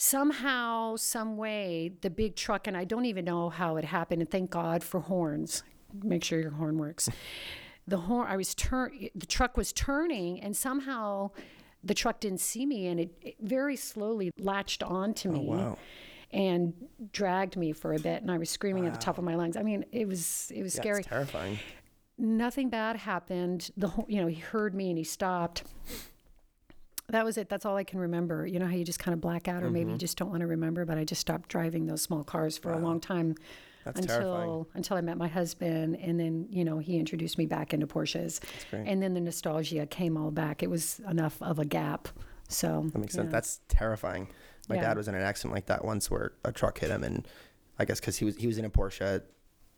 Somehow, 0.00 0.94
some 0.94 1.36
way, 1.36 1.90
the 2.02 2.08
big 2.08 2.36
truck, 2.36 2.68
and 2.68 2.76
I 2.76 2.84
don't 2.84 3.04
even 3.04 3.24
know 3.24 3.50
how 3.50 3.76
it 3.78 3.84
happened. 3.84 4.22
And 4.22 4.30
thank 4.30 4.48
God 4.48 4.84
for 4.84 5.00
horns. 5.00 5.64
Make 6.04 6.22
sure 6.22 6.38
your 6.40 6.52
horn 6.52 6.78
works. 6.78 7.08
The 7.88 7.96
horn, 7.96 8.28
I 8.30 8.36
was 8.36 8.54
turn, 8.54 9.08
the 9.16 9.26
truck 9.26 9.56
was 9.56 9.72
turning, 9.72 10.40
and 10.40 10.56
somehow 10.56 11.32
the 11.82 11.94
truck 11.94 12.20
didn't 12.20 12.38
see 12.40 12.64
me, 12.64 12.86
and 12.86 13.00
it, 13.00 13.10
it 13.20 13.36
very 13.40 13.74
slowly 13.74 14.30
latched 14.38 14.84
onto 14.84 15.30
oh, 15.30 15.32
me 15.32 15.46
Oh, 15.50 15.56
wow. 15.56 15.78
and 16.30 16.74
dragged 17.10 17.56
me 17.56 17.72
for 17.72 17.92
a 17.92 17.98
bit. 17.98 18.22
And 18.22 18.30
I 18.30 18.38
was 18.38 18.50
screaming 18.50 18.86
at 18.86 18.92
the 18.92 19.00
top 19.00 19.18
of 19.18 19.24
my 19.24 19.34
lungs. 19.34 19.56
I 19.56 19.62
mean, 19.64 19.84
it 19.90 20.06
was 20.06 20.52
it 20.54 20.62
was 20.62 20.76
Yeah, 20.76 20.80
scary 20.82 20.98
it's 21.00 21.08
terrifying. 21.08 21.58
nothing 22.16 22.68
bad 22.70 22.94
happened. 22.94 23.72
The 23.76 23.88
whole, 23.88 24.06
you 24.08 24.20
know, 24.20 24.28
he 24.28 24.36
heard 24.36 24.76
me 24.76 24.90
and 24.90 24.98
he 24.98 25.02
stopped. 25.04 25.64
That 27.10 27.24
was 27.24 27.38
it. 27.38 27.48
That's 27.48 27.64
all 27.64 27.76
I 27.76 27.84
can 27.84 27.98
remember. 28.00 28.46
You 28.46 28.58
know 28.58 28.66
how 28.66 28.74
you 28.74 28.84
just 28.84 28.98
kind 28.98 29.14
of 29.14 29.20
black 29.20 29.48
out, 29.48 29.62
or 29.62 29.70
maybe 29.70 29.84
Mm-hmm. 29.86 29.92
you 29.92 29.98
just 29.98 30.18
don't 30.18 30.28
want 30.28 30.40
to 30.40 30.46
remember. 30.46 30.84
But 30.84 30.98
I 30.98 31.04
just 31.04 31.20
stopped 31.22 31.48
driving 31.48 31.86
those 31.86 32.02
small 32.02 32.22
cars 32.22 32.58
for 32.58 32.72
a 32.72 32.78
long 32.78 33.00
time 33.00 33.34
That's 33.84 34.00
until 34.00 34.18
terrifying. 34.18 34.66
until 34.74 34.96
I 34.98 35.00
met 35.00 35.16
my 35.16 35.28
husband, 35.28 35.96
and 35.96 36.20
then 36.20 36.46
you 36.50 36.64
know 36.64 36.78
he 36.78 36.98
introduced 36.98 37.38
me 37.38 37.46
back 37.46 37.72
into 37.72 37.86
Porsches, 37.86 38.40
great. 38.70 38.86
and 38.86 39.02
then 39.02 39.14
the 39.14 39.20
nostalgia 39.20 39.86
came 39.86 40.18
all 40.18 40.30
back. 40.30 40.62
It 40.62 40.68
was 40.68 41.00
enough 41.08 41.40
of 41.40 41.58
a 41.58 41.64
gap. 41.64 42.08
So 42.48 42.88
That 42.92 42.98
makes 42.98 43.14
sense. 43.14 43.32
That's 43.32 43.60
terrifying. 43.68 44.28
My 44.68 44.74
Yeah. 44.76 44.82
dad 44.82 44.96
was 44.98 45.08
in 45.08 45.14
an 45.14 45.22
accident 45.22 45.54
like 45.54 45.66
that 45.66 45.84
once 45.84 46.10
where 46.10 46.32
a 46.44 46.52
truck 46.52 46.78
hit 46.78 46.90
him, 46.90 47.04
and 47.04 47.26
I 47.78 47.86
guess 47.86 48.00
because 48.00 48.18
he 48.18 48.26
was 48.26 48.36
he 48.36 48.46
was 48.46 48.58
in 48.58 48.66
a 48.66 48.70
Porsche, 48.70 49.22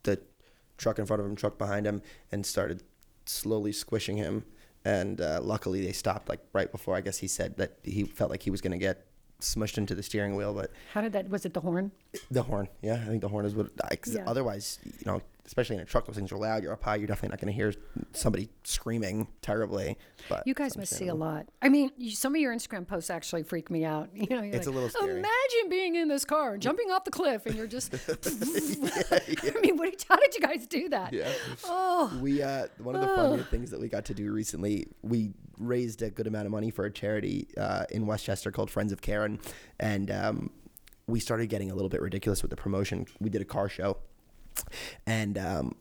the 0.03 0.21
truck 0.79 0.99
in 0.99 1.07
front 1.07 1.21
of 1.21 1.27
him, 1.27 1.37
truck 1.37 1.59
behind 1.59 1.87
him, 1.87 2.03
and 2.33 2.45
started 2.45 2.83
slowly 3.25 3.71
squishing 3.71 4.17
him. 4.17 4.45
And 4.85 5.21
uh, 5.21 5.41
luckily, 5.43 5.85
they 5.85 5.93
stopped 5.93 6.29
like 6.29 6.41
right 6.53 6.71
before. 6.71 6.97
I 6.97 7.01
guess 7.03 7.19
he 7.19 7.27
said 7.29 7.57
that 7.59 7.79
he 7.83 8.05
felt 8.05 8.31
like 8.31 8.43
he 8.43 8.51
was 8.51 8.61
going 8.61 8.73
to 8.73 8.79
get 8.79 9.07
smushed 9.41 9.79
into 9.79 9.95
the 9.95 10.03
steering 10.03 10.37
wheel, 10.37 10.53
but 10.55 10.71
How 10.95 11.01
did 11.01 11.13
that? 11.13 11.29
Was 11.31 11.45
it 11.45 11.55
the 11.55 11.61
horn? 11.61 11.93
the 12.31 12.43
horn, 12.43 12.69
yeah, 12.83 12.95
I 12.95 13.07
think 13.09 13.21
the 13.23 13.29
horn 13.29 13.45
is 13.47 13.55
what. 13.55 13.71
I, 13.85 13.97
'cause 13.97 14.15
Yeah. 14.15 14.25
Otherwise, 14.27 14.79
you 14.85 15.05
know, 15.07 15.23
especially 15.47 15.77
in 15.77 15.83
a 15.83 15.85
truck, 15.85 16.07
those 16.07 16.17
things 16.17 16.33
are 16.33 16.37
loud. 16.37 16.63
You're 16.63 16.73
up 16.73 16.83
high. 16.83 16.97
You're 16.97 17.07
definitely 17.07 17.31
not 17.31 17.41
going 17.41 17.53
to 17.53 17.57
hear 17.57 17.73
somebody 18.13 18.49
screaming 18.65 19.29
terribly. 19.43 19.97
But 20.29 20.47
You 20.47 20.55
guys 20.55 20.77
must 20.77 20.95
see 20.95 21.09
a 21.09 21.15
lot. 21.15 21.47
I 21.63 21.69
mean, 21.69 21.91
you, 21.97 22.11
some 22.11 22.35
of 22.35 22.41
your 22.41 22.55
Instagram 22.55 22.87
posts 22.87 23.11
actually 23.11 23.43
freak 23.43 23.71
me 23.71 23.85
out. 23.85 24.11
You 24.21 24.37
know, 24.37 24.43
you're 24.43 24.55
It's 24.55 24.67
a 24.67 24.71
little 24.71 24.91
scary. 24.91 25.13
Imagine 25.13 25.71
being 25.71 25.97
in 25.97 26.09
this 26.09 26.25
car, 26.25 26.59
jumping 26.59 26.91
off 26.91 27.05
the 27.05 27.11
cliff, 27.11 27.47
and 27.47 27.55
you're 27.55 27.67
just. 27.67 27.95
I 29.11 29.61
mean, 29.61 29.77
what? 29.77 30.05
How 30.09 30.17
did 30.17 30.35
you 30.35 30.41
guys 30.41 30.67
do 30.67 30.89
that? 30.91 31.13
Yeah. 31.13 31.33
Oh, 31.65 32.17
We 32.21 32.43
uh, 32.43 32.67
one 32.79 32.95
of 32.95 33.01
the 33.01 33.09
funnier 33.09 33.43
things 33.45 33.71
that 33.71 33.81
we 33.81 33.89
got 33.89 34.05
to 34.07 34.15
do 34.15 34.31
recently, 34.33 34.89
we 35.03 35.33
raised 35.59 36.03
a 36.03 36.11
good 36.11 36.27
amount 36.27 36.47
of 36.47 36.53
money 36.53 36.71
for 36.71 36.85
a 36.85 36.91
charity 36.93 37.49
uh, 37.57 37.85
in 37.91 38.07
Westchester 38.07 38.51
called 38.51 38.71
Friends 38.71 38.93
of 38.93 39.01
Karen, 39.01 39.41
and 39.79 40.11
um, 40.11 40.51
we 41.07 41.21
started 41.21 41.49
getting 41.49 41.71
a 41.71 41.75
little 41.75 41.89
bit 41.89 42.01
ridiculous 42.01 42.43
with 42.43 42.51
the 42.51 42.57
promotion. 42.57 43.07
We 43.21 43.31
did 43.31 43.43
a 43.43 43.47
car 43.47 43.69
show, 43.69 43.99
and 45.07 45.39
um, 45.39 45.75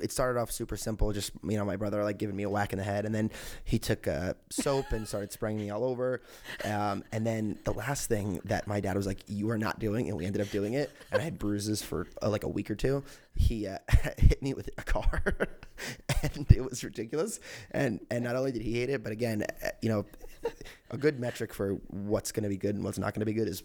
it 0.00 0.12
started 0.12 0.38
off 0.38 0.50
super 0.50 0.76
simple. 0.76 1.12
Just 1.12 1.32
you 1.42 1.56
know, 1.56 1.64
my 1.64 1.76
brother 1.76 2.02
like 2.04 2.18
giving 2.18 2.36
me 2.36 2.42
a 2.42 2.50
whack 2.50 2.72
in 2.72 2.78
the 2.78 2.84
head, 2.84 3.04
and 3.04 3.14
then 3.14 3.30
he 3.64 3.78
took 3.78 4.06
uh, 4.06 4.34
soap 4.50 4.92
and 4.92 5.06
started 5.06 5.32
spraying 5.32 5.58
me 5.58 5.70
all 5.70 5.84
over. 5.84 6.22
Um, 6.64 7.04
and 7.12 7.26
then 7.26 7.58
the 7.64 7.72
last 7.72 8.08
thing 8.08 8.40
that 8.44 8.66
my 8.66 8.80
dad 8.80 8.96
was 8.96 9.06
like, 9.06 9.20
"You 9.26 9.50
are 9.50 9.58
not 9.58 9.78
doing," 9.78 10.08
and 10.08 10.16
we 10.16 10.26
ended 10.26 10.42
up 10.42 10.50
doing 10.50 10.74
it, 10.74 10.90
and 11.10 11.20
I 11.20 11.24
had 11.24 11.38
bruises 11.38 11.82
for 11.82 12.06
uh, 12.22 12.28
like 12.28 12.44
a 12.44 12.48
week 12.48 12.70
or 12.70 12.74
two. 12.74 13.04
He 13.34 13.66
uh, 13.66 13.78
hit 14.18 14.42
me 14.42 14.54
with 14.54 14.70
a 14.78 14.82
car, 14.82 15.22
and 16.22 16.50
it 16.50 16.64
was 16.64 16.84
ridiculous. 16.84 17.40
And 17.70 18.00
and 18.10 18.24
not 18.24 18.36
only 18.36 18.52
did 18.52 18.62
he 18.62 18.74
hate 18.74 18.90
it, 18.90 19.02
but 19.02 19.12
again, 19.12 19.44
uh, 19.64 19.70
you 19.80 19.88
know, 19.88 20.04
a 20.90 20.96
good 20.96 21.18
metric 21.20 21.52
for 21.52 21.72
what's 21.88 22.32
going 22.32 22.44
to 22.44 22.48
be 22.48 22.56
good 22.56 22.74
and 22.74 22.84
what's 22.84 22.98
not 22.98 23.14
going 23.14 23.20
to 23.20 23.26
be 23.26 23.32
good 23.32 23.48
is 23.48 23.62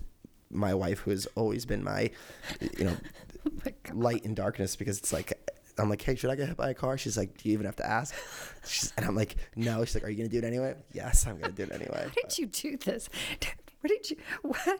my 0.54 0.74
wife, 0.74 1.00
who 1.00 1.12
has 1.12 1.28
always 1.36 1.66
been 1.66 1.84
my, 1.84 2.12
you 2.78 2.84
know, 2.86 2.98
Oh 3.66 3.72
God. 3.84 3.96
light 3.96 4.26
and 4.26 4.36
darkness 4.36 4.76
because 4.76 4.98
it's 5.00 5.12
like 5.12 5.34
I'm 5.78 5.90
like, 5.90 6.02
hey, 6.02 6.16
should 6.16 6.30
I 6.30 6.36
get 6.36 6.48
hit 6.48 6.58
by 6.58 6.70
a 6.70 6.74
car? 6.74 6.98
She's 6.98 7.18
like, 7.18 7.38
do 7.38 7.50
you 7.50 7.54
even 7.54 7.66
have 7.66 7.76
to 7.78 7.88
ask? 7.88 8.14
She's, 8.66 8.94
and 8.98 9.06
I'm 9.06 9.16
like, 9.16 9.36
no. 9.56 9.84
She's 9.86 9.96
like, 9.96 10.04
are 10.04 10.10
you 10.10 10.18
gonna 10.18 10.30
do 10.30 10.38
it 10.38 10.44
anyway? 10.44 10.76
Yes, 10.94 11.26
I'm 11.26 11.40
gonna 11.40 11.54
do 11.54 11.64
it 11.64 11.72
anyway. 11.72 12.04
How 12.16 12.22
did 12.30 12.38
you 12.38 12.46
do 12.48 12.78
this? 12.78 13.10
What 13.82 13.90
did 13.90 14.10
you? 14.10 14.18
What? 14.42 14.80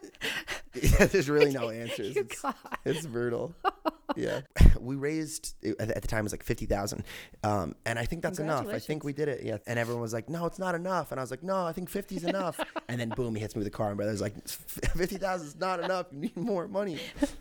yeah, 0.82 1.06
there's 1.06 1.30
really 1.30 1.52
no 1.52 1.70
answers. 1.84 2.16
You 2.16 2.22
It's, 2.22 2.44
it's 2.86 3.06
brutal. 3.06 3.54
yeah, 4.16 4.42
we 4.80 4.96
raised 4.96 5.56
at 5.80 6.02
the 6.02 6.08
time 6.08 6.20
it 6.20 6.24
was 6.24 6.32
like 6.34 6.44
fifty 6.44 6.66
thousand, 6.66 7.04
um, 7.44 7.76
and 7.86 7.98
I 8.00 8.06
think 8.06 8.22
that's 8.22 8.40
enough. 8.40 8.68
I 8.68 8.80
think 8.80 9.04
we 9.04 9.14
did 9.14 9.28
it. 9.28 9.44
Yeah, 9.44 9.58
and 9.68 9.78
everyone 9.80 10.02
was 10.02 10.14
like, 10.14 10.30
"No, 10.30 10.46
it's 10.46 10.60
not 10.60 10.76
enough," 10.76 11.12
and 11.12 11.20
I 11.20 11.24
was 11.24 11.32
like, 11.32 11.44
"No, 11.44 11.66
I 11.66 11.74
think 11.74 11.90
50 11.90 12.16
is 12.16 12.24
enough." 12.24 12.60
and 12.88 13.00
then 13.00 13.10
boom, 13.10 13.36
he 13.36 13.42
hits 13.42 13.56
me 13.56 13.60
with 13.60 13.68
a 13.68 13.72
car, 13.72 13.88
and 13.90 13.98
brother's 13.98 14.22
like, 14.22 14.36
50,000 14.48 15.48
is 15.48 15.56
not 15.58 15.80
enough. 15.84 16.08
You 16.12 16.20
need 16.22 16.38
more 16.38 16.68
money." 16.68 17.00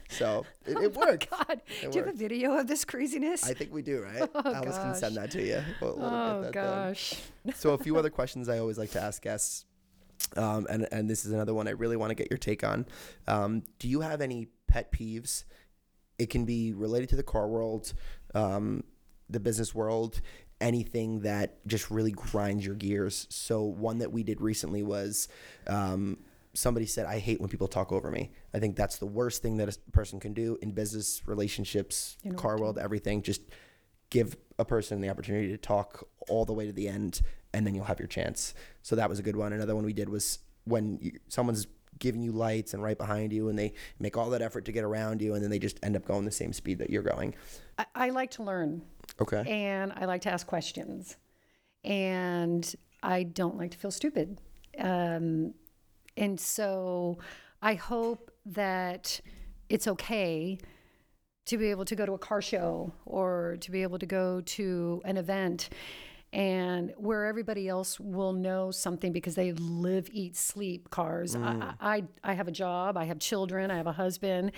So 0.08 0.44
it, 0.66 0.76
it 0.78 0.94
worked. 0.96 1.28
Oh 1.32 1.36
God, 1.46 1.61
It 1.82 1.92
do 1.92 1.98
you 1.98 2.04
have 2.04 2.14
a 2.14 2.16
video 2.18 2.54
of 2.58 2.66
this 2.66 2.84
craziness? 2.84 3.44
I 3.44 3.54
think 3.54 3.72
we 3.72 3.82
do, 3.82 4.00
right? 4.02 4.28
Alice 4.44 4.76
can 4.78 4.94
send 4.94 5.16
that 5.16 5.30
to 5.32 5.42
you. 5.42 5.62
We'll- 5.80 5.96
we'll 5.96 6.06
oh 6.06 6.42
get 6.42 6.52
that 6.52 6.64
done. 6.64 6.88
gosh. 6.90 7.14
so 7.54 7.70
a 7.74 7.78
few 7.78 7.96
other 7.96 8.11
questions 8.11 8.48
I 8.48 8.58
always 8.58 8.78
like 8.78 8.90
to 8.92 9.00
ask 9.00 9.22
guests, 9.22 9.64
um, 10.36 10.66
and 10.70 10.86
and 10.92 11.08
this 11.08 11.24
is 11.24 11.32
another 11.32 11.54
one 11.54 11.68
I 11.68 11.72
really 11.72 11.96
want 11.96 12.10
to 12.10 12.14
get 12.14 12.30
your 12.30 12.38
take 12.38 12.64
on. 12.64 12.86
Um, 13.26 13.62
do 13.78 13.88
you 13.88 14.00
have 14.00 14.20
any 14.20 14.48
pet 14.66 14.92
peeves? 14.92 15.44
It 16.18 16.30
can 16.30 16.44
be 16.44 16.72
related 16.72 17.08
to 17.10 17.16
the 17.16 17.22
car 17.22 17.48
world, 17.48 17.92
um, 18.34 18.84
the 19.28 19.40
business 19.40 19.74
world, 19.74 20.20
anything 20.60 21.20
that 21.20 21.66
just 21.66 21.90
really 21.90 22.12
grinds 22.12 22.64
your 22.64 22.74
gears. 22.74 23.26
So 23.30 23.62
one 23.62 23.98
that 23.98 24.12
we 24.12 24.22
did 24.22 24.40
recently 24.40 24.82
was. 24.82 25.28
Um, 25.66 26.18
Somebody 26.52 26.84
said, 26.86 27.06
I 27.06 27.20
hate 27.20 27.40
when 27.40 27.48
people 27.48 27.68
talk 27.68 27.92
over 27.92 28.10
me. 28.10 28.32
I 28.52 28.58
think 28.58 28.74
that's 28.74 28.96
the 28.96 29.06
worst 29.06 29.40
thing 29.40 29.58
that 29.58 29.68
a 29.68 29.90
person 29.92 30.18
can 30.18 30.34
do 30.34 30.58
in 30.60 30.72
business, 30.72 31.22
relationships, 31.24 32.16
car 32.34 32.58
world, 32.58 32.76
everything. 32.76 33.22
Just 33.22 33.42
give 34.10 34.36
a 34.58 34.64
person 34.64 35.00
the 35.00 35.08
opportunity 35.08 35.48
to 35.48 35.56
talk 35.56 36.08
all 36.28 36.44
the 36.44 36.52
way 36.52 36.66
to 36.66 36.72
the 36.72 36.88
end 36.88 37.22
and 37.52 37.66
then 37.66 37.74
you'll 37.74 37.84
have 37.84 37.98
your 37.98 38.08
chance 38.08 38.54
so 38.83 38.97
that 38.97 39.09
was 39.09 39.18
a 39.18 39.22
good 39.22 39.37
one. 39.37 39.53
Another 39.53 39.74
one 39.74 39.85
we 39.85 39.93
did 39.93 40.09
was 40.09 40.39
when 40.64 40.99
you, 41.01 41.12
someone's 41.28 41.66
giving 41.99 42.22
you 42.22 42.33
lights 42.33 42.74
and 42.74 42.83
right 42.83 42.97
behind 42.99 43.33
you 43.33 43.49
and 43.49 43.59
they 43.59 43.74
make 43.99 44.16
all 44.16 44.31
that 44.31 44.43
effort 44.43 44.64
to 44.64 44.72
get 44.72 44.85
around 44.85 45.20
you 45.20 45.35
and 45.35 45.43
then 45.43 45.51
they 45.51 45.59
just 45.59 45.78
end 45.83 45.97
up 45.97 46.05
going 46.07 46.24
the 46.24 46.31
same 46.31 46.53
speed 46.53 46.78
that 46.78 46.91
you're 46.91 47.03
going. 47.03 47.35
I, 47.78 47.87
I 47.95 48.11
like 48.11 48.31
to 48.33 48.43
learn, 48.43 48.83
okay. 49.20 49.45
And 49.47 49.93
I 49.95 50.07
like 50.07 50.22
to 50.22 50.33
ask 50.33 50.47
questions, 50.47 51.16
and 51.85 52.74
I 53.03 53.22
don't 53.24 53.57
like 53.57 53.70
to 53.72 53.78
feel 53.78 53.91
stupid. 53.91 54.41
Um, 54.78 55.55
and 56.16 56.39
so 56.39 57.18
I 57.62 57.74
hope 57.74 58.31
that 58.47 59.20
it's 59.68 59.87
okay 59.87 60.59
to 61.47 61.59
be 61.59 61.70
able 61.70 61.85
to 61.85 61.97
go 61.97 62.07
to 62.07 62.12
a 62.12 62.18
car 62.18 62.43
show 62.43 62.93
or 63.05 63.57
to 63.61 63.70
be 63.70 63.83
able 63.83 63.99
to 63.99 64.07
go 64.07 64.41
to 64.43 65.03
an 65.05 65.16
event 65.16 65.70
and 66.33 66.93
where 66.97 67.26
everybody 67.26 67.68
else 67.68 67.99
will 67.99 68.33
know 68.33 68.70
something 68.70 69.12
because 69.12 69.35
they 69.35 69.53
live, 69.53 70.09
eat, 70.12 70.37
sleep 70.37 70.91
cars. 70.91 71.35
I, 71.35 71.74
I, 71.81 72.05
I 72.22 72.35
have 72.35 72.47
a 72.47 72.53
job, 72.53 72.97
I 72.97 73.05
have 73.05 73.18
children, 73.18 73.70
I 73.70 73.76
have 73.76 73.87
a 73.89 73.93
husband, 73.93 74.53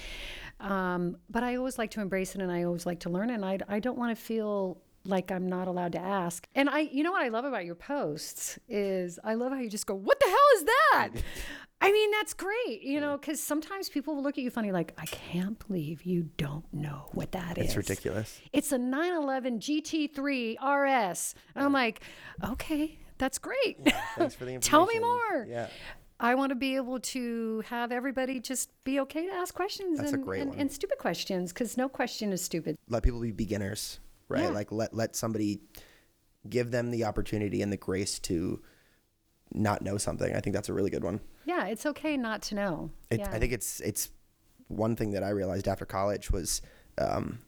um, 0.61 1.16
but 1.31 1.43
I 1.43 1.57
always 1.57 1.79
like 1.79 1.91
to 1.93 2.01
embrace 2.01 2.35
it 2.35 2.43
and 2.43 2.53
I 2.53 2.64
always 2.64 2.85
like 2.85 3.01
to 3.01 3.11
learn. 3.11 3.31
And 3.31 3.45
I, 3.45 3.59
I 3.68 3.79
don't 3.81 3.97
want 3.97 4.16
to 4.16 4.23
feel 4.23 4.83
like 5.05 5.33
I'm 5.33 5.49
not 5.49 5.66
allowed 5.68 5.93
to 5.93 5.99
ask. 5.99 6.47
And 6.55 6.68
I, 6.68 6.81
you 6.81 7.03
know 7.03 7.12
what 7.12 7.23
I 7.23 7.29
love 7.29 7.45
about 7.45 7.64
your 7.64 7.75
posts 7.75 8.59
is 8.68 9.18
I 9.25 9.35
love 9.35 9.53
how 9.53 9.59
you 9.59 9.70
just 9.70 9.87
go, 9.87 9.95
"What 9.95 10.20
the 10.20 10.27
hell 10.27 10.49
is 10.57 10.64
that?" 10.64 11.09
I 11.83 11.91
mean, 11.93 12.11
that's 12.12 12.33
great, 12.35 12.83
you 12.83 13.01
know, 13.01 13.16
because 13.18 13.43
sometimes 13.43 13.89
people 13.89 14.14
will 14.14 14.22
look 14.22 14.39
at 14.39 14.45
you 14.45 14.51
funny, 14.51 14.70
like, 14.72 14.95
"I 14.97 15.07
can't 15.07 15.59
believe 15.66 16.05
you 16.05 16.30
don't 16.37 16.64
know 16.72 17.09
what 17.12 17.33
that 17.33 17.59
is." 17.59 17.66
it's 17.66 17.76
ridiculous 17.76 18.41
It's 18.53 18.70
a 18.72 18.78
911 18.78 19.59
GT3 19.59 20.57
RS. 20.62 21.35
And 21.55 21.64
I'm 21.64 21.72
like, 21.72 22.03
okay, 22.45 22.99
that's 23.18 23.39
great. 23.39 23.78
thanks 24.16 24.35
for 24.35 24.45
the 24.45 24.53
information 24.55 24.61
Tell 24.70 24.87
me 24.87 24.99
more. 24.99 25.47
yeah 25.49 25.68
I 26.20 26.37
want 26.37 26.51
to 26.51 26.55
be 26.55 26.76
able 26.76 27.01
to 27.01 27.64
have 27.66 27.91
everybody 27.91 28.39
just 28.39 28.70
be 28.85 29.01
okay 29.01 29.26
to 29.26 29.33
ask 29.33 29.53
questions 29.55 29.99
That's 29.99 30.12
a 30.12 30.14
and, 30.14 30.24
great 30.24 30.41
and, 30.43 30.51
one. 30.51 30.59
and 30.61 30.70
stupid 30.70 30.99
questions 30.99 31.53
because 31.53 31.76
no 31.76 31.89
question 31.89 32.33
is 32.33 32.43
stupid. 32.45 32.76
let 32.89 33.03
people 33.03 33.20
be 33.20 33.33
beginners 33.33 33.99
right 34.28 34.43
Yeah. 34.45 34.51
like 34.51 34.70
let 34.70 34.95
let 34.95 35.16
somebody 35.16 35.62
give 36.49 36.70
them 36.70 36.91
the 36.93 37.05
opportunity 37.05 37.61
and 37.61 37.72
the 37.72 37.76
grace 37.76 38.18
to 38.20 38.62
not 39.53 39.83
know 39.83 39.99
something 39.99 40.35
i 40.35 40.41
think 40.41 40.55
that's 40.55 40.68
a 40.68 40.72
really 40.72 40.91
good 40.91 41.05
one 41.05 41.20
Yeah, 41.45 41.66
it's 41.66 41.86
okay 41.86 42.16
not 42.16 42.43
to 42.43 42.55
know. 42.55 42.90
It, 43.11 43.20
yeah. 43.20 43.30
I 43.30 43.38
think 43.38 43.53
it's 43.53 43.80
it's 43.80 44.11
one 44.68 44.97
thing 44.97 45.12
that 45.12 45.22
I 45.22 45.30
realized 45.30 45.68
after 45.68 45.84
college 45.84 46.30
was 46.30 46.62
um, 46.99 47.40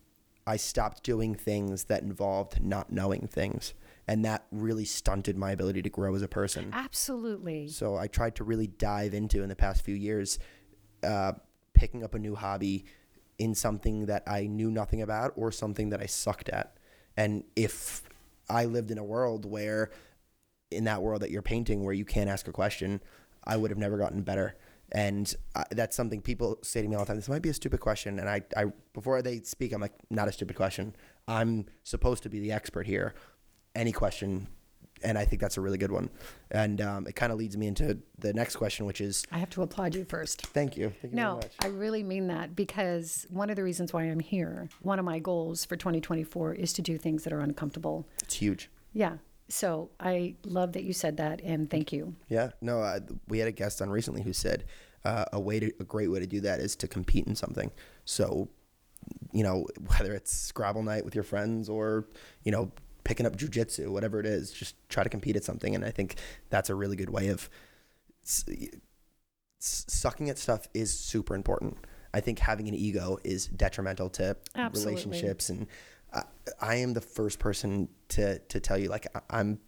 I 0.47 0.57
stopped 0.57 1.03
doing 1.03 1.34
things 1.34 1.84
that 1.84 2.03
involved 2.03 2.62
not 2.62 2.92
knowing 2.92 3.26
things, 3.26 3.74
and 4.07 4.24
that 4.24 4.45
really 4.51 4.84
stunted 4.84 5.36
my 5.36 5.53
ability 5.53 5.82
to 5.82 5.90
grow 5.90 6.14
as 6.14 6.22
a 6.22 6.28
person. 6.28 6.70
Absolutely. 6.72 7.68
So 7.68 7.97
I 7.97 8.09
tried 8.09 8.34
to 8.36 8.45
really 8.45 8.66
dive 8.66 9.14
into 9.14 9.42
in 9.42 9.49
the 9.49 9.57
past 9.57 9.82
few 9.84 9.95
years, 9.95 10.38
uh, 11.03 11.32
picking 11.72 12.05
up 12.05 12.14
a 12.14 12.18
new 12.18 12.34
hobby 12.34 12.84
in 13.38 13.55
something 13.55 14.07
that 14.07 14.22
I 14.26 14.47
knew 14.47 14.70
nothing 14.70 15.03
about 15.03 15.32
or 15.36 15.51
something 15.51 15.90
that 15.90 16.01
I 16.01 16.07
sucked 16.07 16.49
at. 16.49 16.76
And 17.16 17.45
if 17.57 18.03
I 18.49 18.66
lived 18.66 18.90
in 18.90 18.99
a 18.99 19.05
world 19.05 19.45
where, 19.45 19.90
in 20.70 20.84
that 20.84 21.03
world 21.03 21.22
that 21.22 21.30
you're 21.30 21.42
painting, 21.42 21.84
where 21.84 21.95
you 21.95 22.05
can't 22.05 22.28
ask 22.28 22.47
a 22.49 22.53
question, 22.53 23.01
I 23.45 23.57
would 23.57 23.70
have 23.70 23.78
never 23.78 23.99
gotten 23.99 24.22
better. 24.22 24.57
And 24.92 25.32
I, 25.55 25.64
that's 25.70 25.97
something 25.97 26.20
people 26.20 26.59
say 26.62 26.82
to 26.82 26.88
me 26.88 26.95
all 26.95 27.03
the 27.03 27.07
time. 27.07 27.16
This 27.16 27.28
might 27.28 27.42
be 27.42 27.49
a 27.49 27.55
stupid 27.55 27.80
question, 27.80 28.18
and 28.18 28.28
I, 28.28 28.42
I 28.57 28.66
before 28.92 29.22
they 29.22 29.40
speak, 29.40 29.72
I'm 29.72 29.80
like, 29.80 29.95
not 30.11 30.28
a 30.28 30.32
stupid 30.32 30.57
question. 30.57 30.95
I'm 31.26 31.66
supposed 31.82 32.22
to 32.24 32.28
be 32.28 32.38
the 32.38 32.53
expert 32.53 32.86
here. 32.86 33.14
Any 33.74 33.92
question 33.92 34.47
and 35.05 35.18
I 35.18 35.24
think 35.24 35.40
that's 35.40 35.57
a 35.57 35.61
really 35.61 35.78
good 35.78 35.92
one. 35.92 36.11
And 36.51 36.80
um, 36.80 37.07
it 37.07 37.14
kind 37.14 37.30
of 37.30 37.38
leads 37.38 37.57
me 37.57 37.66
into 37.66 37.99
the 38.18 38.32
next 38.32 38.57
question, 38.57 38.86
which 38.86 39.01
is 39.01 39.24
I 39.30 39.38
have 39.38 39.51
to 39.51 39.62
applaud 39.62 39.95
you 39.95 40.05
first. 40.05 40.47
thank 40.47 40.76
you. 40.76 40.92
Thank 41.01 41.12
you 41.12 41.16
No, 41.16 41.32
very 41.32 41.36
much. 41.36 41.53
I 41.61 41.66
really 41.68 42.03
mean 42.03 42.28
that 42.28 42.57
because 42.57 43.26
one 43.30 43.51
of 43.51 43.57
the 43.57 43.62
reasons 43.62 43.92
why 43.92 44.05
I'm 44.05 44.20
here, 44.20 44.68
one 44.80 44.99
of 44.99 45.05
my 45.05 45.18
goals 45.18 45.64
for 45.64 45.76
2024 45.76 46.55
is 46.55 46.72
to 46.74 46.82
do 46.82 46.97
things 46.97 47.24
that 47.24 47.32
are 47.32 47.40
uncomfortable. 47.40 48.09
It's 48.22 48.34
huge. 48.34 48.70
Yeah. 48.92 49.18
So 49.55 49.90
I 50.00 50.34
love 50.44 50.72
that 50.72 50.82
you 50.82 50.92
said 50.92 51.18
that 51.18 51.40
and 51.44 51.70
thank 51.70 51.92
you. 51.92 52.16
Yeah. 52.28 52.50
No, 52.61 52.80
uh, 52.80 52.98
we 53.28 53.38
had 53.38 53.46
a 53.46 53.52
guest 53.52 53.80
on 53.80 53.88
recently 53.88 54.20
who 54.20 54.32
said 54.32 54.64
uh, 55.05 55.26
a 55.32 55.38
way 55.38 55.61
to 55.61 55.72
a 55.78 55.84
great 55.84 56.11
way 56.11 56.18
to 56.18 56.26
do 56.26 56.40
that 56.40 56.59
is 56.59 56.74
to 56.76 56.88
compete 56.88 57.28
in 57.28 57.36
something. 57.36 57.70
So, 58.05 58.48
you 59.30 59.44
know, 59.44 59.68
whether 59.86 60.12
it's 60.12 60.36
Scrabble 60.36 60.82
night 60.82 61.05
with 61.05 61.14
your 61.14 61.22
friends 61.22 61.68
or 61.68 62.09
you 62.42 62.50
know 62.50 62.72
picking 63.05 63.26
up 63.26 63.36
jujitsu, 63.36 63.88
whatever 63.90 64.18
it 64.18 64.26
is, 64.26 64.50
just 64.50 64.74
try 64.88 65.05
to 65.05 65.09
compete 65.09 65.36
at 65.36 65.44
something. 65.44 65.76
And 65.76 65.84
I 65.84 65.92
think 65.92 66.16
that's 66.50 66.68
a 66.68 66.74
really 66.74 66.96
good 66.96 67.11
way 67.11 67.28
of 67.28 67.48
s- 68.24 68.44
sucking 69.61 70.30
at 70.30 70.38
stuff 70.38 70.66
is 70.74 70.98
super 70.98 71.36
important. 71.36 71.76
I 72.12 72.20
think 72.20 72.40
having 72.40 72.66
an 72.66 72.74
ego 72.74 73.18
is 73.22 73.46
detrimental 73.46 74.09
to 74.11 74.36
Absolutely. 74.57 74.94
relationships, 74.94 75.48
and 75.48 75.68
I, 76.14 76.22
I 76.60 76.74
am 76.76 76.92
the 76.94 77.00
first 77.00 77.38
person 77.38 77.88
to 78.10 78.38
to 78.38 78.60
tell 78.60 78.78
you 78.78 78.88
like 78.88 79.06
I- 79.14 79.38
I'm 79.40 79.58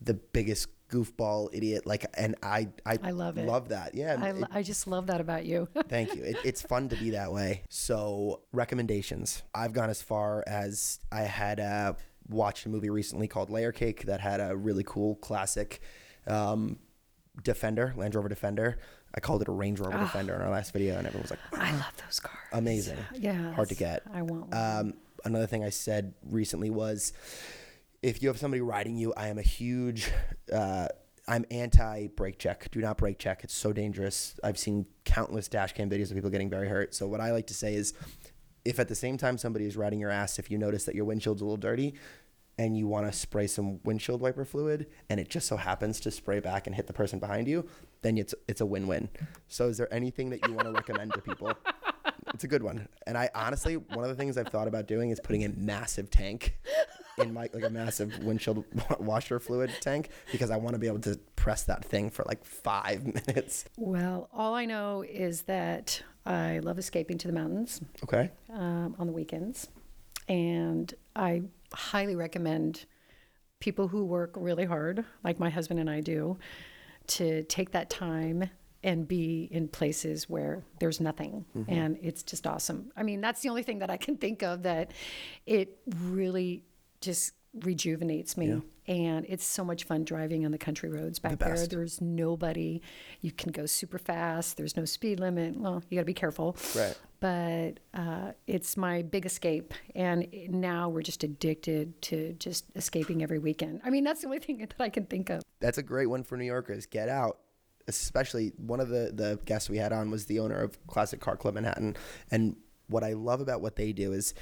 the 0.00 0.14
biggest 0.14 0.68
goofball 0.90 1.48
idiot. 1.52 1.86
Like, 1.86 2.04
and 2.14 2.34
I 2.42 2.68
I, 2.86 2.98
I 3.02 3.10
love 3.10 3.38
it. 3.38 3.46
Love 3.46 3.70
that. 3.70 3.94
Yeah. 3.94 4.16
I, 4.20 4.28
it- 4.30 4.44
I 4.52 4.62
just 4.62 4.86
love 4.86 5.06
that 5.08 5.20
about 5.20 5.44
you. 5.46 5.66
Thank 5.88 6.14
you. 6.14 6.22
It, 6.22 6.36
it's 6.44 6.62
fun 6.62 6.88
to 6.90 6.96
be 6.96 7.10
that 7.10 7.32
way. 7.32 7.62
So, 7.68 8.42
recommendations. 8.52 9.42
I've 9.54 9.72
gone 9.72 9.90
as 9.90 10.02
far 10.02 10.44
as 10.46 11.00
I 11.10 11.22
had 11.22 11.58
uh, 11.58 11.94
watched 12.28 12.66
a 12.66 12.68
movie 12.68 12.90
recently 12.90 13.26
called 13.28 13.50
Layer 13.50 13.72
Cake 13.72 14.04
that 14.06 14.20
had 14.20 14.40
a 14.40 14.54
really 14.56 14.84
cool 14.84 15.16
classic 15.16 15.80
um, 16.26 16.78
Defender, 17.42 17.94
Land 17.96 18.14
Rover 18.14 18.28
Defender. 18.28 18.78
I 19.16 19.20
called 19.20 19.42
it 19.42 19.48
a 19.48 19.52
Range 19.52 19.78
Rover 19.80 19.98
Defender 19.98 20.34
in 20.34 20.42
our 20.42 20.50
last 20.50 20.72
video, 20.72 20.96
and 20.98 21.06
everyone 21.06 21.22
was 21.22 21.30
like, 21.30 21.40
I 21.52 21.70
love 21.72 21.92
those 22.04 22.20
cars. 22.20 22.36
amazing. 22.52 22.98
Yeah. 23.14 23.52
Hard 23.54 23.68
to 23.68 23.74
get. 23.76 24.02
I 24.12 24.22
want 24.22 24.48
one. 24.48 24.54
Um, 24.86 24.94
another 25.24 25.46
thing 25.46 25.64
I 25.64 25.70
said 25.70 26.14
recently 26.22 26.70
was 26.70 27.12
if 28.02 28.22
you 28.22 28.28
have 28.28 28.38
somebody 28.38 28.60
riding 28.60 28.96
you, 28.96 29.14
I 29.16 29.28
am 29.28 29.38
a 29.38 29.42
huge, 29.42 30.10
uh, 30.52 30.88
I'm 31.26 31.46
anti 31.50 32.08
brake 32.08 32.38
check. 32.38 32.70
Do 32.70 32.80
not 32.80 32.98
brake 32.98 33.18
check. 33.18 33.44
It's 33.44 33.54
so 33.54 33.72
dangerous. 33.72 34.38
I've 34.44 34.58
seen 34.58 34.86
countless 35.04 35.48
dash 35.48 35.72
cam 35.72 35.88
videos 35.88 36.10
of 36.10 36.16
people 36.16 36.30
getting 36.30 36.50
very 36.50 36.68
hurt. 36.68 36.94
So 36.94 37.08
what 37.08 37.20
I 37.20 37.32
like 37.32 37.46
to 37.46 37.54
say 37.54 37.74
is 37.74 37.94
if 38.64 38.78
at 38.78 38.88
the 38.88 38.94
same 38.94 39.16
time 39.16 39.38
somebody 39.38 39.66
is 39.66 39.76
riding 39.76 40.00
your 40.00 40.10
ass, 40.10 40.38
if 40.38 40.50
you 40.50 40.58
notice 40.58 40.84
that 40.84 40.94
your 40.94 41.06
windshield's 41.06 41.40
a 41.40 41.44
little 41.44 41.56
dirty 41.56 41.94
and 42.58 42.76
you 42.76 42.86
want 42.86 43.06
to 43.06 43.12
spray 43.12 43.46
some 43.46 43.80
windshield 43.84 44.20
wiper 44.20 44.44
fluid 44.44 44.86
and 45.08 45.18
it 45.18 45.28
just 45.28 45.48
so 45.48 45.56
happens 45.56 45.98
to 46.00 46.10
spray 46.10 46.40
back 46.40 46.66
and 46.66 46.76
hit 46.76 46.86
the 46.86 46.92
person 46.92 47.18
behind 47.18 47.48
you, 47.48 47.66
then 48.02 48.18
it's 48.18 48.34
it's 48.46 48.60
a 48.60 48.66
win-win. 48.66 49.08
So 49.48 49.68
is 49.68 49.78
there 49.78 49.92
anything 49.92 50.28
that 50.30 50.46
you 50.46 50.52
want 50.52 50.66
to 50.66 50.72
recommend 50.72 51.14
to 51.14 51.22
people? 51.22 51.54
It's 52.32 52.44
a 52.44 52.48
good 52.48 52.62
one. 52.62 52.88
And 53.06 53.18
I 53.18 53.28
honestly, 53.34 53.76
one 53.76 54.04
of 54.04 54.08
the 54.08 54.16
things 54.16 54.38
I've 54.38 54.48
thought 54.48 54.68
about 54.68 54.86
doing 54.86 55.10
is 55.10 55.20
putting 55.20 55.44
a 55.44 55.48
massive 55.50 56.10
tank 56.10 56.56
in 57.18 57.32
my 57.32 57.48
like 57.52 57.64
a 57.64 57.70
massive 57.70 58.18
windshield 58.24 58.64
washer 58.98 59.38
fluid 59.38 59.70
tank 59.80 60.08
because 60.32 60.50
I 60.50 60.56
want 60.56 60.74
to 60.74 60.78
be 60.78 60.86
able 60.88 61.00
to 61.00 61.18
press 61.36 61.64
that 61.64 61.84
thing 61.84 62.10
for 62.10 62.24
like 62.26 62.44
five 62.44 63.04
minutes. 63.26 63.66
Well, 63.76 64.28
all 64.32 64.54
I 64.54 64.64
know 64.64 65.02
is 65.08 65.42
that 65.42 66.02
I 66.26 66.58
love 66.60 66.78
escaping 66.78 67.18
to 67.18 67.26
the 67.28 67.32
mountains 67.34 67.80
Okay. 68.02 68.30
um, 68.52 68.96
on 68.98 69.06
the 69.06 69.12
weekends. 69.12 69.68
And 70.28 70.92
I 71.14 71.42
highly 71.72 72.16
recommend 72.16 72.86
people 73.60 73.88
who 73.88 74.04
work 74.04 74.32
really 74.36 74.64
hard, 74.64 75.04
like 75.22 75.38
my 75.38 75.50
husband 75.50 75.78
and 75.80 75.88
I 75.90 76.00
do, 76.00 76.38
to 77.08 77.42
take 77.44 77.72
that 77.72 77.90
time 77.90 78.48
and 78.84 79.08
be 79.08 79.48
in 79.50 79.66
places 79.66 80.28
where 80.28 80.62
there's 80.78 81.00
nothing. 81.00 81.44
And 81.66 81.98
it's 82.02 82.22
just 82.22 82.46
awesome. 82.46 82.92
I 82.96 83.02
mean, 83.02 83.20
that's 83.20 83.40
the 83.40 83.48
only 83.48 83.62
thing 83.64 83.80
that 83.80 83.90
I 83.90 83.96
can 83.96 84.16
think 84.16 84.42
of 84.44 84.62
that 84.62 84.92
it 85.46 85.78
really 86.02 86.62
just 87.00 87.32
rejuvenates 87.64 88.36
me. 88.36 88.62
And 88.86 89.24
it's 89.26 89.44
so 89.46 89.64
much 89.64 89.84
fun 89.84 90.04
driving 90.04 90.44
on 90.44 90.52
the 90.52 90.58
country 90.58 90.90
roads 90.90 91.18
back 91.18 91.38
there. 91.38 91.66
There's 91.66 92.02
nobody. 92.02 92.82
You 93.22 93.32
can 93.32 93.50
go 93.50 93.64
super 93.64 93.96
fast. 93.98 94.58
There's 94.58 94.76
no 94.76 94.84
speed 94.84 95.18
limit. 95.20 95.56
Well, 95.58 95.82
you 95.88 95.96
got 95.96 96.02
to 96.02 96.04
be 96.04 96.12
careful 96.12 96.54
Right. 96.76 96.94
but 97.20 97.80
uh, 97.94 98.32
it's 98.46 98.76
my 98.76 99.00
big 99.00 99.24
escape. 99.24 99.72
And 99.94 100.28
now 100.50 100.90
we're 100.90 101.00
just 101.00 101.24
addicted 101.24 102.02
to 102.02 102.34
just 102.34 102.66
escaping 102.76 103.22
every 103.22 103.38
weekend. 103.38 103.80
I 103.84 103.88
mean, 103.88 104.04
that's 104.04 104.20
the 104.20 104.26
only 104.26 104.40
thing 104.40 104.58
that 104.58 104.74
I 104.78 104.90
can 104.90 105.06
think 105.06 105.30
of. 105.30 105.42
That's 105.60 105.78
a 105.78 105.82
great 105.82 106.06
one 106.06 106.22
for 106.22 106.36
New 106.36 106.44
Yorkers. 106.44 106.84
Get 106.84 107.08
out. 107.08 107.38
Especially 107.86 108.52
one 108.56 108.80
of 108.80 108.88
the 108.88 109.12
the 109.14 109.38
guests 109.44 109.68
we 109.68 109.78
had 109.78 109.92
on 109.92 110.10
was 110.10 110.26
the 110.26 110.38
owner 110.38 110.60
of 110.62 110.84
Classic 110.86 111.20
Car 111.20 111.36
Club 111.36 111.54
Manhattan, 111.54 111.96
and 112.30 112.56
what 112.86 113.04
I 113.04 113.12
love 113.12 113.40
about 113.40 113.60
what 113.60 113.76
they 113.76 113.92
do 113.92 114.12
is, 114.12 114.34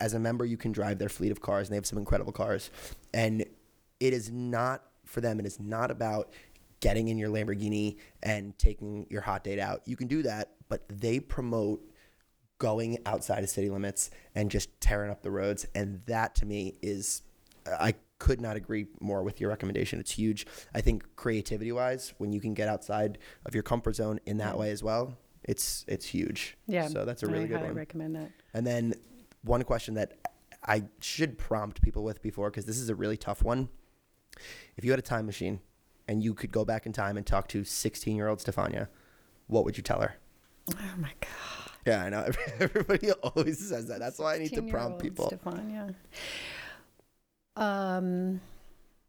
as 0.00 0.14
a 0.14 0.18
member, 0.18 0.44
you 0.44 0.56
can 0.56 0.72
drive 0.72 0.98
their 0.98 1.08
fleet 1.08 1.30
of 1.30 1.40
cars, 1.40 1.68
and 1.68 1.72
they 1.72 1.76
have 1.76 1.86
some 1.86 1.98
incredible 1.98 2.32
cars, 2.32 2.70
and 3.14 3.44
it 4.00 4.12
is 4.12 4.30
not 4.30 4.82
for 5.04 5.20
them. 5.20 5.40
It 5.40 5.46
is 5.46 5.58
not 5.60 5.90
about 5.90 6.32
getting 6.80 7.08
in 7.08 7.16
your 7.16 7.30
Lamborghini 7.30 7.96
and 8.22 8.58
taking 8.58 9.06
your 9.08 9.22
hot 9.22 9.42
date 9.42 9.58
out. 9.58 9.82
You 9.86 9.96
can 9.96 10.08
do 10.08 10.22
that, 10.22 10.52
but 10.68 10.84
they 10.88 11.20
promote 11.20 11.82
going 12.58 12.98
outside 13.06 13.42
of 13.42 13.48
city 13.48 13.70
limits 13.70 14.10
and 14.34 14.50
just 14.50 14.80
tearing 14.80 15.10
up 15.10 15.22
the 15.22 15.30
roads. 15.30 15.66
And 15.74 16.02
that 16.06 16.34
to 16.36 16.46
me 16.46 16.74
is, 16.82 17.22
I 17.66 17.94
could 18.18 18.40
not 18.40 18.56
agree 18.56 18.86
more 19.00 19.22
with 19.22 19.40
your 19.40 19.50
recommendation. 19.50 20.00
It's 20.00 20.12
huge. 20.12 20.46
I 20.74 20.80
think 20.80 21.04
creativity 21.16 21.72
wise, 21.72 22.14
when 22.18 22.32
you 22.32 22.40
can 22.40 22.54
get 22.54 22.68
outside 22.68 23.18
of 23.44 23.54
your 23.54 23.62
comfort 23.62 23.96
zone 23.96 24.20
in 24.26 24.38
that 24.38 24.58
way 24.58 24.70
as 24.70 24.82
well, 24.82 25.16
it's 25.44 25.84
it's 25.86 26.06
huge. 26.06 26.56
Yeah. 26.66 26.88
So 26.88 27.04
that's 27.04 27.22
a 27.22 27.26
really 27.26 27.44
I 27.44 27.48
good 27.48 27.62
one. 27.62 27.74
recommend 27.74 28.16
that. 28.16 28.30
And 28.54 28.66
then 28.66 28.94
one 29.42 29.62
question 29.62 29.94
that 29.94 30.14
I 30.64 30.84
should 31.00 31.38
prompt 31.38 31.82
people 31.82 32.02
with 32.02 32.22
before, 32.22 32.50
because 32.50 32.64
this 32.66 32.78
is 32.78 32.88
a 32.88 32.94
really 32.94 33.16
tough 33.16 33.42
one. 33.42 33.68
If 34.76 34.84
you 34.84 34.90
had 34.90 34.98
a 34.98 35.02
time 35.02 35.26
machine 35.26 35.60
and 36.08 36.22
you 36.22 36.34
could 36.34 36.52
go 36.52 36.64
back 36.64 36.86
in 36.86 36.92
time 36.92 37.16
and 37.16 37.26
talk 37.26 37.48
to 37.48 37.64
16 37.64 38.16
year 38.16 38.28
old 38.28 38.40
Stefania, 38.40 38.88
what 39.46 39.64
would 39.64 39.76
you 39.76 39.82
tell 39.82 40.00
her? 40.00 40.16
Oh 40.74 40.94
my 40.98 41.12
God. 41.20 41.30
Yeah, 41.86 42.02
I 42.02 42.08
know. 42.08 42.28
Everybody 42.60 43.12
always 43.12 43.68
says 43.68 43.86
that. 43.86 44.00
That's 44.00 44.18
why 44.18 44.34
I 44.34 44.38
need 44.38 44.52
to 44.54 44.62
prompt 44.62 45.00
16-year-old 45.00 45.00
people. 45.00 45.30
Stefania. 45.30 45.94
Um, 47.56 48.40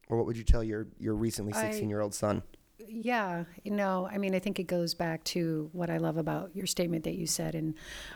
Or 0.10 0.18
what 0.18 0.26
would 0.26 0.38
you 0.38 0.44
tell 0.44 0.64
your, 0.64 0.88
your 1.00 1.16
recently 1.16 1.54
16 1.54 1.90
year 1.90 2.02
old 2.02 2.14
son? 2.14 2.44
yeah, 2.90 3.44
you 3.64 3.72
know, 3.72 4.08
I 4.10 4.18
mean, 4.18 4.34
I 4.34 4.40
think 4.40 4.60
it 4.60 4.68
goes 4.68 4.94
back 4.94 5.24
to 5.26 5.70
what 5.74 5.90
I 5.90 5.98
love 5.98 6.16
about 6.18 6.56
your 6.56 6.66
statement 6.68 7.04
that 7.04 7.16
you 7.16 7.28
said. 7.28 7.54
And 7.56 7.74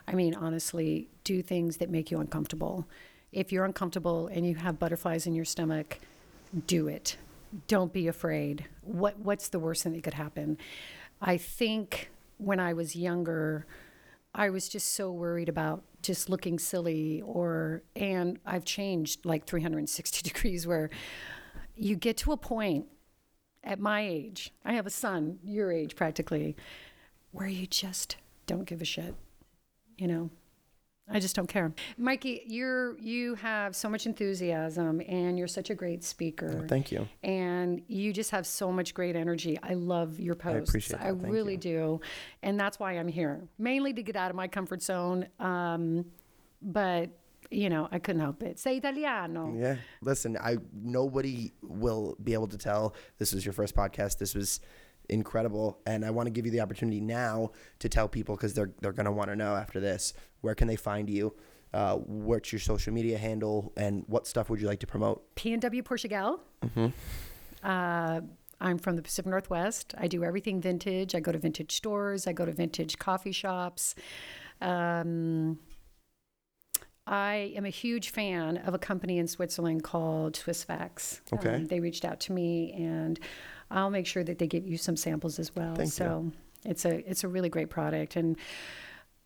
I 0.08 0.14
mean, 0.14 0.34
honestly, 0.36 1.10
do 1.24 1.42
things 1.42 1.78
that 1.78 1.90
make 1.90 2.12
you 2.12 2.20
uncomfortable. 2.20 2.88
If 3.32 3.52
you're 3.52 3.66
uncomfortable 3.66 4.28
and 4.28 4.46
you 4.46 4.56
have 4.56 4.80
butterflies 4.80 5.28
in 5.28 5.34
your 5.36 5.46
stomach, 5.46 6.00
do 6.68 6.88
it. 6.88 7.18
Don't 7.68 7.92
be 7.92 8.08
afraid. 8.08 8.66
What 8.82 9.20
What's 9.20 9.50
the 9.50 9.60
worst 9.60 9.84
thing 9.84 9.94
that 9.94 10.04
could 10.04 10.14
happen? 10.14 10.58
I 11.22 11.38
think 11.38 12.10
when 12.38 12.60
I 12.60 12.74
was 12.74 12.96
younger, 12.96 13.66
I 14.34 14.50
was 14.50 14.70
just 14.70 14.94
so 14.94 15.12
worried 15.12 15.50
about 15.50 15.84
just 16.02 16.30
looking 16.30 16.58
silly 16.58 17.22
or 17.22 17.84
and 17.96 18.40
I've 18.46 18.66
changed 18.66 19.26
like 19.26 19.46
360 19.46 20.22
degrees 20.30 20.66
where 20.66 20.90
you 21.76 21.96
get 21.96 22.18
to 22.18 22.32
a 22.32 22.38
point 22.38 22.88
at 23.64 23.80
my 23.80 24.02
age, 24.02 24.52
I 24.66 24.74
have 24.74 24.88
a 24.88 24.92
son, 24.92 25.40
your 25.44 25.72
age 25.72 25.96
practically, 25.96 26.56
where 27.32 27.48
you 27.48 27.68
just 27.68 28.18
don't 28.48 28.66
give 28.66 28.82
a 28.82 28.86
shit. 28.86 29.16
You 29.98 30.08
know, 30.08 30.30
I 31.14 31.20
just 31.20 31.36
don't 31.36 31.48
care. 31.48 31.74
Mikey, 31.98 32.44
you're 32.48 32.98
you 33.00 33.36
have 33.36 33.76
so 33.76 33.90
much 33.90 34.06
enthusiasm 34.06 35.02
and 35.08 35.38
you're 35.38 35.48
such 35.48 35.70
a 35.70 35.76
great 35.76 36.04
speaker. 36.04 36.66
Thank 36.68 36.92
you. 36.92 37.08
And 37.24 37.82
you 37.88 38.14
just 38.14 38.32
have 38.32 38.46
so 38.46 38.72
much 38.72 38.94
great 38.94 39.16
energy. 39.16 39.58
I 39.62 39.74
love 39.74 40.20
your 40.20 40.36
posts. 40.36 40.70
appreciate 40.70 41.00
that. 41.00 41.06
I 41.06 41.12
Thank 41.12 41.34
really 41.34 41.54
you. 41.54 41.60
do. 41.60 42.02
And 42.44 42.60
that's 42.60 42.80
why 42.80 42.94
I'm 42.94 43.08
here, 43.08 43.42
mainly 43.58 43.94
to 43.94 44.04
get 44.04 44.16
out 44.16 44.30
of 44.30 44.36
my 44.36 44.48
comfort 44.48 44.82
zone. 44.82 45.28
Um, 45.40 46.06
but, 46.62 47.10
you 47.50 47.70
know, 47.70 47.88
I 47.92 48.00
couldn't 48.00 48.22
help 48.22 48.44
it. 48.44 48.60
Say 48.60 48.78
Italiano. 48.78 49.54
Yeah. 49.58 49.78
Listen, 50.02 50.38
I 50.38 50.58
nobody 50.74 51.52
will 51.62 52.16
be 52.24 52.34
able 52.34 52.48
to 52.48 52.58
tell 52.58 52.96
this 53.18 53.34
was 53.34 53.46
your 53.46 53.54
first 53.54 53.76
podcast. 53.76 54.18
This 54.18 54.36
was 54.36 54.60
incredible, 55.10 55.80
and 55.86 56.06
I 56.06 56.12
want 56.12 56.28
to 56.28 56.32
give 56.32 56.46
you 56.46 56.52
the 56.52 56.62
opportunity 56.62 57.02
now 57.02 57.52
to 57.80 57.90
tell 57.90 58.08
people 58.08 58.36
because 58.36 58.54
they're 58.54 58.72
they're 58.80 58.94
gonna 58.94 59.12
want 59.12 59.30
to 59.30 59.36
know 59.36 59.56
after 59.56 59.80
this. 59.80 60.14
Where 60.42 60.56
can 60.56 60.68
they 60.68 60.76
find 60.76 61.10
you? 61.10 61.34
Uh, 61.74 61.96
what's 61.96 62.52
your 62.52 62.60
social 62.60 62.94
media 62.94 63.18
handle, 63.18 63.72
and 63.78 64.04
what 64.08 64.28
stuff 64.28 64.50
would 64.50 64.60
you 64.60 64.68
like 64.68 64.80
to 64.80 64.88
promote? 64.88 65.24
P&W 65.36 65.84
Portugal. 65.84 66.42
Uh, 67.64 68.22
I'm 68.60 68.78
from 68.78 68.96
the 68.96 69.02
Pacific 69.02 69.30
Northwest. 69.30 69.94
I 69.98 70.08
do 70.08 70.24
everything 70.24 70.60
vintage. 70.62 71.16
I 71.16 71.20
go 71.20 71.32
to 71.32 71.38
vintage 71.38 71.72
stores. 71.72 72.28
I 72.28 72.34
go 72.34 72.46
to 72.46 72.52
vintage 72.52 72.98
coffee 73.00 73.32
shops. 73.32 73.96
Um, 74.60 75.60
I 77.08 77.54
am 77.56 77.66
a 77.66 77.70
huge 77.70 78.10
fan 78.10 78.58
of 78.58 78.74
a 78.74 78.78
company 78.78 79.18
in 79.18 79.28
Switzerland 79.28 79.84
called 79.84 80.34
Swissvax. 80.34 81.22
Okay. 81.34 81.56
Um, 81.56 81.66
they 81.68 81.80
reached 81.80 82.06
out 82.06 82.20
to 82.22 82.32
me, 82.34 82.74
and 82.74 83.20
I'll 83.72 83.90
make 83.90 84.06
sure 84.06 84.24
that 84.24 84.38
they 84.40 84.48
give 84.48 84.68
you 84.68 84.78
some 84.78 84.96
samples 84.96 85.40
as 85.40 85.56
well. 85.56 85.74
Thank 85.76 85.88
you. 85.88 85.92
so 85.92 86.32
it's 86.66 86.86
a 86.86 87.10
it's 87.10 87.24
a 87.24 87.28
really 87.28 87.50
great 87.50 87.70
product 87.70 88.16
and. 88.18 88.38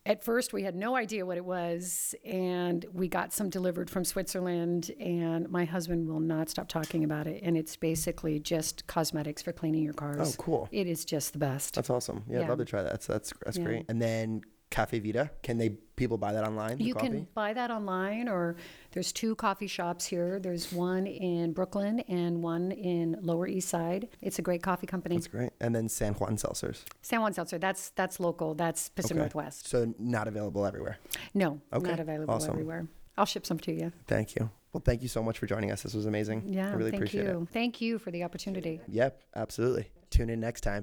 At 0.06 0.22
first, 0.22 0.52
we 0.52 0.62
had 0.62 0.76
no 0.76 0.94
idea 0.94 1.26
what 1.26 1.36
it 1.36 1.44
was, 1.44 2.14
and 2.24 2.86
we 2.92 3.08
got 3.08 3.32
some 3.32 3.50
delivered 3.50 3.90
from 3.90 4.04
Switzerland. 4.04 4.90
And 5.00 5.50
my 5.50 5.64
husband 5.64 6.08
will 6.08 6.20
not 6.20 6.48
stop 6.48 6.68
talking 6.68 7.02
about 7.04 7.26
it. 7.26 7.42
And 7.42 7.56
it's 7.56 7.76
basically 7.76 8.38
just 8.38 8.86
cosmetics 8.86 9.42
for 9.42 9.52
cleaning 9.52 9.82
your 9.82 9.94
cars. 9.94 10.34
Oh, 10.34 10.42
cool. 10.42 10.68
It 10.70 10.86
is 10.86 11.04
just 11.04 11.32
the 11.32 11.38
best. 11.40 11.74
That's 11.74 11.90
awesome. 11.90 12.22
Yeah, 12.28 12.42
I'd 12.42 12.48
love 12.48 12.58
to 12.58 12.64
try 12.64 12.82
that. 12.82 12.92
That's 12.92 13.06
that's, 13.06 13.32
that's 13.44 13.58
Yeah. 13.58 13.64
great. 13.64 13.84
And 13.88 14.00
then 14.00 14.42
Caffe 14.70 14.98
Vita, 14.98 15.30
can 15.42 15.58
they 15.58 15.70
people 15.96 16.18
buy 16.18 16.32
that 16.32 16.44
online? 16.44 16.78
You 16.80 16.94
coffee? 16.94 17.06
can 17.08 17.28
buy 17.34 17.52
that 17.54 17.70
online, 17.70 18.28
or 18.28 18.56
there's 18.92 19.12
two 19.12 19.34
coffee 19.36 19.66
shops 19.68 20.04
here. 20.04 20.38
There's 20.40 20.72
one 20.72 21.06
in 21.06 21.52
Brooklyn 21.52 22.00
and 22.00 22.42
one 22.42 22.72
in 22.72 23.16
Lower 23.22 23.46
East 23.46 23.68
Side. 23.68 24.08
It's 24.20 24.38
a 24.38 24.42
great 24.42 24.62
coffee 24.62 24.86
company. 24.86 25.14
That's 25.16 25.28
great. 25.28 25.50
And 25.60 25.74
then 25.74 25.88
San 25.88 26.14
Juan 26.14 26.36
Seltzers. 26.36 26.82
San 27.02 27.20
Juan 27.20 27.32
Seltzer. 27.32 27.58
That's 27.58 27.90
that's 27.90 28.18
local. 28.20 28.54
That's 28.54 28.88
Pacific 28.90 29.16
Okay. 29.16 29.20
Northwest. 29.20 29.68
So 29.68 29.94
not 29.98 30.26
available 30.28 30.66
everywhere. 30.66 30.98
No, 31.32 31.60
Okay. 31.72 31.88
not 31.90 32.00
available 32.00 32.34
Awesome. 32.34 32.50
everywhere. 32.50 32.86
I'll 33.16 33.24
ship 33.24 33.46
some 33.46 33.58
to 33.60 33.72
you. 33.72 33.92
Thank 34.06 34.34
you. 34.36 34.50
Well, 34.72 34.82
thank 34.84 35.00
you 35.00 35.08
so 35.08 35.22
much 35.22 35.38
for 35.38 35.46
joining 35.46 35.70
us. 35.70 35.82
This 35.84 35.94
was 35.94 36.04
amazing. 36.04 36.42
Yeah, 36.52 36.68
I 36.68 36.72
really 36.74 36.90
thank 36.90 37.02
appreciate 37.04 37.24
you. 37.24 37.42
it. 37.42 37.48
Thank 37.52 37.80
you 37.80 37.98
for 37.98 38.10
the 38.10 38.24
opportunity. 38.24 38.80
Yep, 38.88 39.22
absolutely. 39.34 39.90
Tune 40.10 40.28
in 40.28 40.40
next 40.40 40.60
time. 40.62 40.82